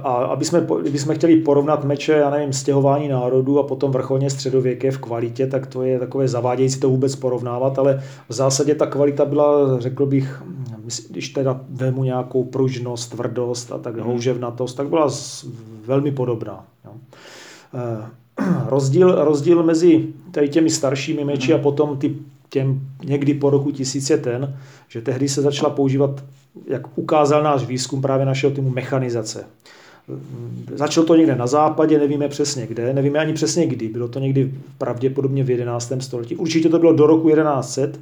A 0.04 0.14
aby 0.14 0.46
jsme, 0.46 0.68
kdyby 0.82 1.00
jsme 1.00 1.16
chtěli 1.16 1.36
porovnat 1.36 1.84
meče, 1.84 2.12
já 2.12 2.30
nevím, 2.30 2.54
stěhování 2.54 3.08
národů 3.08 3.60
a 3.60 3.64
potom 3.64 3.92
vrcholně 3.92 4.30
středověké 4.30 4.92
v 4.92 4.98
kvalitě, 4.98 5.48
tak 5.48 5.68
to 5.68 5.84
je 5.84 6.00
takové 6.00 6.28
zavádějící 6.28 6.80
to 6.80 6.90
vůbec 6.90 7.16
porovnávat, 7.16 7.80
ale 7.80 8.04
v 8.30 8.34
zásadě 8.34 8.76
ta 8.76 8.86
kvalita 8.86 9.26
byla, 9.26 9.80
řekl 9.80 10.06
bych, 10.06 10.44
když 11.10 11.30
teda 11.30 11.62
vemu 11.70 12.04
nějakou 12.04 12.44
pružnost, 12.44 13.12
tvrdost 13.12 13.72
a 13.72 13.78
tak 13.78 13.96
mhm. 13.96 14.06
houževnatost, 14.06 14.78
tak 14.78 14.90
byla 14.90 15.10
velmi 15.86 16.12
podobná. 16.12 16.66
Jo. 16.86 16.92
Eh, 17.74 18.06
rozdíl, 18.70 19.26
rozdíl 19.26 19.64
mezi 19.64 20.08
tady 20.32 20.50
těmi 20.50 20.70
staršími 20.70 21.24
meči 21.26 21.54
a 21.54 21.58
potom 21.58 21.98
ty, 21.98 22.16
těm 22.50 22.82
někdy 23.06 23.34
po 23.34 23.50
roku 23.50 23.72
tisíc 23.72 24.10
je 24.10 24.18
ten, 24.18 24.58
že 24.88 25.02
tehdy 25.02 25.30
se 25.30 25.42
začala 25.42 25.70
používat, 25.70 26.24
jak 26.66 26.98
ukázal 26.98 27.44
náš 27.44 27.66
výzkum 27.66 28.02
právě 28.02 28.26
našeho 28.26 28.54
týmu, 28.54 28.70
mechanizace. 28.70 29.46
Začalo 30.76 31.06
to 31.06 31.16
někde 31.16 31.36
na 31.36 31.48
západě, 31.48 32.00
nevíme 32.00 32.28
přesně 32.28 32.68
kde, 32.68 32.94
nevíme 32.94 33.20
ani 33.20 33.34
přesně 33.34 33.68
kdy. 33.68 33.88
Bylo 33.88 34.08
to 34.08 34.20
někdy 34.20 34.54
pravděpodobně 34.78 35.44
v 35.44 35.50
11. 35.50 35.94
století. 36.00 36.36
Určitě 36.36 36.70
to 36.70 36.80
bylo 36.80 36.94
do 36.94 37.08
roku 37.08 37.30
1100 37.30 38.00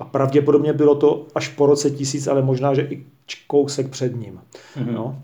a 0.00 0.04
pravděpodobně 0.04 0.72
bylo 0.72 0.94
to 0.94 1.26
až 1.34 1.48
po 1.48 1.66
roce 1.66 1.90
1000, 1.90 2.28
ale 2.28 2.42
možná, 2.42 2.74
že 2.74 2.82
i 2.82 3.02
kousek 3.46 3.88
před 3.88 4.16
ním. 4.16 4.40
Mm-hmm. 4.76 4.92
No. 4.92 5.22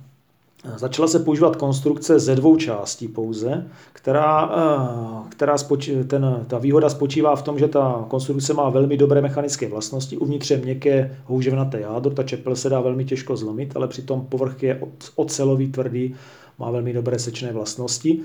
Začala 0.76 1.08
se 1.08 1.18
používat 1.18 1.56
konstrukce 1.56 2.18
ze 2.18 2.34
dvou 2.34 2.56
částí 2.56 3.08
pouze, 3.08 3.66
která, 3.92 4.50
eh, 4.56 5.28
která 5.28 5.58
spoč, 5.58 5.90
ten, 6.06 6.44
ta 6.46 6.58
výhoda 6.58 6.88
spočívá 6.88 7.36
v 7.36 7.42
tom, 7.42 7.58
že 7.58 7.68
ta 7.68 8.04
konstrukce 8.08 8.54
má 8.54 8.70
velmi 8.70 8.96
dobré 8.96 9.22
mechanické 9.22 9.68
vlastnosti. 9.68 10.16
Uvnitř 10.16 10.50
je 10.50 10.56
měkké 10.56 11.16
houževnaté 11.24 11.80
jádro, 11.80 12.14
ta 12.14 12.22
čepel 12.22 12.56
se 12.56 12.68
dá 12.68 12.80
velmi 12.80 13.04
těžko 13.04 13.36
zlomit, 13.36 13.76
ale 13.76 13.88
přitom 13.88 14.26
povrch 14.28 14.62
je 14.62 14.80
ocelový, 15.16 15.68
tvrdý, 15.68 16.14
má 16.58 16.70
velmi 16.70 16.92
dobré 16.92 17.18
sečné 17.18 17.52
vlastnosti. 17.52 18.20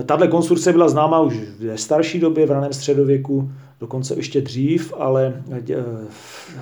Eh, 0.00 0.04
tahle 0.04 0.28
konstrukce 0.28 0.72
byla 0.72 0.88
známá 0.88 1.20
už 1.20 1.34
v 1.58 1.76
starší 1.76 2.20
době, 2.20 2.46
v 2.46 2.50
raném 2.50 2.72
středověku, 2.72 3.50
dokonce 3.80 4.14
ještě 4.14 4.40
dřív, 4.40 4.92
ale 4.98 5.42
eh, 5.50 5.84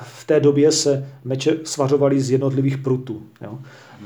v 0.03 0.27
té 0.27 0.41
době 0.41 0.73
se 0.73 1.09
meče 1.25 1.57
svařovaly 1.65 2.21
z 2.21 2.31
jednotlivých 2.31 2.79
prutů. 2.79 3.23
Jo. 3.41 3.59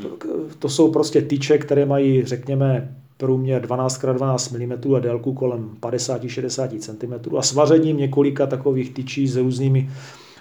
To, 0.03 0.27
to 0.59 0.69
jsou 0.69 0.93
prostě 0.93 1.23
tyče, 1.23 1.59
které 1.59 1.87
mají, 1.87 2.25
řekněme, 2.25 2.95
průměr 3.17 3.67
12x12 3.67 4.67
mm 4.67 4.95
a 4.95 4.99
délku 4.99 5.33
kolem 5.33 5.71
50-60 5.81 6.79
cm 6.79 7.37
a 7.37 7.43
svařením 7.43 7.97
několika 7.97 8.47
takových 8.47 8.95
tyčí 8.95 9.29
s 9.29 9.37
různými 9.37 9.89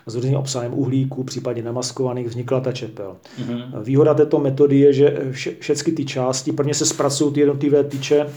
s 0.07 0.15
různým 0.15 0.35
obsahem 0.35 0.73
uhlíku, 0.73 1.23
případně 1.23 1.63
namaskovaných, 1.63 2.27
vznikla 2.27 2.59
ta 2.59 2.71
čepel. 2.71 3.15
Mm-hmm. 3.39 3.83
Výhoda 3.83 4.13
této 4.13 4.39
metody 4.39 4.79
je, 4.79 4.93
že 4.93 5.17
vše, 5.31 5.51
všechny 5.59 5.93
ty 5.93 6.05
části, 6.05 6.51
prvně 6.51 6.73
se 6.73 6.85
zpracují 6.85 7.33
ty 7.33 7.39
jednotlivé 7.39 7.83
tyče, 7.83 8.27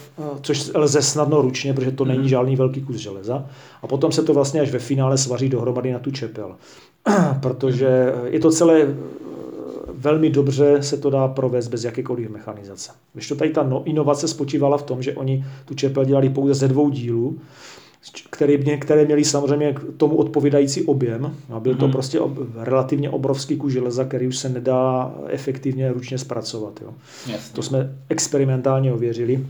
což 0.42 0.70
lze 0.74 1.02
snadno 1.02 1.42
ručně, 1.42 1.74
protože 1.74 1.90
to 1.90 2.04
mm-hmm. 2.04 2.08
není 2.08 2.20
mhm. 2.20 2.28
žádný 2.28 2.56
velký 2.56 2.80
kus 2.80 2.96
železa, 2.96 3.46
a 3.82 3.86
potom 3.86 4.12
se 4.12 4.22
to 4.22 4.34
vlastně 4.34 4.60
až 4.60 4.70
ve 4.70 4.78
finále 4.78 5.18
svaří 5.18 5.48
dohromady 5.48 5.92
na 5.92 5.98
tu 5.98 6.10
čepel. 6.10 6.56
protože 7.40 8.12
je 8.24 8.40
to 8.40 8.50
celé 8.50 8.86
velmi 9.98 10.30
dobře 10.30 10.82
se 10.82 10.96
to 10.96 11.10
dá 11.10 11.28
provést 11.28 11.68
bez 11.68 11.84
jakékoliv 11.84 12.30
mechanizace. 12.30 12.92
Když 13.12 13.28
to 13.28 13.36
tady 13.36 13.50
ta 13.50 13.62
no, 13.62 13.82
inovace 13.84 14.28
spočívala 14.28 14.78
v 14.78 14.82
tom, 14.82 15.02
že 15.02 15.14
oni 15.14 15.44
tu 15.64 15.74
čepel 15.74 16.04
dělali 16.04 16.28
pouze 16.28 16.54
ze 16.54 16.68
dvou 16.68 16.90
dílů, 16.90 17.38
které, 18.30 18.76
které 18.76 19.04
měly 19.04 19.24
samozřejmě 19.24 19.72
k 19.72 19.80
tomu 19.96 20.16
odpovídající 20.16 20.82
objem. 20.82 21.36
A 21.50 21.60
byl 21.60 21.74
to 21.74 21.88
mm-hmm. 21.88 21.92
prostě 21.92 22.20
ob, 22.20 22.38
relativně 22.56 23.10
obrovský 23.10 23.56
kus 23.56 23.72
železa, 23.72 24.04
který 24.04 24.26
už 24.26 24.38
se 24.38 24.48
nedá 24.48 25.14
efektivně 25.26 25.92
ručně 25.92 26.18
zpracovat. 26.18 26.80
Jo. 26.82 26.94
To 27.52 27.62
jsme 27.62 27.96
experimentálně 28.08 28.92
ověřili. 28.92 29.46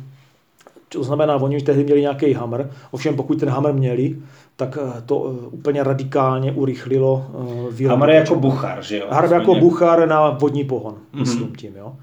To 0.89 1.05
znamená, 1.05 1.37
oni 1.37 1.61
tehdy 1.61 1.85
měli 1.85 2.01
nějaký 2.01 2.33
hammer, 2.33 2.71
ovšem 2.91 3.17
pokud 3.17 3.41
ten 3.41 3.49
hammer 3.49 3.75
měli, 3.75 4.17
tak 4.59 4.79
eh, 4.83 5.03
to 5.07 5.35
eh, 5.35 5.47
úplně 5.51 5.85
radikálně 5.85 6.53
urychlilo 6.53 7.27
eh, 7.29 7.73
výrobu. 7.73 7.91
Hammer 7.91 8.11
jako 8.11 8.35
buchar, 8.35 8.83
že 8.83 8.99
jo? 8.99 9.07
Hammer 9.11 9.33
jako 9.33 9.55
buchar 9.55 10.09
na 10.09 10.31
vodní 10.31 10.65
pohon, 10.65 10.95
mm-hmm. 10.95 11.19
myslím 11.19 11.57
tím, 11.57 11.77
jo. 11.77 11.97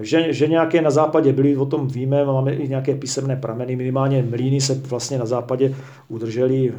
Že, 0.00 0.32
že 0.32 0.46
nějaké 0.46 0.82
na 0.82 0.90
západě 0.90 1.32
byly, 1.32 1.56
o 1.56 1.66
tom 1.66 1.88
víme, 1.88 2.24
máme 2.24 2.54
i 2.54 2.68
nějaké 2.68 2.94
písemné 2.94 3.36
prameny, 3.36 3.76
minimálně 3.76 4.22
mlíny 4.22 4.60
se 4.60 4.74
vlastně 4.74 5.18
na 5.18 5.26
západě 5.26 5.74
udržely 6.08 6.72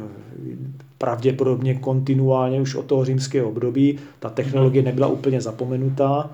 pravděpodobně 0.98 1.74
kontinuálně 1.74 2.60
už 2.60 2.74
od 2.74 2.86
toho 2.86 3.04
římského 3.04 3.48
období. 3.48 3.98
Ta 4.18 4.30
technologie 4.30 4.82
nebyla 4.82 5.06
úplně 5.06 5.40
zapomenutá. 5.40 6.30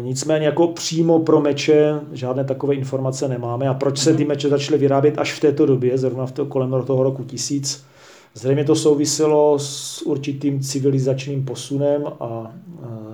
Nicméně 0.00 0.46
jako 0.46 0.68
přímo 0.68 1.18
pro 1.18 1.40
meče 1.40 2.00
žádné 2.12 2.44
takové 2.44 2.74
informace 2.74 3.28
nemáme. 3.28 3.68
A 3.68 3.74
proč 3.74 3.98
se 3.98 4.14
ty 4.14 4.24
meče 4.24 4.48
začaly 4.48 4.78
vyrábět 4.78 5.18
až 5.18 5.32
v 5.32 5.40
této 5.40 5.66
době, 5.66 5.98
zrovna 5.98 6.26
v 6.26 6.32
to, 6.32 6.46
kolem 6.46 6.84
toho 6.86 7.02
roku 7.02 7.24
1000? 7.24 7.84
Zřejmě 8.34 8.64
to 8.64 8.74
souviselo 8.74 9.58
s 9.58 10.02
určitým 10.02 10.60
civilizačním 10.60 11.44
posunem 11.44 12.04
a 12.20 12.52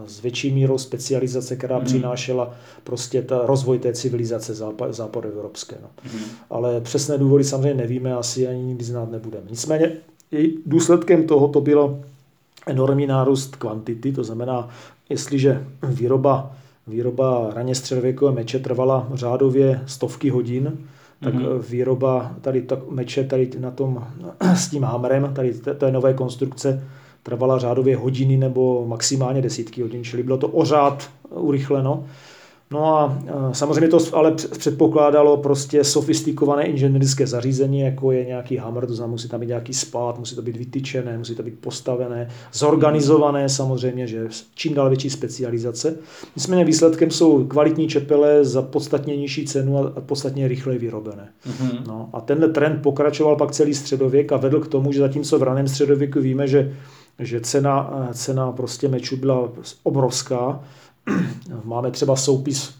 s 0.06 0.22
větší 0.22 0.50
mírou 0.50 0.78
specializace, 0.78 1.56
která 1.56 1.78
mm. 1.78 1.84
přinášela 1.84 2.54
prostě 2.84 3.22
ta 3.22 3.46
rozvoj 3.46 3.78
té 3.78 3.92
civilizace 3.92 4.54
západ, 4.54 4.94
západoevropské. 4.94 5.76
No. 5.82 5.88
Mm. 6.12 6.20
Ale 6.50 6.80
přesné 6.80 7.18
důvody 7.18 7.44
samozřejmě 7.44 7.74
nevíme, 7.74 8.14
asi 8.14 8.48
ani 8.48 8.62
nikdy 8.62 8.84
znát 8.84 9.10
nebudeme. 9.10 9.44
Nicméně 9.50 9.92
i 10.32 10.54
důsledkem 10.66 11.26
toho 11.26 11.48
to 11.48 11.60
bylo 11.60 12.00
enormní 12.66 13.06
nárůst 13.06 13.56
kvantity, 13.56 14.12
to 14.12 14.24
znamená, 14.24 14.68
jestliže 15.12 15.66
výroba, 15.82 16.56
výroba 16.86 17.50
raně 17.54 17.74
středověkové 17.74 18.32
meče 18.32 18.58
trvala 18.58 19.08
řádově 19.14 19.80
stovky 19.86 20.30
hodin, 20.30 20.78
tak 21.20 21.34
mm-hmm. 21.34 21.58
výroba 21.70 22.34
tady 22.40 22.62
tak 22.62 22.90
meče 22.90 23.24
tady 23.24 23.50
na 23.58 23.70
tom 23.70 24.06
s 24.54 24.68
tím 24.68 24.82
hamrem, 24.82 25.30
tady 25.34 25.54
té 25.54 25.92
nové 25.92 26.14
konstrukce, 26.14 26.84
trvala 27.22 27.58
řádově 27.58 27.96
hodiny 27.96 28.36
nebo 28.36 28.86
maximálně 28.86 29.42
desítky 29.42 29.82
hodin, 29.82 30.04
čili 30.04 30.22
bylo 30.22 30.36
to 30.36 30.48
o 30.48 30.64
řád 30.64 31.10
urychleno. 31.30 32.04
No 32.72 32.98
a 32.98 33.18
samozřejmě 33.52 33.88
to 33.88 33.98
ale 34.12 34.32
předpokládalo 34.32 35.36
prostě 35.36 35.84
sofistikované 35.84 36.66
inženýrské 36.66 37.26
zařízení, 37.26 37.80
jako 37.80 38.12
je 38.12 38.24
nějaký 38.24 38.56
hammer, 38.56 38.86
to 38.86 38.94
znamená, 38.94 39.10
musí 39.10 39.28
tam 39.28 39.40
být 39.40 39.46
nějaký 39.46 39.74
spát, 39.74 40.18
musí 40.18 40.36
to 40.36 40.42
být 40.42 40.56
vytyčené, 40.56 41.18
musí 41.18 41.34
to 41.34 41.42
být 41.42 41.58
postavené, 41.60 42.28
zorganizované 42.52 43.48
samozřejmě, 43.48 44.06
že 44.06 44.28
čím 44.54 44.74
dál 44.74 44.88
větší 44.88 45.10
specializace. 45.10 45.96
Nicméně 46.36 46.64
výsledkem 46.64 47.10
jsou 47.10 47.44
kvalitní 47.44 47.88
čepele 47.88 48.44
za 48.44 48.62
podstatně 48.62 49.16
nižší 49.16 49.46
cenu 49.46 49.78
a 49.78 50.00
podstatně 50.00 50.48
rychleji 50.48 50.78
vyrobené. 50.78 51.28
Mm-hmm. 51.46 51.86
No, 51.86 52.08
a 52.12 52.20
tenhle 52.20 52.48
trend 52.48 52.82
pokračoval 52.82 53.36
pak 53.36 53.52
celý 53.52 53.74
středověk 53.74 54.32
a 54.32 54.36
vedl 54.36 54.60
k 54.60 54.68
tomu, 54.68 54.92
že 54.92 55.00
zatímco 55.00 55.38
v 55.38 55.42
raném 55.42 55.68
středověku 55.68 56.20
víme, 56.20 56.48
že, 56.48 56.72
že 57.18 57.40
cena, 57.40 58.08
cena 58.12 58.52
prostě 58.52 58.88
mečů 58.88 59.16
byla 59.16 59.48
obrovská, 59.82 60.64
Máme 61.64 61.90
třeba 61.90 62.16
soupis, 62.16 62.74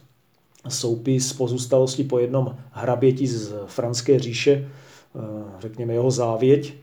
soupis 0.68 1.32
pozůstalosti 1.32 2.04
po 2.04 2.18
jednom 2.18 2.56
hraběti 2.70 3.26
z 3.26 3.54
franské 3.66 4.18
říše, 4.18 4.52
eh, 4.52 5.20
řekněme 5.60 5.92
jeho 5.92 6.10
závěť, 6.10 6.74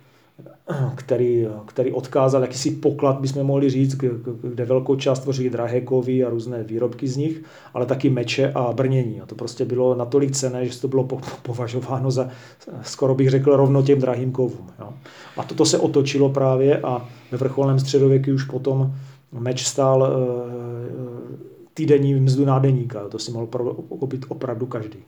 který, 0.96 1.48
který 1.66 1.92
odkázal 1.92 2.42
jakýsi 2.42 2.72
poklad, 2.72 3.20
bychom 3.20 3.44
mohli 3.44 3.70
říct, 3.70 3.96
kde 4.44 4.66
velkou 4.66 4.96
část 4.96 5.20
tvoří 5.20 5.50
drahé 5.50 5.82
kovy 5.82 6.24
a 6.24 6.30
různé 6.30 6.64
výrobky 6.64 7.08
z 7.08 7.18
nich, 7.18 7.44
ale 7.74 7.86
taky 7.86 8.10
meče 8.10 8.52
a 8.56 8.74
brnění. 8.74 9.22
A 9.22 9.26
to 9.26 9.36
prostě 9.36 9.66
bylo 9.66 9.96
natolik 9.96 10.32
cené, 10.32 10.66
že 10.66 10.82
to 10.82 10.88
bylo 10.88 11.08
považováno 11.42 12.12
za, 12.12 12.30
skoro 12.82 13.16
bych 13.16 13.30
řekl, 13.30 13.56
rovno 13.56 13.84
těm 13.84 14.00
drahým 14.00 14.32
kovům. 14.32 14.70
A 15.38 15.44
toto 15.44 15.66
se 15.66 15.78
otočilo 15.78 16.30
právě 16.30 16.78
a 16.78 17.08
ve 17.32 17.38
vrcholném 17.38 17.80
středověku 17.80 18.32
už 18.32 18.44
potom 18.44 18.94
meč 19.32 19.66
stál 19.66 20.04
e, 20.04 20.10
týdenní 21.74 22.16
mzdu 22.16 22.46
nádeníka. 22.46 23.10
To 23.10 23.20
si 23.20 23.32
mohl 23.32 23.48
koupit 24.00 24.26
opravdu 24.28 24.66
každý. 24.66 25.00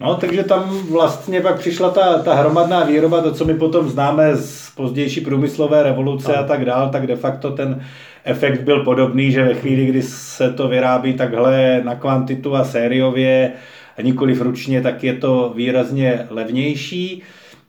No, 0.00 0.14
takže 0.14 0.42
tam 0.44 0.86
vlastně 0.90 1.40
pak 1.40 1.58
přišla 1.58 1.90
ta, 1.90 2.18
ta 2.18 2.34
hromadná 2.34 2.84
výroba, 2.84 3.20
to, 3.20 3.32
co 3.32 3.44
my 3.44 3.54
potom 3.54 3.88
známe 3.88 4.36
z 4.36 4.70
pozdější 4.76 5.20
průmyslové 5.20 5.82
revoluce 5.82 6.34
a 6.34 6.42
tak 6.42 6.64
dál, 6.64 6.90
tak 6.90 7.06
de 7.06 7.16
facto 7.16 7.50
ten 7.50 7.84
efekt 8.24 8.60
byl 8.60 8.84
podobný, 8.84 9.32
že 9.32 9.44
ve 9.44 9.54
chvíli, 9.54 9.86
kdy 9.86 10.02
se 10.02 10.52
to 10.52 10.68
vyrábí 10.68 11.14
takhle 11.14 11.82
na 11.84 11.94
kvantitu 11.94 12.56
a 12.56 12.64
sériově 12.64 13.52
a 13.98 14.02
nikoliv 14.02 14.40
ručně, 14.40 14.80
tak 14.80 15.04
je 15.04 15.14
to 15.14 15.52
výrazně 15.56 16.26
levnější, 16.30 17.22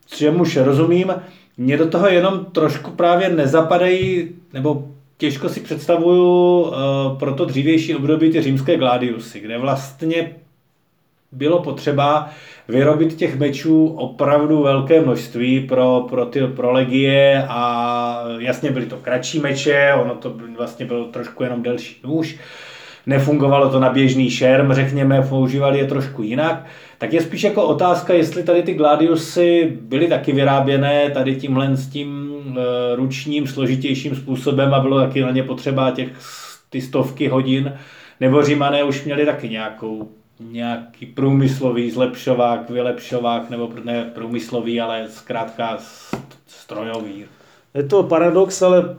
čemuž 0.08 0.58
rozumím. 0.58 1.14
Mně 1.58 1.78
do 1.78 1.88
toho 1.88 2.08
jenom 2.08 2.46
trošku 2.46 2.91
právě 2.91 3.30
nezapadají, 3.30 4.30
nebo 4.54 4.88
těžko 5.24 5.49
si 5.49 5.59
představuju 5.59 6.61
uh, 6.61 6.74
pro 7.19 7.34
to 7.34 7.45
dřívější 7.45 7.95
období 7.95 8.32
ty 8.32 8.41
římské 8.41 8.78
gladiusy, 8.78 9.39
kde 9.39 9.57
vlastně 9.57 10.32
bylo 11.32 11.59
potřeba 11.59 12.30
vyrobit 12.67 13.15
těch 13.15 13.39
mečů 13.39 13.86
opravdu 13.88 14.63
velké 14.63 15.01
množství 15.01 15.59
pro, 15.59 16.05
pro, 16.09 16.26
ty, 16.26 16.47
pro 16.47 16.71
legie 16.71 17.45
a 17.49 18.24
jasně 18.38 18.71
byly 18.71 18.86
to 18.86 18.97
kratší 18.97 19.39
meče, 19.39 19.93
ono 20.01 20.15
to 20.15 20.34
vlastně 20.57 20.86
bylo 20.86 21.05
trošku 21.05 21.43
jenom 21.43 21.63
delší 21.63 21.95
nůž, 22.03 22.39
nefungovalo 23.05 23.69
to 23.69 23.80
na 23.80 23.89
běžný 23.89 24.30
šerm, 24.30 24.74
řekněme, 24.74 25.21
používali 25.30 25.80
je 25.80 25.86
trošku 25.86 26.24
jinak, 26.24 26.65
tak 26.97 27.13
je 27.13 27.21
spíš 27.21 27.43
jako 27.43 27.63
otázka, 27.63 28.13
jestli 28.13 28.43
tady 28.43 28.63
ty 28.63 28.74
gladiusy 28.74 29.78
byly 29.82 30.07
taky 30.07 30.32
vyráběné 30.32 31.09
tady 31.09 31.36
tímhle 31.36 31.78
s 31.78 31.88
tím 31.88 32.22
ručním, 32.95 33.47
složitějším 33.47 34.16
způsobem 34.16 34.74
a 34.74 34.80
bylo 34.80 34.99
taky 34.99 35.22
na 35.22 35.32
ně 35.32 35.43
potřeba 35.43 35.91
těch 35.91 36.10
ty 36.70 36.82
stovky 36.82 37.28
hodin, 37.28 37.74
nebo 38.20 38.43
římané 38.43 38.84
už 38.84 39.06
měli 39.06 39.26
taky 39.26 39.49
nějakou 39.49 40.10
nějaký 40.39 41.06
průmyslový 41.06 41.91
zlepšovák, 41.91 42.70
vylepšovák, 42.70 43.49
nebo 43.49 43.70
ne 43.84 44.12
průmyslový, 44.16 44.82
ale 44.82 45.06
zkrátka 45.10 45.78
strojový. 46.47 47.26
Je 47.74 47.84
to 47.84 48.04
paradox, 48.04 48.62
ale 48.62 48.80
eh, 48.80 48.93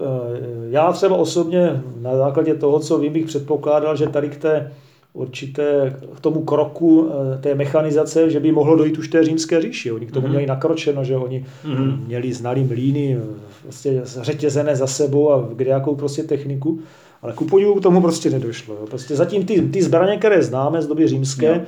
já 0.70 0.92
třeba 0.92 1.16
osobně 1.16 1.82
na 2.00 2.16
základě 2.16 2.54
toho, 2.54 2.80
co 2.80 2.98
vím, 2.98 3.12
bych 3.12 3.26
předpokládal, 3.26 3.96
že 3.96 4.06
tady 4.06 4.28
k 4.28 4.36
té 4.36 4.72
určité 5.14 5.96
k 6.16 6.20
tomu 6.20 6.42
kroku 6.42 7.08
eh, 7.08 7.38
té 7.38 7.54
mechanizace, 7.54 8.30
že 8.30 8.40
by 8.40 8.52
mohlo 8.52 8.76
dojít 8.76 8.98
už 8.98 9.08
té 9.08 9.24
římské 9.24 9.60
říši. 9.60 9.92
Oni 9.92 10.06
k 10.06 10.12
tomu 10.12 10.26
mm-hmm. 10.26 10.30
měli 10.30 10.46
nakročeno, 10.46 11.04
že 11.04 11.16
oni 11.16 11.44
mm-hmm. 11.64 12.06
měli 12.06 12.32
znalý 12.32 12.64
mlíny, 12.64 13.18
vlastně 13.64 14.00
řetězené 14.04 14.76
za 14.76 14.86
sebou 14.86 15.32
a 15.32 15.48
kde 15.54 15.70
jakou 15.70 15.94
prostě 15.94 16.22
techniku. 16.22 16.78
Ale 17.22 17.32
ku 17.32 17.44
podivu 17.44 17.74
k 17.74 17.82
tomu 17.82 18.00
prostě 18.00 18.30
nedošlo. 18.30 18.74
Jo. 18.74 18.86
Prostě 18.86 19.16
zatím 19.16 19.46
ty, 19.46 19.62
ty 19.62 19.82
zbraně, 19.82 20.16
které 20.16 20.42
známe 20.42 20.82
z 20.82 20.86
doby 20.86 21.08
římské, 21.08 21.46
jo. 21.46 21.60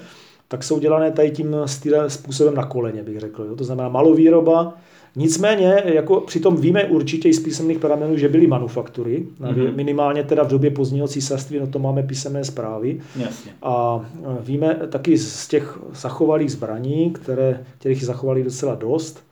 tak 0.48 0.64
jsou 0.64 0.78
dělané 0.78 1.10
tady 1.10 1.30
tím 1.30 1.56
stylem, 1.66 2.10
způsobem 2.10 2.54
na 2.54 2.64
koleně, 2.64 3.02
bych 3.02 3.20
řekl. 3.20 3.44
Jo. 3.44 3.56
To 3.56 3.64
znamená 3.64 3.88
malovýroba, 3.88 4.74
Nicméně, 5.16 5.82
jako 5.84 6.20
přitom 6.20 6.56
víme 6.56 6.84
určitě 6.84 7.28
i 7.28 7.34
z 7.34 7.40
písemných 7.40 7.78
pramenů, 7.78 8.16
že 8.16 8.28
byly 8.28 8.46
manufaktury, 8.46 9.26
mm-hmm. 9.40 9.76
minimálně 9.76 10.24
teda 10.24 10.42
v 10.42 10.48
době 10.48 10.70
pozdního 10.70 11.08
císařství, 11.08 11.58
no 11.58 11.66
to 11.66 11.78
máme 11.78 12.02
písemné 12.02 12.44
zprávy. 12.44 13.00
Jasně. 13.16 13.52
A 13.62 14.04
víme 14.40 14.80
taky 14.88 15.18
z 15.18 15.48
těch 15.48 15.78
zachovalých 15.92 16.52
zbraní, 16.52 17.10
které, 17.10 17.64
kterých 17.78 18.04
zachovali 18.04 18.42
docela 18.42 18.74
dost, 18.74 19.24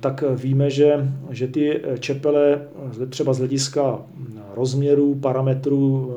tak 0.00 0.24
víme, 0.36 0.70
že, 0.70 1.08
že 1.30 1.48
ty 1.48 1.82
čepele 1.98 2.62
třeba 3.08 3.32
z 3.32 3.38
hlediska 3.38 3.98
rozměrů, 4.54 5.14
parametrů 5.14 6.16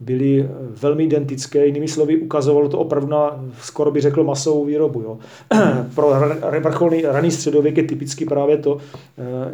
byly 0.00 0.48
velmi 0.82 1.04
identické, 1.04 1.66
jinými 1.66 1.88
slovy 1.88 2.16
ukazovalo 2.16 2.68
to 2.68 2.78
opravdu 2.78 3.08
na, 3.08 3.44
skoro 3.60 3.90
by 3.90 4.00
řekl, 4.00 4.24
masovou 4.24 4.64
výrobu. 4.64 5.00
Jo. 5.00 5.18
Pro 5.94 6.12
vrcholný 6.60 7.02
raný 7.02 7.30
středověk 7.30 7.76
je 7.76 7.82
typicky 7.82 8.24
právě 8.24 8.56
to, 8.56 8.78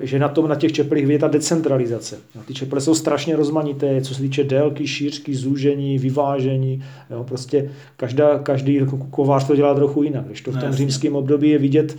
že 0.00 0.18
na 0.18 0.28
tom 0.28 0.48
na 0.48 0.54
těch 0.54 0.72
čepelích 0.72 1.08
je 1.08 1.18
ta 1.18 1.28
decentralizace. 1.28 2.18
Ty 2.46 2.54
čepele 2.54 2.80
jsou 2.80 2.94
strašně 2.94 3.36
rozmanité, 3.36 4.00
co 4.00 4.14
se 4.14 4.22
týče 4.22 4.44
délky, 4.44 4.86
šířky, 4.86 5.34
zúžení, 5.34 5.98
vyvážení. 5.98 6.84
Jo. 7.10 7.24
Prostě 7.24 7.70
každá, 7.96 8.38
každý 8.38 8.80
kovář 9.10 9.46
to 9.46 9.56
dělá 9.56 9.74
trochu 9.74 10.02
jinak. 10.02 10.26
Když 10.26 10.40
to 10.40 10.52
v 10.52 10.60
tom 10.60 10.72
římském 10.72 11.16
období 11.16 11.50
je 11.50 11.58
vidět, 11.58 11.96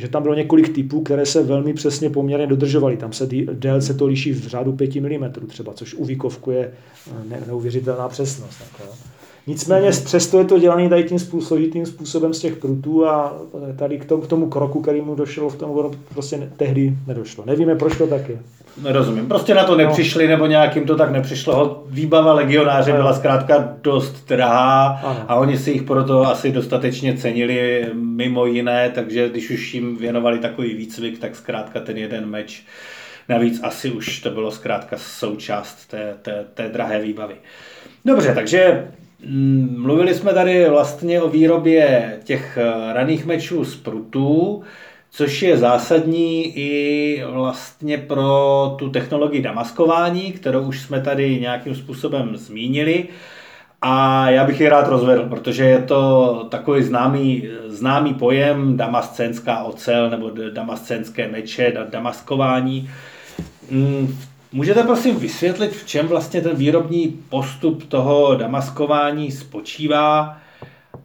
že 0.00 0.08
tam 0.08 0.22
bylo 0.22 0.34
několik 0.34 0.74
typů, 0.74 1.00
které 1.00 1.26
se 1.26 1.42
velmi 1.42 1.74
přesně 1.74 2.10
poměrně 2.10 2.46
dodržovaly. 2.46 2.96
Tam 2.96 3.12
se 3.12 3.28
délce 3.52 3.94
to 3.94 4.06
liší 4.06 4.32
v 4.32 4.46
řádu 4.46 4.72
5 4.72 4.94
mm 4.94 5.32
třeba, 5.46 5.72
což 5.72 5.94
u 5.94 6.04
výkovku 6.04 6.50
je 6.50 6.72
eh, 7.32 7.40
neuvěřitelná 7.46 8.08
přesnost. 8.08 8.58
Tak, 8.58 8.86
jo. 8.86 8.92
Nicméně 9.50 9.90
přesto 9.90 10.38
je 10.38 10.44
to 10.44 10.58
dělané 10.58 10.88
tady 10.88 11.04
tím 11.04 11.18
složitým 11.18 11.86
způsobem 11.86 12.34
z 12.34 12.40
těch 12.40 12.56
prutů 12.56 13.06
a 13.06 13.38
tady 13.76 13.98
k 13.98 14.04
tomu, 14.04 14.22
k 14.22 14.26
tomu 14.26 14.48
kroku, 14.48 14.80
který 14.80 15.00
mu 15.00 15.14
došlo 15.14 15.48
v 15.48 15.56
tom, 15.56 15.90
prostě 16.12 16.50
tehdy 16.56 16.94
nedošlo. 17.06 17.44
Nevíme, 17.46 17.74
proč 17.74 17.98
to 17.98 18.06
tak 18.06 18.28
je. 18.28 18.38
Nerozumím. 18.82 19.26
Prostě 19.26 19.54
na 19.54 19.64
to 19.64 19.72
no. 19.72 19.78
nepřišli, 19.78 20.24
no. 20.24 20.30
nebo 20.30 20.46
nějakým 20.46 20.86
to 20.86 20.96
tak 20.96 21.10
nepřišlo. 21.10 21.84
Výbava 21.88 22.32
legionáře 22.32 22.92
byla 22.92 23.12
zkrátka 23.12 23.68
dost 23.82 24.28
drahá 24.28 24.86
ano. 24.86 25.24
a 25.28 25.34
oni 25.34 25.58
si 25.58 25.70
jich 25.70 25.82
proto 25.82 26.26
asi 26.26 26.52
dostatečně 26.52 27.16
cenili 27.16 27.86
mimo 27.94 28.46
jiné, 28.46 28.90
takže 28.94 29.28
když 29.28 29.50
už 29.50 29.74
jim 29.74 29.96
věnovali 29.96 30.38
takový 30.38 30.74
výcvik, 30.74 31.18
tak 31.18 31.36
zkrátka 31.36 31.80
ten 31.80 31.96
jeden 31.96 32.26
meč 32.26 32.62
Navíc 33.28 33.60
asi 33.62 33.90
už 33.90 34.20
to 34.20 34.30
bylo 34.30 34.50
zkrátka 34.50 34.96
součást 34.98 35.86
té, 35.86 36.14
té, 36.22 36.44
té 36.54 36.68
drahé 36.68 37.00
výbavy. 37.00 37.34
Dobře, 38.04 38.34
takže 38.34 38.88
mluvili 39.76 40.14
jsme 40.14 40.34
tady 40.34 40.68
vlastně 40.68 41.22
o 41.22 41.28
výrobě 41.28 42.18
těch 42.24 42.58
eh, 42.60 42.92
raných 42.92 43.26
mečů 43.26 43.64
z 43.64 43.76
prutů, 43.76 44.62
což 45.10 45.42
je 45.42 45.56
zásadní 45.56 46.58
i 46.58 47.24
vlastně 47.32 47.98
pro 47.98 48.74
tu 48.78 48.90
technologii 48.90 49.42
damaskování, 49.42 50.32
kterou 50.32 50.62
už 50.62 50.80
jsme 50.80 51.00
tady 51.00 51.40
nějakým 51.40 51.74
způsobem 51.74 52.36
zmínili. 52.36 53.08
A 53.82 54.30
já 54.30 54.44
bych 54.44 54.60
ji 54.60 54.68
rád 54.68 54.88
rozvedl, 54.88 55.28
protože 55.28 55.64
je 55.64 55.78
to 55.78 56.46
takový 56.50 56.82
známý, 56.82 57.48
známý 57.66 58.14
pojem 58.14 58.76
damascenská 58.76 59.62
ocel 59.62 60.10
nebo 60.10 60.30
damascenské 60.52 61.28
meče, 61.28 61.72
damaskování. 61.90 62.90
Mm, 63.70 64.06
v 64.06 64.29
Můžete 64.52 64.82
prosím 64.82 65.16
vysvětlit, 65.16 65.72
v 65.72 65.86
čem 65.86 66.08
vlastně 66.08 66.40
ten 66.40 66.56
výrobní 66.56 67.08
postup 67.28 67.84
toho 67.84 68.34
damaskování 68.34 69.32
spočívá 69.32 70.40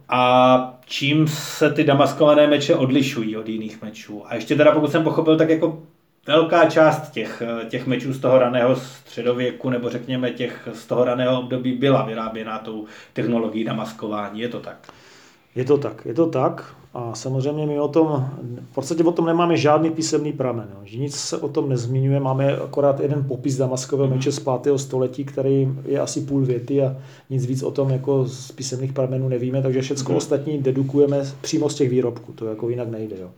a 0.08 0.78
čím 0.86 1.28
se 1.28 1.72
ty 1.72 1.84
damaskované 1.84 2.46
meče 2.46 2.74
odlišují 2.74 3.36
od 3.36 3.48
jiných 3.48 3.82
mečů? 3.82 4.22
A 4.26 4.34
ještě 4.34 4.56
teda, 4.56 4.72
pokud 4.72 4.90
jsem 4.90 5.04
pochopil, 5.04 5.36
tak 5.36 5.48
jako 5.48 5.82
velká 6.26 6.70
část 6.70 7.10
těch, 7.10 7.42
těch 7.68 7.86
mečů 7.86 8.12
z 8.12 8.20
toho 8.20 8.38
raného 8.38 8.76
středověku, 8.76 9.70
nebo 9.70 9.90
řekněme 9.90 10.30
těch 10.30 10.68
z 10.72 10.86
toho 10.86 11.04
raného 11.04 11.40
období 11.40 11.72
byla 11.72 12.02
vyráběna 12.02 12.58
tou 12.58 12.86
technologií 13.12 13.64
damaskování. 13.64 14.40
Je 14.40 14.48
to 14.48 14.60
tak? 14.60 14.88
Je 15.56 15.64
to 15.64 15.78
tak, 15.78 16.06
je 16.06 16.14
to 16.14 16.26
tak. 16.26 16.74
A 16.94 17.14
samozřejmě 17.14 17.66
my 17.66 17.80
o 17.80 17.88
tom, 17.88 18.30
v 18.70 18.74
podstatě 18.74 19.04
o 19.04 19.12
tom 19.12 19.26
nemáme 19.26 19.56
žádný 19.56 19.90
písemný 19.90 20.32
pramen. 20.32 20.68
Jo. 20.74 20.80
Že 20.84 20.98
nic 20.98 21.14
se 21.14 21.36
o 21.36 21.48
tom 21.48 21.68
nezmiňuje, 21.68 22.20
máme 22.20 22.56
akorát 22.56 23.00
jeden 23.00 23.24
popis 23.28 23.56
damaskového 23.56 24.14
meče 24.14 24.32
z 24.32 24.40
5. 24.62 24.78
století, 24.78 25.24
který 25.24 25.68
je 25.84 26.00
asi 26.00 26.20
půl 26.20 26.40
věty 26.40 26.82
a 26.82 26.96
nic 27.30 27.46
víc 27.46 27.62
o 27.62 27.70
tom 27.70 27.90
jako 27.90 28.24
z 28.28 28.52
písemných 28.52 28.92
pramenů 28.92 29.28
nevíme, 29.28 29.62
takže 29.62 29.80
všechno 29.80 30.04
hmm. 30.06 30.16
ostatní 30.16 30.58
dedukujeme 30.58 31.24
přímo 31.40 31.68
z 31.68 31.74
těch 31.74 31.90
výrobků, 31.90 32.32
to 32.32 32.46
jako 32.46 32.68
jinak 32.68 32.88
nejde. 32.88 33.16
Jo. 33.20 33.30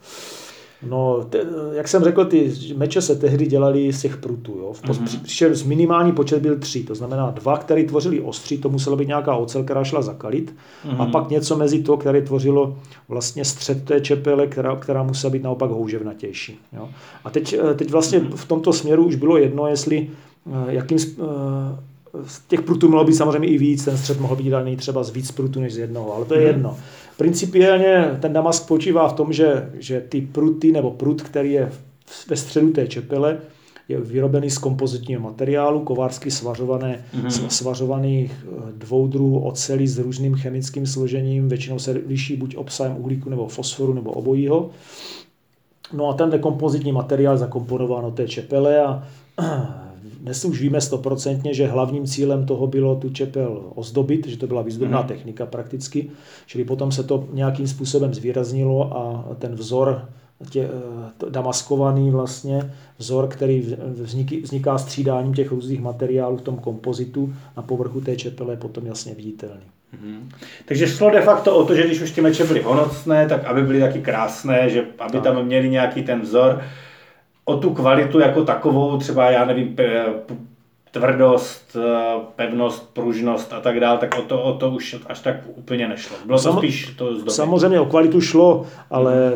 No, 0.83 1.25
te, 1.31 1.45
jak 1.73 1.89
jsem 1.89 2.05
řekl, 2.05 2.25
ty 2.25 2.53
meče 2.77 3.03
se 3.03 3.17
tehdy 3.17 3.47
dělali 3.47 3.93
z 3.93 4.03
těch 4.03 4.17
prutů. 4.17 4.59
Jo. 4.59 4.73
V 4.73 4.83
mm-hmm. 4.83 5.53
z 5.53 5.63
minimální 5.63 6.13
počet 6.13 6.43
byl 6.43 6.59
tři, 6.59 6.85
to 6.85 6.95
znamená 6.95 7.31
dva, 7.31 7.59
které 7.59 7.85
tvořili 7.85 8.21
ostří, 8.21 8.59
to 8.59 8.69
muselo 8.69 8.97
být 8.97 9.09
nějaká 9.09 9.37
ocel, 9.37 9.65
která 9.65 9.85
šla 9.85 10.03
zakalit, 10.03 10.55
mm-hmm. 10.87 11.01
a 11.01 11.03
mhm. 11.03 11.13
pak 11.13 11.31
něco 11.31 11.57
mezi 11.57 11.83
to, 11.83 11.97
které 11.97 12.23
tvořilo 12.23 12.77
vlastně 13.09 13.45
střed 13.45 13.85
té 13.85 14.01
čepele, 14.01 14.47
která, 14.47 14.77
která 14.77 15.03
musela 15.03 15.31
být 15.31 15.43
naopak 15.43 15.71
houževnatější. 15.71 16.59
Jo. 16.73 16.89
A 17.25 17.31
teď, 17.31 17.53
eh, 17.53 17.75
teď 17.75 17.91
vlastně 17.91 18.19
mm-hmm. 18.19 18.37
v 18.37 18.45
tomto 18.45 18.73
směru 18.73 19.05
už 19.05 19.15
bylo 19.15 19.37
jedno, 19.37 19.67
jestli 19.67 20.11
eh, 20.47 20.73
jakým 20.73 20.99
eh, 20.99 21.89
z 22.27 22.41
těch 22.49 22.63
prutů 22.63 22.89
mělo 22.89 23.05
být 23.05 23.15
samozřejmě 23.15 23.49
i 23.49 23.59
víc, 23.59 23.85
ten 23.85 23.99
střed 23.99 24.21
mohl 24.21 24.37
být 24.37 24.51
daný 24.51 24.77
třeba 24.77 25.03
z 25.03 25.11
víc 25.11 25.31
prutů 25.31 25.61
než 25.61 25.75
z 25.75 25.79
jednoho, 25.79 26.15
ale 26.15 26.25
to 26.25 26.35
je 26.35 26.41
mm-hmm. 26.41 26.47
jedno. 26.47 26.77
Principiálně 27.19 28.19
ten 28.21 28.33
Damask 28.33 28.69
počívá 28.69 29.09
v 29.09 29.13
tom, 29.13 29.33
že, 29.33 29.71
že 29.79 30.01
ty 30.01 30.21
pruty 30.21 30.73
nebo 30.73 30.91
prut, 30.91 31.23
který 31.23 31.53
je 31.53 31.73
ve 32.29 32.37
středu 32.37 32.71
té 32.71 32.87
čepele 32.87 33.39
je 33.89 34.01
vyrobený 34.01 34.51
z 34.51 34.59
kompozitního 34.59 35.21
materiálu, 35.21 35.81
kovářsky 35.81 36.31
svařované, 36.31 37.05
mm-hmm. 37.15 37.47
svařovaných 37.47 38.33
eh, 38.33 38.73
dvou 38.73 39.07
druhů 39.07 39.41
oceli 39.41 39.89
s 39.89 39.99
různým 39.99 40.35
chemickým 40.35 40.87
složením, 40.87 41.49
většinou 41.49 41.79
se 41.79 41.91
liší 41.91 42.37
buď 42.37 42.57
obsahem 42.57 42.97
uhlíku 42.99 43.31
nebo 43.31 43.49
fosforu 43.49 43.95
nebo 43.95 44.11
obojího. 44.11 44.71
No 45.93 46.09
a 46.09 46.15
ten 46.15 46.39
kompozitní 46.41 46.93
materiál 46.93 47.37
zakomponován 47.37 48.05
do 48.05 48.11
té 48.11 48.29
čepele 48.29 48.83
a 48.85 49.09
dnes 50.21 50.45
už 50.45 50.61
víme 50.61 50.81
stoprocentně, 50.81 51.55
že 51.55 51.67
hlavním 51.67 52.07
cílem 52.07 52.47
toho 52.47 52.67
bylo 52.67 52.97
tu 52.97 53.11
čepel 53.11 53.63
ozdobit, 53.75 54.27
že 54.27 54.37
to 54.37 54.47
byla 54.47 54.63
výzdobná 54.63 55.01
mm. 55.01 55.09
technika 55.09 55.47
prakticky, 55.47 56.11
čili 56.47 56.65
potom 56.65 56.93
se 56.93 57.05
to 57.05 57.29
nějakým 57.33 57.69
způsobem 57.69 58.15
zvýraznilo 58.15 58.97
a 58.97 59.35
ten 59.39 59.55
vzor 59.55 60.09
tě, 60.51 60.69
eh, 61.27 61.31
damaskovaný 61.31 62.11
vlastně 62.11 62.73
vzor, 62.99 63.29
který 63.29 63.75
vzniky, 63.87 64.41
vzniká 64.41 64.79
střídáním 64.79 65.35
těch 65.35 65.51
různých 65.51 65.81
materiálů 65.81 66.37
v 66.37 66.43
tom 66.43 66.57
kompozitu 66.57 67.35
na 67.57 67.63
povrchu 67.63 68.01
té 68.01 68.17
čepele 68.17 68.53
je 68.53 68.57
potom 68.57 68.87
jasně 68.87 69.15
viditelný. 69.15 69.65
Hmm. 70.03 70.29
Takže 70.65 70.87
šlo 70.87 71.11
de 71.11 71.21
facto 71.21 71.57
o 71.57 71.65
to, 71.65 71.75
že 71.75 71.87
když 71.87 72.01
už 72.01 72.11
ty 72.11 72.21
meče 72.21 72.45
byly 72.45 72.63
honocné, 72.63 73.27
tak 73.27 73.45
aby 73.45 73.63
byly 73.63 73.81
taky 73.81 74.01
krásné, 74.01 74.71
že 74.71 74.85
aby 74.99 75.13
tak. 75.13 75.23
tam 75.23 75.45
měli 75.45 75.71
nějaký 75.71 76.03
ten 76.03 76.21
vzor, 76.21 76.61
o 77.49 77.55
tu 77.55 77.71
kvalitu 77.71 78.19
jako 78.19 78.43
takovou, 78.43 78.97
třeba 78.97 79.31
já 79.31 79.45
nevím, 79.45 79.75
tvrdost, 80.91 81.77
eh, 81.77 82.21
pevnost, 82.37 82.91
pružnost 82.93 83.53
a 83.53 83.61
tak 83.61 83.81
dále, 83.81 83.99
tak 83.99 84.19
o 84.19 84.23
to, 84.23 84.43
o 84.43 84.53
to 84.53 84.71
už 84.71 84.97
až 85.07 85.21
tak 85.21 85.37
úplně 85.57 85.89
nešlo. 85.89 86.17
Bylo 86.27 86.43
to 86.43 86.53
spíš 86.53 86.95
to 86.99 87.15
zdobě. 87.15 87.33
Samozřejmě 87.33 87.81
o 87.81 87.87
kvalitu 87.87 88.21
šlo, 88.21 88.67
ale 88.91 89.33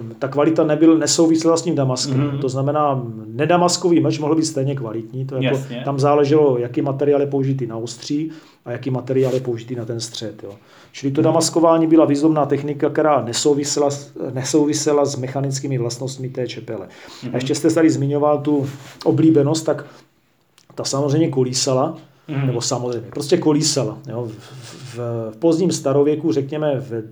mm. 0.00 0.14
ta 0.18 0.28
kvalita 0.28 0.64
nebyl, 0.64 0.98
nesouvisela 0.98 1.56
s 1.56 1.62
tím 1.62 1.74
damaskem. 1.74 2.30
Mm. 2.32 2.38
To 2.38 2.48
znamená, 2.48 3.02
nedamaskový 3.26 4.00
meč 4.00 4.18
mohl 4.18 4.34
být 4.34 4.44
stejně 4.44 4.74
kvalitní. 4.74 5.26
To 5.26 5.36
jako, 5.36 5.58
tam 5.84 5.98
záleželo, 5.98 6.58
jaký 6.58 6.82
materiál 6.82 7.20
je 7.20 7.26
použitý 7.26 7.66
na 7.66 7.76
ostří 7.76 8.30
a 8.64 8.72
jaký 8.72 8.90
materiál 8.90 9.34
je 9.34 9.40
použitý 9.40 9.74
na 9.74 9.84
ten 9.84 10.00
střed. 10.00 10.42
Jo. 10.42 10.50
Čili 10.92 11.12
to 11.12 11.20
mm. 11.20 11.24
damaskování 11.24 11.86
byla 11.86 12.04
významná 12.04 12.46
technika, 12.46 12.90
která 12.90 13.22
nesouvisela, 13.22 13.88
nesouvisela 14.32 15.04
s 15.04 15.16
mechanickými 15.16 15.78
vlastnostmi 15.78 16.28
té 16.28 16.46
čepele. 16.46 16.88
Mm. 17.22 17.30
A 17.32 17.36
ještě 17.36 17.54
jste 17.54 17.70
tady 17.70 17.90
zmiňoval 17.90 18.38
tu 18.38 18.66
oblíbenost, 19.04 19.66
tak 19.66 19.84
ta 20.74 20.84
samozřejmě 20.84 21.28
kolísala, 21.28 21.96
mm. 22.28 22.46
nebo 22.46 22.60
samozřejmě, 22.60 23.10
prostě 23.10 23.36
kolísala. 23.36 23.98
Jo. 24.08 24.28
V, 24.38 24.52
v, 24.94 24.98
v 25.30 25.36
pozdním 25.36 25.72
starověku, 25.72 26.32
řekněme 26.32 26.80
ve 26.80 27.02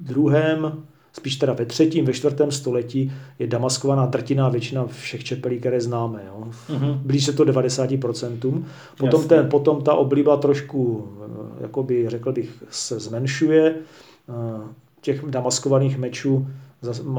druhém, 0.00 0.82
spíš 1.12 1.36
teda 1.36 1.52
ve 1.52 1.66
třetím, 1.66 2.04
ve 2.04 2.12
čtvrtém 2.12 2.50
století 2.50 3.12
je 3.38 3.46
damaskovaná 3.46 4.06
drtiná 4.06 4.48
většina 4.48 4.86
všech 4.86 5.24
čepelí, 5.24 5.60
které 5.60 5.80
známe. 5.80 6.22
Jo. 6.26 6.44
Mm-hmm. 6.70 6.94
Blíž 6.94 7.24
se 7.24 7.32
to 7.32 7.44
90%. 7.44 8.64
Potom, 8.98 9.28
ten, 9.28 9.48
potom 9.48 9.82
ta 9.82 9.94
obliba 9.94 10.36
trošku, 10.36 11.08
eh, 11.24 11.62
jakoby, 11.62 12.08
řekl 12.08 12.32
bych, 12.32 12.64
se 12.70 13.00
zmenšuje. 13.00 13.74
Eh, 14.28 14.82
těch 15.00 15.24
damaskovaných 15.24 15.98
mečů 15.98 16.46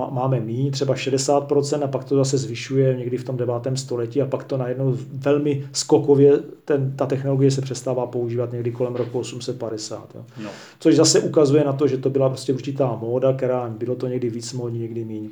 máme 0.09 0.39
míň, 0.39 0.71
třeba 0.71 0.93
60%, 0.93 1.83
a 1.83 1.87
pak 1.87 2.03
to 2.03 2.15
zase 2.15 2.37
zvyšuje 2.37 2.95
někdy 2.97 3.17
v 3.17 3.23
tom 3.23 3.37
9. 3.37 3.55
století 3.75 4.21
a 4.21 4.25
pak 4.25 4.43
to 4.43 4.57
najednou 4.57 4.97
velmi 5.13 5.67
skokově, 5.71 6.39
ten, 6.65 6.93
ta 6.95 7.05
technologie 7.05 7.51
se 7.51 7.61
přestává 7.61 8.05
používat 8.07 8.51
někdy 8.51 8.71
kolem 8.71 8.95
roku 8.95 9.19
850. 9.19 10.09
Jo. 10.15 10.25
No. 10.43 10.49
Což 10.79 10.95
zase 10.95 11.19
ukazuje 11.19 11.63
na 11.63 11.73
to, 11.73 11.87
že 11.87 11.97
to 11.97 12.09
byla 12.09 12.29
prostě 12.29 12.53
určitá 12.53 12.97
móda, 13.01 13.33
která 13.33 13.69
bylo 13.69 13.95
to 13.95 14.07
někdy 14.07 14.29
víc 14.29 14.53
módní, 14.53 14.79
někdy 14.79 15.05
míň. 15.05 15.29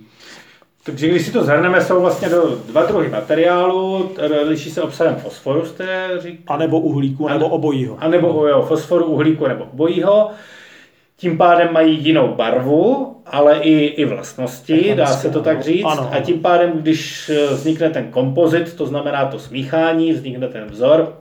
Takže 0.83 1.07
když 1.07 1.25
si 1.25 1.31
to 1.31 1.43
zhrneme, 1.43 1.81
jsou 1.81 2.01
vlastně 2.01 2.29
do 2.29 2.57
dva 2.67 2.85
druhy 2.85 3.09
materiálu, 3.09 4.11
liší 4.47 4.71
se 4.71 4.81
obsahem 4.81 5.15
fosforu, 5.15 5.65
jste 5.65 6.09
říkali? 6.19 6.37
A 6.47 6.57
nebo 6.57 6.79
uhlíku, 6.79 7.27
nebo 7.27 7.49
obojího. 7.49 7.97
A 7.99 8.07
nebo 8.07 8.47
jo, 8.47 8.65
fosforu, 8.67 9.05
uhlíku 9.05 9.47
nebo 9.47 9.63
obojího. 9.63 10.29
Tím 11.21 11.37
pádem 11.37 11.73
mají 11.73 12.05
jinou 12.05 12.35
barvu, 12.35 13.15
ale 13.25 13.59
i, 13.59 13.85
i 13.85 14.05
vlastnosti, 14.05 14.93
dá 14.95 15.05
se 15.05 15.29
to 15.29 15.41
tak 15.41 15.63
říct. 15.63 15.85
Ano, 15.85 16.01
ano. 16.01 16.13
A 16.13 16.19
tím 16.19 16.41
pádem, 16.41 16.71
když 16.71 17.29
eh, 17.29 17.53
vznikne 17.53 17.89
ten 17.89 18.11
kompozit, 18.11 18.73
to 18.73 18.85
znamená 18.85 19.25
to 19.25 19.39
smíchání, 19.39 20.13
vznikne 20.13 20.47
ten 20.47 20.65
vzor 20.65 21.17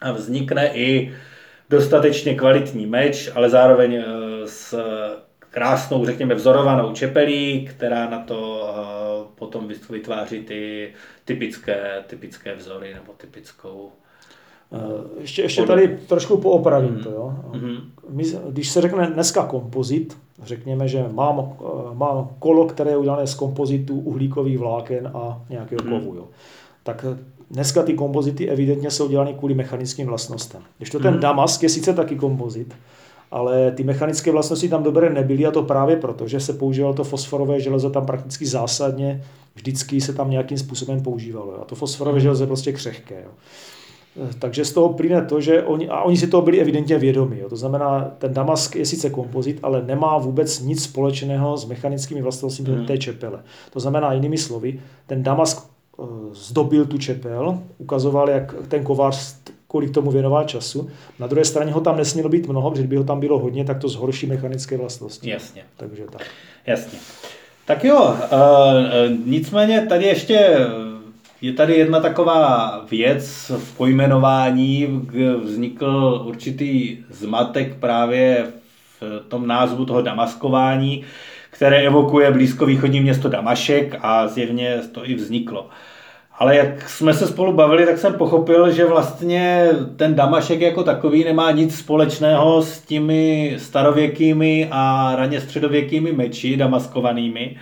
a 0.00 0.12
vznikne 0.12 0.70
i 0.74 1.14
dostatečně 1.70 2.34
kvalitní 2.34 2.86
meč, 2.86 3.30
ale 3.34 3.50
zároveň 3.50 3.94
eh, 3.94 4.04
s 4.46 4.78
krásnou, 5.38 6.06
řekněme, 6.06 6.34
vzorovanou 6.34 6.92
čepelí, 6.92 7.68
která 7.70 8.10
na 8.10 8.18
to 8.18 8.68
eh, 8.68 9.34
potom 9.34 9.68
vytváří 9.90 10.42
ty 10.42 10.92
typické, 11.24 12.04
typické 12.06 12.54
vzory 12.54 12.94
nebo 12.94 13.12
typickou 13.12 13.92
ještě, 15.20 15.42
ještě 15.42 15.62
tady 15.62 15.98
trošku 16.06 16.36
poopravím 16.36 17.00
to. 17.02 17.10
Jo. 17.10 17.34
Mm-hmm. 17.52 17.80
My, 18.10 18.24
když 18.48 18.68
se 18.68 18.80
řekne 18.80 19.06
dneska 19.06 19.46
kompozit, 19.46 20.16
řekněme, 20.42 20.88
že 20.88 21.06
mám, 21.12 21.52
eh, 21.60 21.64
mám 21.94 22.28
kolo, 22.38 22.66
které 22.66 22.90
je 22.90 22.96
udělané 22.96 23.26
z 23.26 23.34
kompozitu 23.34 23.94
uhlíkových 23.94 24.58
vláken 24.58 25.10
a 25.14 25.42
nějakého 25.50 25.80
mm-hmm. 25.80 26.00
kovu. 26.00 26.16
Jo. 26.16 26.24
Tak 26.82 27.06
dneska 27.50 27.82
ty 27.82 27.94
kompozity 27.94 28.48
evidentně 28.48 28.90
jsou 28.90 29.08
dělány 29.08 29.34
kvůli 29.34 29.54
mechanickým 29.54 30.06
vlastnostem. 30.06 30.62
Když 30.78 30.90
to 30.90 31.00
ten 31.00 31.14
mm-hmm. 31.14 31.20
damask 31.20 31.62
je 31.62 31.68
sice 31.68 31.94
taky 31.94 32.16
kompozit, 32.16 32.74
ale 33.30 33.70
ty 33.70 33.84
mechanické 33.84 34.32
vlastnosti 34.32 34.68
tam 34.68 34.82
dobré 34.82 35.10
nebyly 35.10 35.46
a 35.46 35.50
to 35.50 35.62
právě 35.62 35.96
proto, 35.96 36.28
že 36.28 36.40
se 36.40 36.52
používalo 36.52 36.94
to 36.94 37.04
fosforové 37.04 37.60
železo 37.60 37.90
tam 37.90 38.06
prakticky 38.06 38.46
zásadně, 38.46 39.24
vždycky 39.54 40.00
se 40.00 40.12
tam 40.12 40.30
nějakým 40.30 40.58
způsobem 40.58 41.02
používalo. 41.02 41.62
A 41.62 41.64
to 41.64 41.74
fosforové 41.74 42.16
mm. 42.16 42.20
železo 42.20 42.42
je 42.42 42.46
prostě 42.46 42.72
křehké. 42.72 43.22
Jo. 43.24 43.30
Takže 44.38 44.64
z 44.64 44.72
toho 44.72 44.88
plyne 44.88 45.22
to, 45.22 45.40
že 45.40 45.62
oni, 45.62 45.88
a 45.88 46.02
oni 46.02 46.16
si 46.16 46.26
toho 46.26 46.42
byli 46.42 46.60
evidentně 46.60 46.98
vědomi. 46.98 47.38
Jo. 47.38 47.48
To 47.48 47.56
znamená, 47.56 48.14
ten 48.18 48.34
Damask 48.34 48.76
je 48.76 48.86
sice 48.86 49.10
kompozit, 49.10 49.58
ale 49.62 49.82
nemá 49.82 50.18
vůbec 50.18 50.60
nic 50.60 50.82
společného 50.84 51.56
s 51.56 51.64
mechanickými 51.64 52.22
vlastnostmi 52.22 52.74
hmm. 52.74 52.86
té 52.86 52.98
čepele. 52.98 53.42
To 53.70 53.80
znamená, 53.80 54.12
jinými 54.12 54.38
slovy, 54.38 54.80
ten 55.06 55.22
Damask 55.22 55.58
eh, 55.62 56.04
zdobil 56.32 56.86
tu 56.86 56.98
čepel, 56.98 57.58
ukazoval, 57.78 58.30
jak 58.30 58.54
ten 58.68 58.84
kovář 58.84 59.36
kolik 59.66 59.90
tomu 59.90 60.10
věnoval 60.10 60.44
času. 60.44 60.90
Na 61.18 61.26
druhé 61.26 61.44
straně 61.44 61.72
ho 61.72 61.80
tam 61.80 61.96
nesmělo 61.96 62.28
být 62.28 62.48
mnoho, 62.48 62.70
protože 62.70 62.86
by 62.86 62.96
ho 62.96 63.04
tam 63.04 63.20
bylo 63.20 63.38
hodně, 63.38 63.64
tak 63.64 63.78
to 63.78 63.88
zhorší 63.88 64.26
mechanické 64.26 64.76
vlastnosti. 64.76 65.30
Jasně. 65.30 65.62
Takže 65.76 66.04
tak. 66.12 66.22
Jasně. 66.66 66.98
Tak 67.66 67.84
jo, 67.84 68.04
uh, 68.04 68.16
nicméně 69.26 69.86
tady 69.86 70.04
ještě 70.04 70.56
je 71.42 71.52
tady 71.52 71.74
jedna 71.74 72.00
taková 72.00 72.80
věc 72.90 73.52
v 73.58 73.76
pojmenování, 73.76 75.02
vznikl 75.42 76.22
určitý 76.24 76.98
zmatek 77.10 77.76
právě 77.80 78.46
v 79.00 79.28
tom 79.28 79.46
názvu 79.46 79.84
toho 79.84 80.02
damaskování, 80.02 81.04
které 81.50 81.82
evokuje 81.82 82.30
blízkovýchodní 82.30 83.00
město 83.00 83.28
Damašek 83.28 83.96
a 84.02 84.26
zjevně 84.26 84.80
to 84.92 85.08
i 85.08 85.14
vzniklo. 85.14 85.68
Ale 86.38 86.56
jak 86.56 86.88
jsme 86.88 87.14
se 87.14 87.26
spolu 87.26 87.52
bavili, 87.52 87.86
tak 87.86 87.98
jsem 87.98 88.14
pochopil, 88.14 88.72
že 88.72 88.84
vlastně 88.84 89.68
ten 89.96 90.14
Damašek 90.14 90.60
jako 90.60 90.82
takový 90.82 91.24
nemá 91.24 91.50
nic 91.50 91.78
společného 91.78 92.62
s 92.62 92.80
těmi 92.80 93.54
starověkými 93.58 94.68
a 94.70 95.12
raně 95.16 95.40
středověkými 95.40 96.12
meči 96.12 96.56
damaskovanými, 96.56 97.56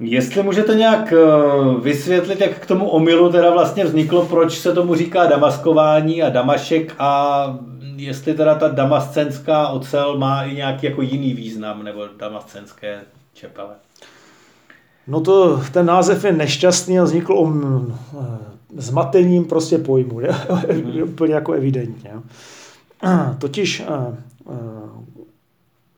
Jestli 0.00 0.42
můžete 0.42 0.74
nějak 0.74 1.12
eh, 1.12 1.80
vysvětlit, 1.80 2.40
jak 2.40 2.58
k 2.58 2.66
tomu 2.66 2.88
omylu 2.88 3.32
teda 3.32 3.50
vlastně 3.50 3.84
vzniklo, 3.84 4.26
proč 4.26 4.58
se 4.58 4.72
tomu 4.72 4.94
říká 4.94 5.26
damaskování 5.26 6.22
a 6.22 6.30
damašek 6.30 6.94
a 6.98 7.58
jestli 7.96 8.34
teda 8.34 8.54
ta 8.54 8.68
damascenská 8.68 9.68
ocel 9.68 10.18
má 10.18 10.42
i 10.42 10.54
nějaký 10.54 10.86
jako 10.86 11.02
jiný 11.02 11.34
význam 11.34 11.82
nebo 11.82 12.06
damascenské 12.18 13.00
čepele. 13.34 13.74
No 15.06 15.20
to, 15.20 15.62
ten 15.72 15.86
název 15.86 16.24
je 16.24 16.32
nešťastný 16.32 16.98
a 16.98 17.04
vznikl 17.04 17.32
um, 17.32 17.98
zmatením 18.76 19.44
prostě 19.44 19.78
pojmu, 19.78 20.20
je? 20.20 20.34
Mm. 20.72 21.02
úplně 21.02 21.34
jako 21.34 21.52
evidentně. 21.52 22.10
Totiž 23.38 23.82
uh, 23.88 24.14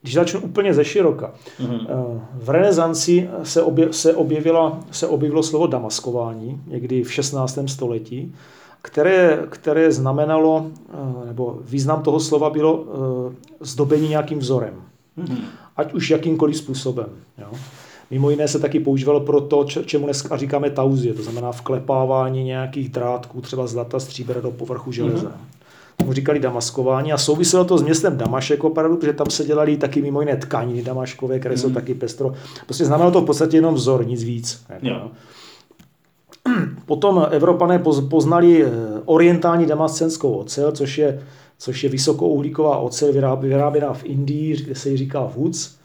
když 0.06 0.14
začnu 0.14 0.40
úplně 0.40 0.74
ze 0.74 0.84
široka. 0.84 1.34
Mm-hmm. 1.60 2.20
V 2.34 2.50
renesanci 2.50 3.28
se, 3.42 3.62
obje, 3.62 3.92
se, 3.92 4.14
objevila, 4.14 4.80
se 4.90 5.06
objevilo 5.06 5.42
slovo 5.42 5.66
damaskování, 5.66 6.60
někdy 6.66 7.02
v 7.02 7.12
16. 7.12 7.58
století, 7.66 8.34
které, 8.82 9.42
které 9.48 9.92
znamenalo, 9.92 10.66
eh, 10.66 11.26
nebo 11.26 11.58
význam 11.64 12.02
toho 12.02 12.20
slova 12.20 12.50
bylo 12.50 12.84
eh, 12.84 13.34
zdobení 13.60 14.08
nějakým 14.08 14.38
vzorem. 14.38 14.74
Mm-hmm. 15.18 15.38
Ať 15.76 15.94
už 15.94 16.10
jakýmkoliv 16.10 16.56
způsobem. 16.56 17.08
Jo. 17.38 17.48
Mimo 18.10 18.30
jiné 18.30 18.48
se 18.48 18.58
taky 18.58 18.80
používalo 18.80 19.20
pro 19.20 19.40
to, 19.40 19.64
čemu 19.64 20.04
dneska 20.04 20.36
říkáme 20.36 20.70
tauzie, 20.70 21.14
to 21.14 21.22
znamená 21.22 21.52
vklepávání 21.52 22.44
nějakých 22.44 22.88
drátků, 22.88 23.40
třeba 23.40 23.66
zlata, 23.66 24.00
stříbra 24.00 24.40
do 24.40 24.50
povrchu 24.50 24.92
železa. 24.92 25.28
Mm-hmm 25.28 25.55
mu 26.04 26.12
říkali 26.12 26.40
damaskování 26.40 27.12
a 27.12 27.18
souviselo 27.18 27.64
to 27.64 27.78
s 27.78 27.82
městem 27.82 28.16
Damašek 28.16 28.64
opravdu, 28.64 28.96
protože 28.96 29.12
tam 29.12 29.30
se 29.30 29.44
dělali 29.44 29.76
taky 29.76 30.02
mimo 30.02 30.20
jiné 30.20 30.36
tkaniny 30.36 30.82
damaškové, 30.82 31.38
které 31.38 31.54
mm. 31.54 31.60
jsou 31.60 31.66
hmm. 31.66 31.74
taky 31.74 31.94
pestro. 31.94 32.34
Prostě 32.64 32.84
znamenalo 32.84 33.12
to 33.12 33.20
v 33.20 33.24
podstatě 33.24 33.56
jenom 33.56 33.74
vzor, 33.74 34.06
nic 34.06 34.24
víc. 34.24 34.64
Jako, 34.68 34.86
no. 34.86 35.10
Potom 36.86 37.26
Evropané 37.30 37.78
poznali 38.10 38.64
eh, 38.64 38.70
orientální 39.04 39.66
damascenskou 39.66 40.32
ocel, 40.32 40.72
což 40.72 40.98
je, 40.98 41.22
což 41.58 41.84
je 41.84 41.90
vysokouhlíková 41.90 42.76
ocel 42.76 43.12
vyráběná 43.40 43.92
v 43.92 44.04
Indii, 44.04 44.56
kde 44.56 44.74
se 44.74 44.88
jí 44.88 44.96
říká 44.96 45.30
woods, 45.36 45.76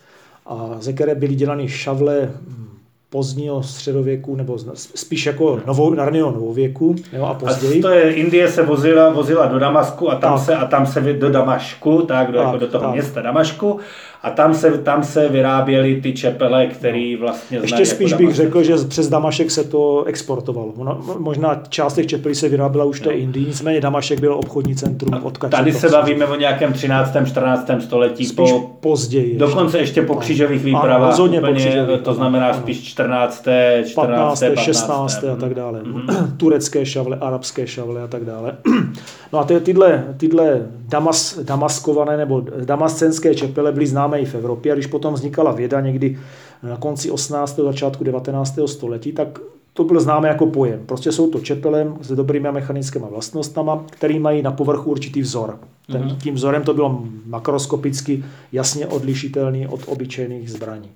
a 0.46 0.76
ze 0.80 0.94
které 0.94 1.16
byly 1.16 1.36
dělány 1.36 1.68
šavle 1.68 2.32
hm, 2.42 2.70
pozdního 3.12 3.64
středověku, 3.64 4.36
nebo 4.36 4.58
spíš 4.76 5.26
jako 5.26 5.60
novou, 5.68 5.96
raného 5.96 6.32
novověku 6.32 6.96
jo, 7.14 7.26
a 7.26 7.34
později. 7.34 7.80
A 7.80 7.82
to 7.82 7.90
je, 7.90 8.14
Indie 8.14 8.48
se 8.48 8.64
vozila, 8.64 9.10
vozila 9.10 9.46
do 9.46 9.60
Damasku 9.60 10.12
a 10.12 10.16
tam, 10.16 10.40
se, 10.40 10.56
a 10.56 10.66
tam 10.66 10.86
se 10.86 11.02
do 11.02 11.30
Damašku, 11.30 12.02
tak, 12.02 12.32
do, 12.32 12.38
tak, 12.38 12.46
jako 12.46 12.58
do 12.58 12.68
toho 12.68 12.84
tak. 12.84 12.94
města 12.94 13.22
Damašku 13.22 13.80
a 14.24 14.30
tam 14.30 14.54
se, 14.54 14.78
tam 14.78 15.04
se 15.04 15.30
vyráběly 15.30 16.02
ty 16.02 16.14
čepele, 16.14 16.68
které 16.68 17.16
vlastně 17.20 17.58
Ještě 17.58 17.86
spíš 17.86 18.12
jako 18.12 18.24
bych 18.24 18.36
řekl, 18.36 18.64
že 18.64 18.76
přes 18.90 19.10
Damašek 19.10 19.52
se 19.52 19.64
to 19.64 20.04
exportovalo. 20.04 20.74
Možná 21.18 21.62
část 21.70 21.94
těch 21.94 22.08
čepelí 22.08 22.36
se 22.36 22.50
vyráběla 22.50 22.86
už 22.86 23.00
v 23.00 23.04
té 23.04 23.12
Indii, 23.12 23.46
nicméně 23.46 23.82
Damašek 23.82 24.20
byl 24.20 24.34
obchodní 24.34 24.76
centrum. 24.76 25.14
Od 25.24 25.38
tady 25.38 25.74
se 25.74 25.90
bavíme 25.90 26.26
o 26.26 26.36
nějakém 26.36 26.74
13. 26.74 27.18
14. 27.26 27.72
století. 27.80 28.26
Spíš 28.26 28.52
po, 28.52 28.72
později. 28.80 29.38
Dokonce 29.38 29.80
ještě 29.80 30.02
po 30.02 30.16
křížových 30.16 30.64
výpravách. 30.64 31.14
Ano, 31.14 31.26
úplně, 31.26 31.42
po 31.42 31.54
křížových, 31.54 32.02
to 32.02 32.14
znamená 32.14 32.48
ano. 32.48 32.60
spíš 32.60 32.94
14. 33.04 33.48
14. 33.86 33.96
15. 33.96 34.40
15. 34.40 34.66
16. 34.66 35.24
a 35.24 35.36
tak 35.36 35.54
dále. 35.54 35.82
Mm-hmm. 35.82 36.34
Turecké 36.38 36.86
šavle, 36.86 37.18
arabské 37.22 37.68
šavle 37.68 38.04
a 38.04 38.08
tak 38.08 38.26
dále. 38.26 38.58
No 39.34 39.40
a 39.40 39.44
ty, 39.44 39.60
tyhle, 39.60 40.16
tyhle 40.18 40.68
damas, 40.90 41.40
damaskované 41.40 42.18
nebo 42.18 42.46
damascenské 42.66 43.36
čepele 43.36 43.72
byly 43.72 43.88
známé 43.88 44.20
i 44.20 44.26
v 44.26 44.36
Evropě 44.36 44.72
a 44.72 44.76
když 44.76 44.88
potom 44.88 45.14
vznikala 45.14 45.52
věda 45.52 45.82
někdy 45.82 46.20
na 46.64 46.78
konci 46.78 47.12
18. 47.12 47.56
začátku 47.56 48.04
19. 48.04 48.60
století, 48.66 49.12
tak 49.12 49.40
to 49.74 49.84
byl 49.84 50.00
známé 50.00 50.28
jako 50.28 50.46
pojem. 50.46 50.80
Prostě 50.86 51.12
jsou 51.12 51.30
to 51.30 51.40
čepelem 51.40 51.98
s 52.02 52.12
dobrými 52.12 52.52
mechanickými 52.52 53.06
vlastnostmi, 53.10 53.72
který 53.90 54.20
mají 54.20 54.42
na 54.42 54.52
povrchu 54.52 54.92
určitý 54.92 55.22
vzor. 55.22 55.60
Ten, 55.92 56.02
mm-hmm. 56.02 56.18
Tím 56.18 56.36
vzorem 56.36 56.64
to 56.64 56.74
bylo 56.74 57.04
makroskopicky 57.26 58.24
jasně 58.52 58.88
odlišitelný 58.88 59.68
od 59.68 59.82
obyčejných 59.86 60.52
zbraní. 60.52 60.90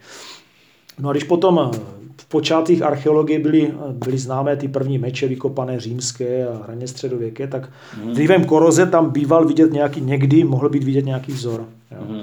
No 1.00 1.10
a 1.10 1.12
když 1.12 1.24
potom 1.24 1.72
v 2.22 2.26
počátcích 2.26 2.82
archeologie 2.82 3.39
byly, 3.39 3.74
byly 3.91 4.18
známé 4.18 4.56
ty 4.56 4.68
první 4.68 4.98
meče 4.98 5.28
vykopané 5.28 5.80
římské 5.80 6.48
a 6.48 6.64
hraně 6.64 6.88
středověké, 6.88 7.48
tak 7.48 7.70
mm. 8.04 8.14
vlivem 8.14 8.46
koroze 8.46 8.86
tam 8.86 9.10
býval 9.10 9.46
vidět 9.46 9.74
nějaký, 9.74 10.02
někdy 10.02 10.43
mohl 10.43 10.70
být 10.70 10.84
vidět 10.84 11.06
nějaký 11.06 11.32
vzor. 11.32 11.66
Jo. 11.91 12.06
Mm. 12.08 12.22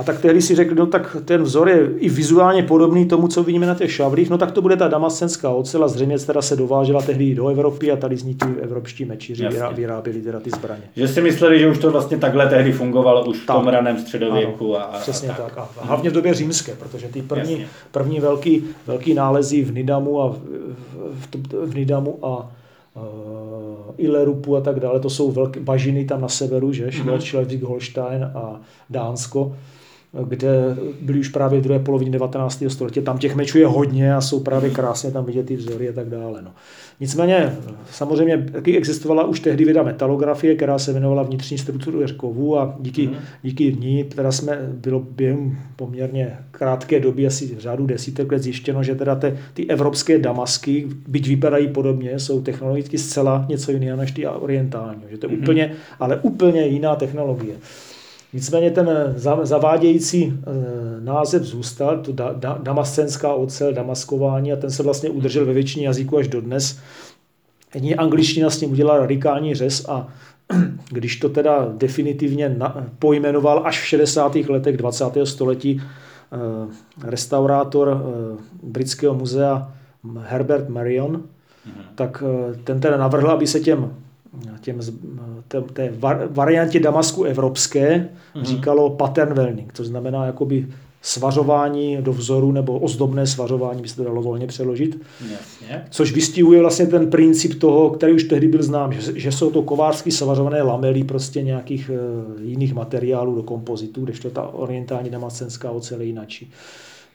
A 0.00 0.02
tak 0.02 0.20
tehdy 0.20 0.42
si 0.42 0.54
řekli, 0.54 0.74
no 0.74 0.86
tak 0.86 1.16
ten 1.24 1.42
vzor 1.42 1.68
je 1.68 1.88
i 1.98 2.08
vizuálně 2.08 2.62
podobný 2.62 3.06
tomu, 3.06 3.28
co 3.28 3.42
vidíme 3.42 3.66
na 3.66 3.74
těch 3.74 3.92
šavlích, 3.92 4.30
no 4.30 4.38
tak 4.38 4.52
to 4.52 4.62
bude 4.62 4.76
ta 4.76 4.88
damascenská 4.88 5.50
ocela, 5.50 5.88
zřejmě 5.88 6.18
teda 6.18 6.42
se 6.42 6.56
dovážela 6.56 7.02
tehdy 7.02 7.34
do 7.34 7.48
Evropy 7.48 7.92
a 7.92 7.96
tady 7.96 8.16
z 8.16 8.24
ní 8.24 8.34
ty 8.34 8.46
evropští 8.60 9.04
mečiři 9.04 9.48
vyráběli 9.74 10.22
teda 10.22 10.40
ty 10.40 10.50
zbraně. 10.50 10.82
Že 10.96 11.08
si 11.08 11.20
mysleli, 11.20 11.58
že 11.58 11.68
už 11.68 11.78
to 11.78 11.90
vlastně 11.90 12.16
takhle 12.16 12.46
tehdy 12.46 12.72
fungovalo 12.72 13.24
už 13.24 13.38
v 13.38 13.46
tom 13.46 13.68
raném 13.68 13.98
středověku. 13.98 14.76
Ano, 14.76 14.94
a, 14.94 14.98
přesně 14.98 15.28
a 15.28 15.34
tak. 15.34 15.54
tak. 15.54 15.68
A 15.80 15.84
hlavně 15.84 16.10
v 16.10 16.12
době 16.12 16.34
římské, 16.34 16.74
protože 16.74 17.08
ty 17.08 17.22
první, 17.22 17.66
první 17.90 18.20
velký, 18.20 18.64
velký 18.86 19.14
nálezy 19.14 19.62
v 19.62 19.74
Nidamu 19.74 20.22
a 20.22 20.28
v, 20.28 20.38
v, 21.12 21.70
v 21.70 21.74
Nidamu 21.74 22.18
a 22.22 22.52
uh, 22.94 23.02
Ilerupu 23.98 24.56
a 24.56 24.60
tak 24.60 24.80
dále, 24.80 25.00
to 25.00 25.10
jsou 25.10 25.30
velké 25.30 25.60
bažiny 25.60 26.04
tam 26.04 26.20
na 26.20 26.28
severu, 26.28 26.72
že, 26.72 26.86
mm-hmm. 26.86 27.16
Schleswig-Holstein 27.16 28.30
a 28.34 28.60
Dánsko, 28.90 29.56
kde 30.28 30.76
byly 31.00 31.20
už 31.20 31.28
právě 31.28 31.60
v 31.60 31.62
druhé 31.62 31.78
polovině 31.78 32.10
19. 32.10 32.64
století. 32.68 33.00
Tam 33.00 33.18
těch 33.18 33.36
mečů 33.36 33.58
je 33.58 33.66
hodně 33.66 34.14
a 34.14 34.20
jsou 34.20 34.40
právě 34.40 34.70
krásně 34.70 35.10
tam 35.10 35.24
vidět 35.24 35.46
ty 35.46 35.56
vzory 35.56 35.88
a 35.88 35.92
tak 35.92 36.08
dále. 36.08 36.42
No. 36.42 36.50
Nicméně 37.00 37.56
samozřejmě 37.90 38.38
taky 38.52 38.76
existovala 38.76 39.24
už 39.24 39.40
tehdy 39.40 39.64
věda 39.64 39.82
metalografie, 39.82 40.54
která 40.54 40.78
se 40.78 40.92
věnovala 40.92 41.22
vnitřní 41.22 41.58
struktuře 41.58 42.14
kovů 42.14 42.58
a 42.58 42.76
díky, 42.80 43.06
mm. 43.06 43.14
díky 43.42 43.76
ní 43.80 44.04
teda 44.04 44.32
jsme, 44.32 44.58
bylo 44.72 45.00
během 45.00 45.58
poměrně 45.76 46.36
krátké 46.50 47.00
doby, 47.00 47.26
asi 47.26 47.56
řádu 47.58 47.86
desítek 47.86 48.32
let 48.32 48.42
zjištěno, 48.42 48.82
že 48.82 48.94
teda 48.94 49.14
te, 49.14 49.38
ty 49.54 49.66
evropské 49.66 50.18
damasky, 50.18 50.86
byť 51.08 51.28
vypadají 51.28 51.68
podobně, 51.68 52.18
jsou 52.18 52.42
technologicky 52.42 52.98
zcela 52.98 53.46
něco 53.48 53.72
jiného 53.72 53.96
než 53.96 54.12
ty 54.12 54.26
orientální. 54.26 55.02
Že 55.10 55.18
to 55.18 55.26
je 55.26 55.36
mm. 55.36 55.42
úplně, 55.42 55.72
ale 56.00 56.16
úplně 56.16 56.66
jiná 56.66 56.96
technologie. 56.96 57.54
Nicméně 58.32 58.70
ten 58.70 58.90
zavádějící 59.42 60.32
eh, 60.32 61.00
název 61.00 61.42
zůstal, 61.42 61.98
to 61.98 62.12
da, 62.12 62.32
da, 62.32 62.58
damascenská 62.62 63.34
ocel, 63.34 63.72
damaskování 63.72 64.52
a 64.52 64.56
ten 64.56 64.70
se 64.70 64.82
vlastně 64.82 65.10
udržel 65.10 65.46
ve 65.46 65.52
většině 65.52 65.86
jazyků 65.86 66.18
až 66.18 66.28
dodnes. 66.28 66.78
Jedině 67.74 67.94
angličtina 67.94 68.50
s 68.50 68.60
ním 68.60 68.72
udělala 68.72 69.00
radikální 69.00 69.54
řez 69.54 69.88
a 69.88 70.08
když 70.90 71.16
to 71.16 71.28
teda 71.28 71.68
definitivně 71.76 72.48
na, 72.48 72.86
pojmenoval 72.98 73.62
až 73.66 73.80
v 73.80 73.86
60. 73.86 74.34
letech 74.34 74.76
20. 74.76 75.04
století 75.24 75.82
eh, 75.82 76.36
restaurátor 77.04 77.88
eh, 77.88 78.42
britského 78.62 79.14
muzea 79.14 79.72
Herbert 80.18 80.68
Marion, 80.68 81.16
mm-hmm. 81.16 81.82
tak 81.94 82.22
ten 82.64 82.80
teda 82.80 82.96
navrhl, 82.96 83.30
aby 83.30 83.46
se 83.46 83.60
těm 83.60 83.90
těm, 84.60 84.80
té, 85.48 85.60
té 85.60 85.92
variantě 86.30 86.80
Damasku 86.80 87.24
evropské 87.24 88.08
mm-hmm. 88.34 88.44
říkalo 88.44 88.90
pattern 88.90 89.34
welding, 89.34 89.72
což 89.72 89.86
znamená 89.86 90.26
jakoby 90.26 90.66
svařování 91.02 91.96
do 92.00 92.12
vzoru 92.12 92.52
nebo 92.52 92.78
ozdobné 92.78 93.26
svařování, 93.26 93.82
by 93.82 93.88
se 93.88 93.96
to 93.96 94.04
dalo 94.04 94.22
volně 94.22 94.46
přeložit. 94.46 94.98
Jasně. 95.30 95.84
Což 95.90 96.12
vystihuje 96.12 96.60
vlastně 96.60 96.86
ten 96.86 97.10
princip 97.10 97.60
toho, 97.60 97.90
který 97.90 98.12
už 98.12 98.24
tehdy 98.24 98.48
byl 98.48 98.62
znám, 98.62 98.92
že, 98.92 99.20
že 99.20 99.32
jsou 99.32 99.50
to 99.50 99.62
kovářsky 99.62 100.10
svařované 100.10 100.62
lamely 100.62 101.04
prostě 101.04 101.42
nějakých 101.42 101.90
uh, 101.90 102.42
jiných 102.42 102.74
materiálů 102.74 103.34
do 103.34 103.42
kompozitů, 103.42 104.04
kdežto 104.04 104.30
ta 104.30 104.42
orientální 104.42 105.10
damascenská 105.10 105.70
ocel 105.70 106.00
je 106.00 106.06
jinačí. 106.06 106.50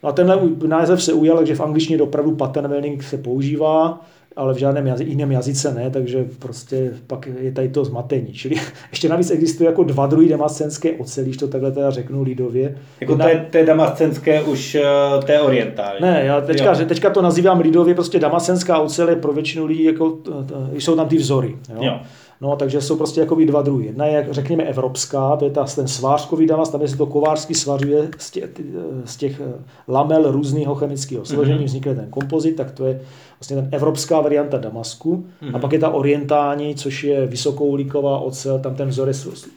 No 0.03 0.09
a 0.09 0.11
tenhle 0.11 0.41
název 0.67 1.03
se 1.03 1.13
ujal, 1.13 1.45
že 1.45 1.55
v 1.55 1.61
angličtině 1.61 2.01
opravdu 2.01 2.35
pattern 2.35 2.67
welding 2.67 3.03
se 3.03 3.17
používá, 3.17 4.05
ale 4.35 4.53
v 4.53 4.57
žádném 4.57 4.87
jazy, 4.87 5.03
jiném 5.03 5.31
jazyce 5.31 5.73
ne, 5.73 5.89
takže 5.89 6.25
prostě 6.39 6.91
pak 7.07 7.27
je 7.39 7.51
tady 7.51 7.69
to 7.69 7.85
zmatení. 7.85 8.33
Čili 8.33 8.55
ještě 8.91 9.09
navíc 9.09 9.31
existuje 9.31 9.69
jako 9.69 9.83
dva 9.83 10.05
druhy 10.07 10.29
damascenské 10.29 10.91
oceli, 10.91 11.25
když 11.25 11.37
to 11.37 11.47
takhle 11.47 11.71
teda 11.71 11.91
řeknu 11.91 12.23
lidově. 12.23 12.77
Jako 13.01 13.13
Jedna... 13.13 13.25
té, 13.25 13.45
té 13.49 13.65
damascenské 13.65 14.43
už 14.43 14.75
uh, 14.75 15.23
té 15.23 15.41
orientální. 15.41 16.01
Ne, 16.01 16.21
já 16.25 16.41
teďka, 16.41 16.79
jo. 16.79 16.85
teďka 16.85 17.09
to 17.09 17.21
nazývám 17.21 17.59
lidově, 17.59 17.95
prostě 17.95 18.19
damascenská 18.19 18.79
ocel 18.79 19.09
je 19.09 19.15
pro 19.15 19.33
většinu 19.33 19.65
lidí, 19.65 19.83
jako, 19.83 20.17
jsou 20.73 20.95
tam 20.95 21.07
ty 21.07 21.17
vzory. 21.17 21.55
Jo? 21.69 21.83
Jo. 21.83 21.99
No, 22.41 22.55
takže 22.55 22.81
jsou 22.81 22.97
prostě 22.97 23.21
jakoby 23.21 23.45
dva 23.45 23.61
druhy. 23.61 23.85
Jedna 23.85 24.05
je, 24.05 24.27
řekněme, 24.31 24.63
evropská, 24.63 25.35
to 25.35 25.45
je 25.45 25.51
ta, 25.51 25.63
ten 25.63 25.87
svářkový 25.87 26.47
damas, 26.47 26.69
tam 26.69 26.87
se 26.87 26.97
to 26.97 27.05
kovářsky 27.05 27.55
svařuje 27.55 28.09
z 28.17 28.31
těch, 28.31 28.49
z 29.05 29.17
těch 29.17 29.41
eh, 29.41 29.53
lamel 29.87 30.31
různého 30.31 30.75
chemického 30.75 31.25
složení, 31.25 31.59
mm-hmm. 31.59 31.65
vznikne 31.65 31.95
ten 31.95 32.07
kompozit, 32.09 32.55
tak 32.55 32.71
to 32.71 32.85
je 32.85 33.01
vlastně 33.39 33.55
ten 33.55 33.69
evropská 33.71 34.21
varianta 34.21 34.57
Damasku. 34.57 35.15
Mm-hmm. 35.15 35.47
A 35.47 35.51
mhm. 35.51 35.61
pak 35.61 35.71
je 35.73 35.79
ta 35.79 35.89
orientální, 35.89 36.75
což 36.75 37.03
je 37.03 37.27
vysokouhlíková 37.27 38.19
ocel, 38.19 38.59
tam 38.59 38.75
ten 38.75 38.89
vzor 38.89 39.07
je 39.07 39.13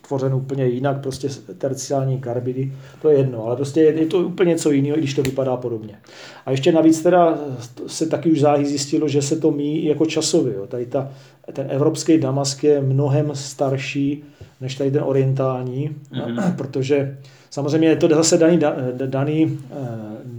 tvořen 0.09 0.35
úplně 0.35 0.66
jinak, 0.66 1.01
prostě 1.01 1.29
terciální 1.59 2.18
karbidy, 2.18 2.72
to 3.03 3.09
je 3.09 3.18
jedno, 3.18 3.47
ale 3.47 3.57
prostě 3.57 3.81
je, 3.81 4.01
je 4.01 4.07
to 4.07 4.18
úplně 4.18 4.49
něco 4.49 4.70
jiného, 4.70 4.97
i 4.97 5.01
když 5.01 5.14
to 5.14 5.22
vypadá 5.22 5.57
podobně. 5.57 5.99
A 6.47 6.51
ještě 6.51 6.72
navíc 6.72 7.03
teda 7.03 7.39
se 7.87 8.07
taky 8.07 8.31
už 8.31 8.41
záhy 8.41 8.66
zjistilo, 8.66 9.09
že 9.09 9.22
se 9.22 9.37
to 9.37 9.51
míjí 9.51 9.85
jako 9.85 10.07
časově. 10.07 10.55
Jo. 10.55 10.66
Tady 10.66 10.87
ta, 10.87 11.11
ten 11.53 11.66
evropský 11.70 12.18
Damask 12.18 12.64
je 12.64 12.81
mnohem 12.81 13.31
starší 13.35 14.24
než 14.61 14.74
tady 14.74 14.91
ten 14.91 15.03
orientální, 15.03 15.97
mm-hmm. 16.12 16.55
protože 16.57 17.18
samozřejmě 17.51 17.89
je 17.89 17.97
to 17.97 18.09
zase 18.09 18.39
daný, 18.39 18.59
daný 19.07 19.59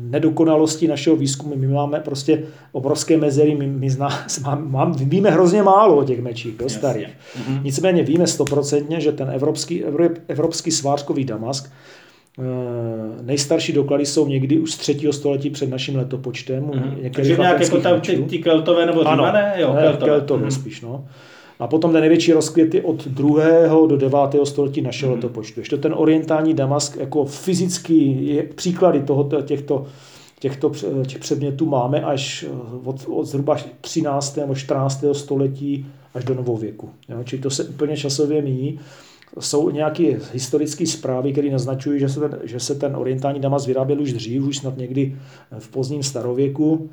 nedokonalostí 0.10 0.88
našeho 0.88 1.16
výzkumu. 1.16 1.56
My 1.56 1.68
máme 1.68 2.00
prostě 2.00 2.44
obrovské 2.72 3.18
mezery, 3.18 3.56
my, 3.56 3.68
my 3.68 3.90
zná, 3.90 4.10
mám, 4.56 4.94
víme 4.94 5.30
hrozně 5.30 5.64
málo 5.64 5.98
o 5.98 6.04
těch 6.04 6.22
mečích, 6.22 6.58
do 6.58 6.70
starých. 6.70 7.08
Mm-hmm. 7.08 7.64
Nicméně 7.64 8.04
víme 8.04 8.28
stoprocentně, 8.28 9.02
že 9.02 9.12
ten 9.12 9.30
evropský, 9.30 9.84
evropský 10.28 10.72
svářkový 10.72 11.26
Damask 11.26 11.72
eh, 12.40 12.44
nejstarší 13.22 13.74
doklady 13.74 14.06
jsou 14.06 14.28
někdy 14.28 14.60
už 14.60 14.72
z 14.72 14.78
třetího 14.78 15.14
století 15.14 15.50
před 15.50 15.70
naším 15.70 15.96
letopočtem. 15.96 16.64
Mm-hmm. 16.64 17.12
Takže 17.16 17.38
nějak 17.38 17.62
jako 17.62 17.82
tam 17.82 18.02
ty, 18.02 18.18
ty 18.18 18.38
keltové 18.38 18.86
nebo 18.86 19.04
římané? 19.04 19.54
Jo, 19.58 19.74
ne, 19.74 19.82
keltové, 19.82 20.12
keltové 20.12 20.48
mm-hmm. 20.48 20.62
spíš. 20.62 20.82
No. 20.82 21.06
A 21.60 21.68
potom 21.68 21.92
ten 21.92 22.02
největší 22.02 22.34
rozkvět 22.34 22.76
je 22.76 22.82
od 22.82 23.08
2. 23.08 23.88
do 23.88 23.98
9. 23.98 24.18
století 24.44 24.82
našeho 24.82 25.12
mm-hmm. 25.12 25.16
letopočtu. 25.16 25.60
Ještě 25.60 25.78
ten 25.78 25.94
orientální 25.98 26.54
Damask 26.54 26.98
jako 26.98 27.26
fyzický 27.26 28.28
je, 28.28 28.44
příklady 28.44 29.00
tohoto, 29.00 29.42
těchto, 29.42 29.86
těchto 30.40 30.72
těch 31.08 31.20
předmětů 31.20 31.66
máme 31.66 32.02
až 32.02 32.46
od, 32.84 33.06
od 33.10 33.26
zhruba 33.26 33.58
13. 33.82 34.36
nebo 34.38 34.56
14. 34.56 35.04
století 35.12 35.86
až 36.14 36.24
do 36.24 36.34
novověku. 36.34 36.90
Jo? 37.10 37.24
Čili 37.24 37.42
to 37.42 37.50
se 37.50 37.64
úplně 37.64 37.98
časově 37.98 38.42
míní. 38.42 38.80
Jsou 39.40 39.70
nějaké 39.70 40.20
historické 40.34 40.86
zprávy, 40.86 41.32
které 41.32 41.50
naznačují, 41.50 42.00
že 42.00 42.10
se, 42.10 42.20
ten, 42.20 42.40
že 42.44 42.60
se 42.60 42.76
ten 42.76 42.96
orientální 42.96 43.40
Damask 43.40 43.68
vyráběl 43.68 44.02
už 44.02 44.14
dřív, 44.14 44.44
už 44.44 44.58
snad 44.58 44.78
někdy 44.78 45.16
v 45.60 45.70
pozdním 45.70 46.04
starověku 46.04 46.90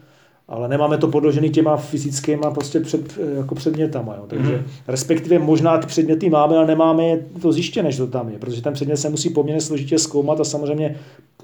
ale 0.49 0.69
nemáme 0.69 0.99
to 0.99 1.09
podložený 1.09 1.51
těma 1.51 1.77
fyzickýma 1.77 2.51
prostě 2.51 2.81
před, 2.81 3.19
jako 3.37 3.55
předmětama. 3.55 4.15
Jo. 4.15 4.25
Takže 4.27 4.57
mm. 4.57 4.65
respektive 4.89 5.39
možná 5.39 5.79
ty 5.79 5.87
předměty 5.87 6.31
máme, 6.31 6.57
ale 6.57 6.67
nemáme 6.67 7.19
to 7.43 7.53
zjištěné, 7.53 7.93
že 7.93 7.99
to 7.99 8.07
tam 8.07 8.29
je, 8.29 8.39
protože 8.39 8.63
ten 8.63 8.73
předmět 8.73 8.97
se 8.97 9.09
musí 9.09 9.31
poměrně 9.31 9.61
složitě 9.61 9.99
zkoumat 9.99 10.41
a 10.41 10.45
samozřejmě 10.45 10.97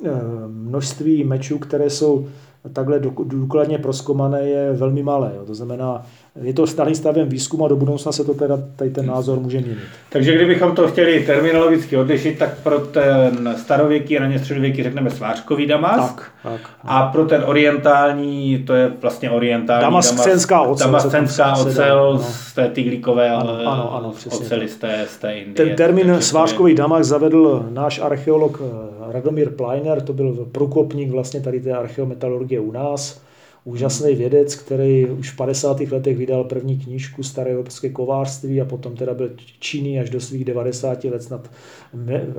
eh, 0.04 0.10
množství 0.46 1.24
mečů, 1.24 1.58
které 1.58 1.90
jsou 1.90 2.28
takhle 2.72 3.00
důkladně 3.24 3.78
proskomané, 3.78 4.40
je 4.40 4.72
velmi 4.72 5.02
malé. 5.02 5.32
Jo. 5.36 5.44
To 5.46 5.54
znamená, 5.54 6.02
je 6.42 6.52
to 6.54 6.66
starým 6.66 6.94
stavem 6.94 7.28
výzkumu 7.28 7.64
a 7.64 7.68
do 7.68 7.76
budoucna 7.76 8.12
se 8.12 8.24
to 8.24 8.34
teda, 8.34 8.58
tady 8.76 8.90
ten 8.90 9.06
názor 9.06 9.40
může 9.40 9.60
měnit. 9.60 9.78
Takže 10.08 10.34
kdybychom 10.34 10.74
to 10.74 10.88
chtěli 10.88 11.24
terminologicky 11.26 11.96
odlišit, 11.96 12.38
tak 12.38 12.58
pro 12.58 12.78
ten 12.78 13.54
starověký, 13.58 14.18
raně 14.18 14.38
středověký 14.38 14.82
řekneme 14.82 15.10
svářkový 15.10 15.66
damas. 15.66 16.14
Tak, 16.14 16.32
tak. 16.42 16.60
A 16.82 17.06
pro 17.06 17.24
ten 17.24 17.42
orientální, 17.46 18.58
to 18.66 18.74
je 18.74 18.92
vlastně 19.00 19.30
orientální 19.30 19.82
Damascenská 19.82 20.60
ocel. 20.60 20.86
Damascenská 20.86 21.56
ocel 21.56 22.12
no. 22.14 22.22
z 22.22 22.54
té 22.54 22.68
tyglíkové 22.68 23.30
ano, 23.30 23.58
ano, 23.66 23.94
ano, 23.94 24.12
oceli 24.30 24.68
z 24.68 24.76
té, 24.76 25.04
z 25.08 25.16
té 25.16 25.34
Indie. 25.34 25.66
Ten 25.66 25.76
termín 25.76 26.16
svářkový 26.20 26.74
damas 26.74 27.06
zavedl 27.06 27.66
náš 27.70 28.00
archeolog 28.00 28.60
eh, 28.64 29.01
Radomír 29.12 29.50
Pleiner, 29.50 30.00
to 30.00 30.12
byl 30.12 30.48
průkopník 30.52 31.10
vlastně 31.10 31.40
tady 31.40 31.60
té 31.60 31.72
archeometalurgie 31.72 32.60
u 32.60 32.72
nás 32.72 33.22
úžasný 33.64 34.14
vědec, 34.14 34.54
který 34.54 35.06
už 35.06 35.30
v 35.30 35.36
50. 35.36 35.80
letech 35.80 36.16
vydal 36.16 36.44
první 36.44 36.78
knížku 36.78 37.22
Staré 37.22 37.50
evropské 37.50 37.88
kovářství 37.88 38.60
a 38.60 38.64
potom 38.64 38.96
teda 38.96 39.14
byl 39.14 39.30
činný 39.58 40.00
až 40.00 40.10
do 40.10 40.20
svých 40.20 40.44
90 40.44 41.04
let 41.04 41.22
snad 41.22 41.50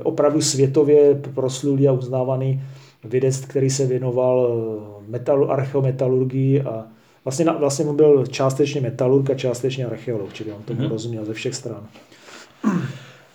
opravdu 0.02 0.40
světově 0.40 1.20
proslulý 1.34 1.88
a 1.88 1.92
uznávaný 1.92 2.62
vědec, 3.04 3.40
který 3.40 3.70
se 3.70 3.86
věnoval 3.86 4.48
eh, 4.48 5.10
metal, 5.10 5.52
archeometalurgii 5.52 6.60
a 6.60 6.86
vlastně, 7.24 7.44
vlastně 7.44 7.84
byl 7.84 8.26
částečně 8.26 8.80
metalurg 8.80 9.30
a 9.30 9.34
částečně 9.34 9.86
archeolog, 9.86 10.32
čili 10.32 10.52
on 10.52 10.62
tomu 10.62 10.80
mm-hmm. 10.80 10.90
rozuměl 10.90 11.24
ze 11.24 11.32
všech 11.32 11.54
stran. 11.54 11.86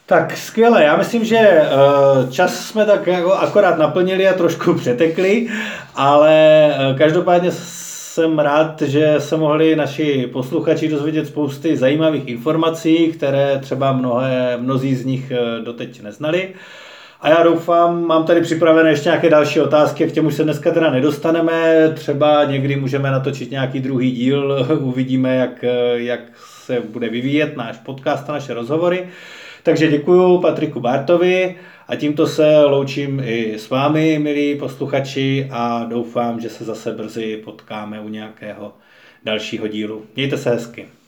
Tak 0.09 0.37
skvěle, 0.37 0.83
já 0.83 0.97
myslím, 0.97 1.25
že 1.25 1.37
eh, 1.37 1.67
čas 2.31 2.67
jsme 2.67 2.85
tak 2.85 3.07
jako 3.07 3.33
akorát 3.33 3.77
naplnili 3.77 4.27
a 4.27 4.33
trošku 4.33 4.73
přetekli, 4.79 5.47
ale 5.95 6.33
eh, 6.73 6.93
každopádně 6.97 7.51
jsem 7.51 8.39
rád, 8.39 8.81
že 8.81 9.15
se 9.19 9.37
mohli 9.37 9.75
naši 9.75 10.29
posluchači 10.33 10.87
dozvědět 10.87 11.27
spousty 11.27 11.77
zajímavých 11.77 12.27
informací, 12.27 13.07
které 13.07 13.59
třeba 13.61 13.93
mnohé, 13.93 14.57
mnozí 14.57 14.95
z 14.95 15.05
nich 15.05 15.31
eh, 15.31 15.61
doteď 15.61 16.01
neznali. 16.01 16.49
A 17.21 17.29
já 17.29 17.43
doufám, 17.43 18.05
mám 18.05 18.23
tady 18.23 18.41
připravené 18.41 18.89
ještě 18.89 19.09
nějaké 19.09 19.29
další 19.29 19.59
otázky, 19.59 20.07
k 20.07 20.11
těmu 20.11 20.31
se 20.31 20.43
dneska 20.43 20.71
teda 20.71 20.91
nedostaneme. 20.91 21.89
Třeba 21.95 22.43
někdy 22.43 22.75
můžeme 22.75 23.11
natočit 23.11 23.51
nějaký 23.51 23.79
druhý 23.79 24.11
díl, 24.11 24.67
uvidíme, 24.79 25.35
jak, 25.35 25.65
jak 25.93 26.19
se 26.63 26.79
bude 26.79 27.09
vyvíjet 27.09 27.57
náš 27.57 27.77
podcast 27.77 28.29
a 28.29 28.33
naše 28.33 28.53
rozhovory. 28.53 29.07
Takže 29.63 29.87
děkuji 29.87 30.41
Patriku 30.41 30.79
Bartovi 30.79 31.55
a 31.87 31.95
tímto 31.95 32.27
se 32.27 32.63
loučím 32.63 33.21
i 33.25 33.53
s 33.59 33.69
vámi, 33.69 34.19
milí 34.19 34.55
posluchači, 34.55 35.47
a 35.51 35.85
doufám, 35.85 36.39
že 36.39 36.49
se 36.49 36.63
zase 36.63 36.91
brzy 36.91 37.41
potkáme 37.45 38.01
u 38.01 38.09
nějakého 38.09 38.73
dalšího 39.23 39.67
dílu. 39.67 40.05
Mějte 40.15 40.37
se 40.37 40.49
hezky. 40.49 40.98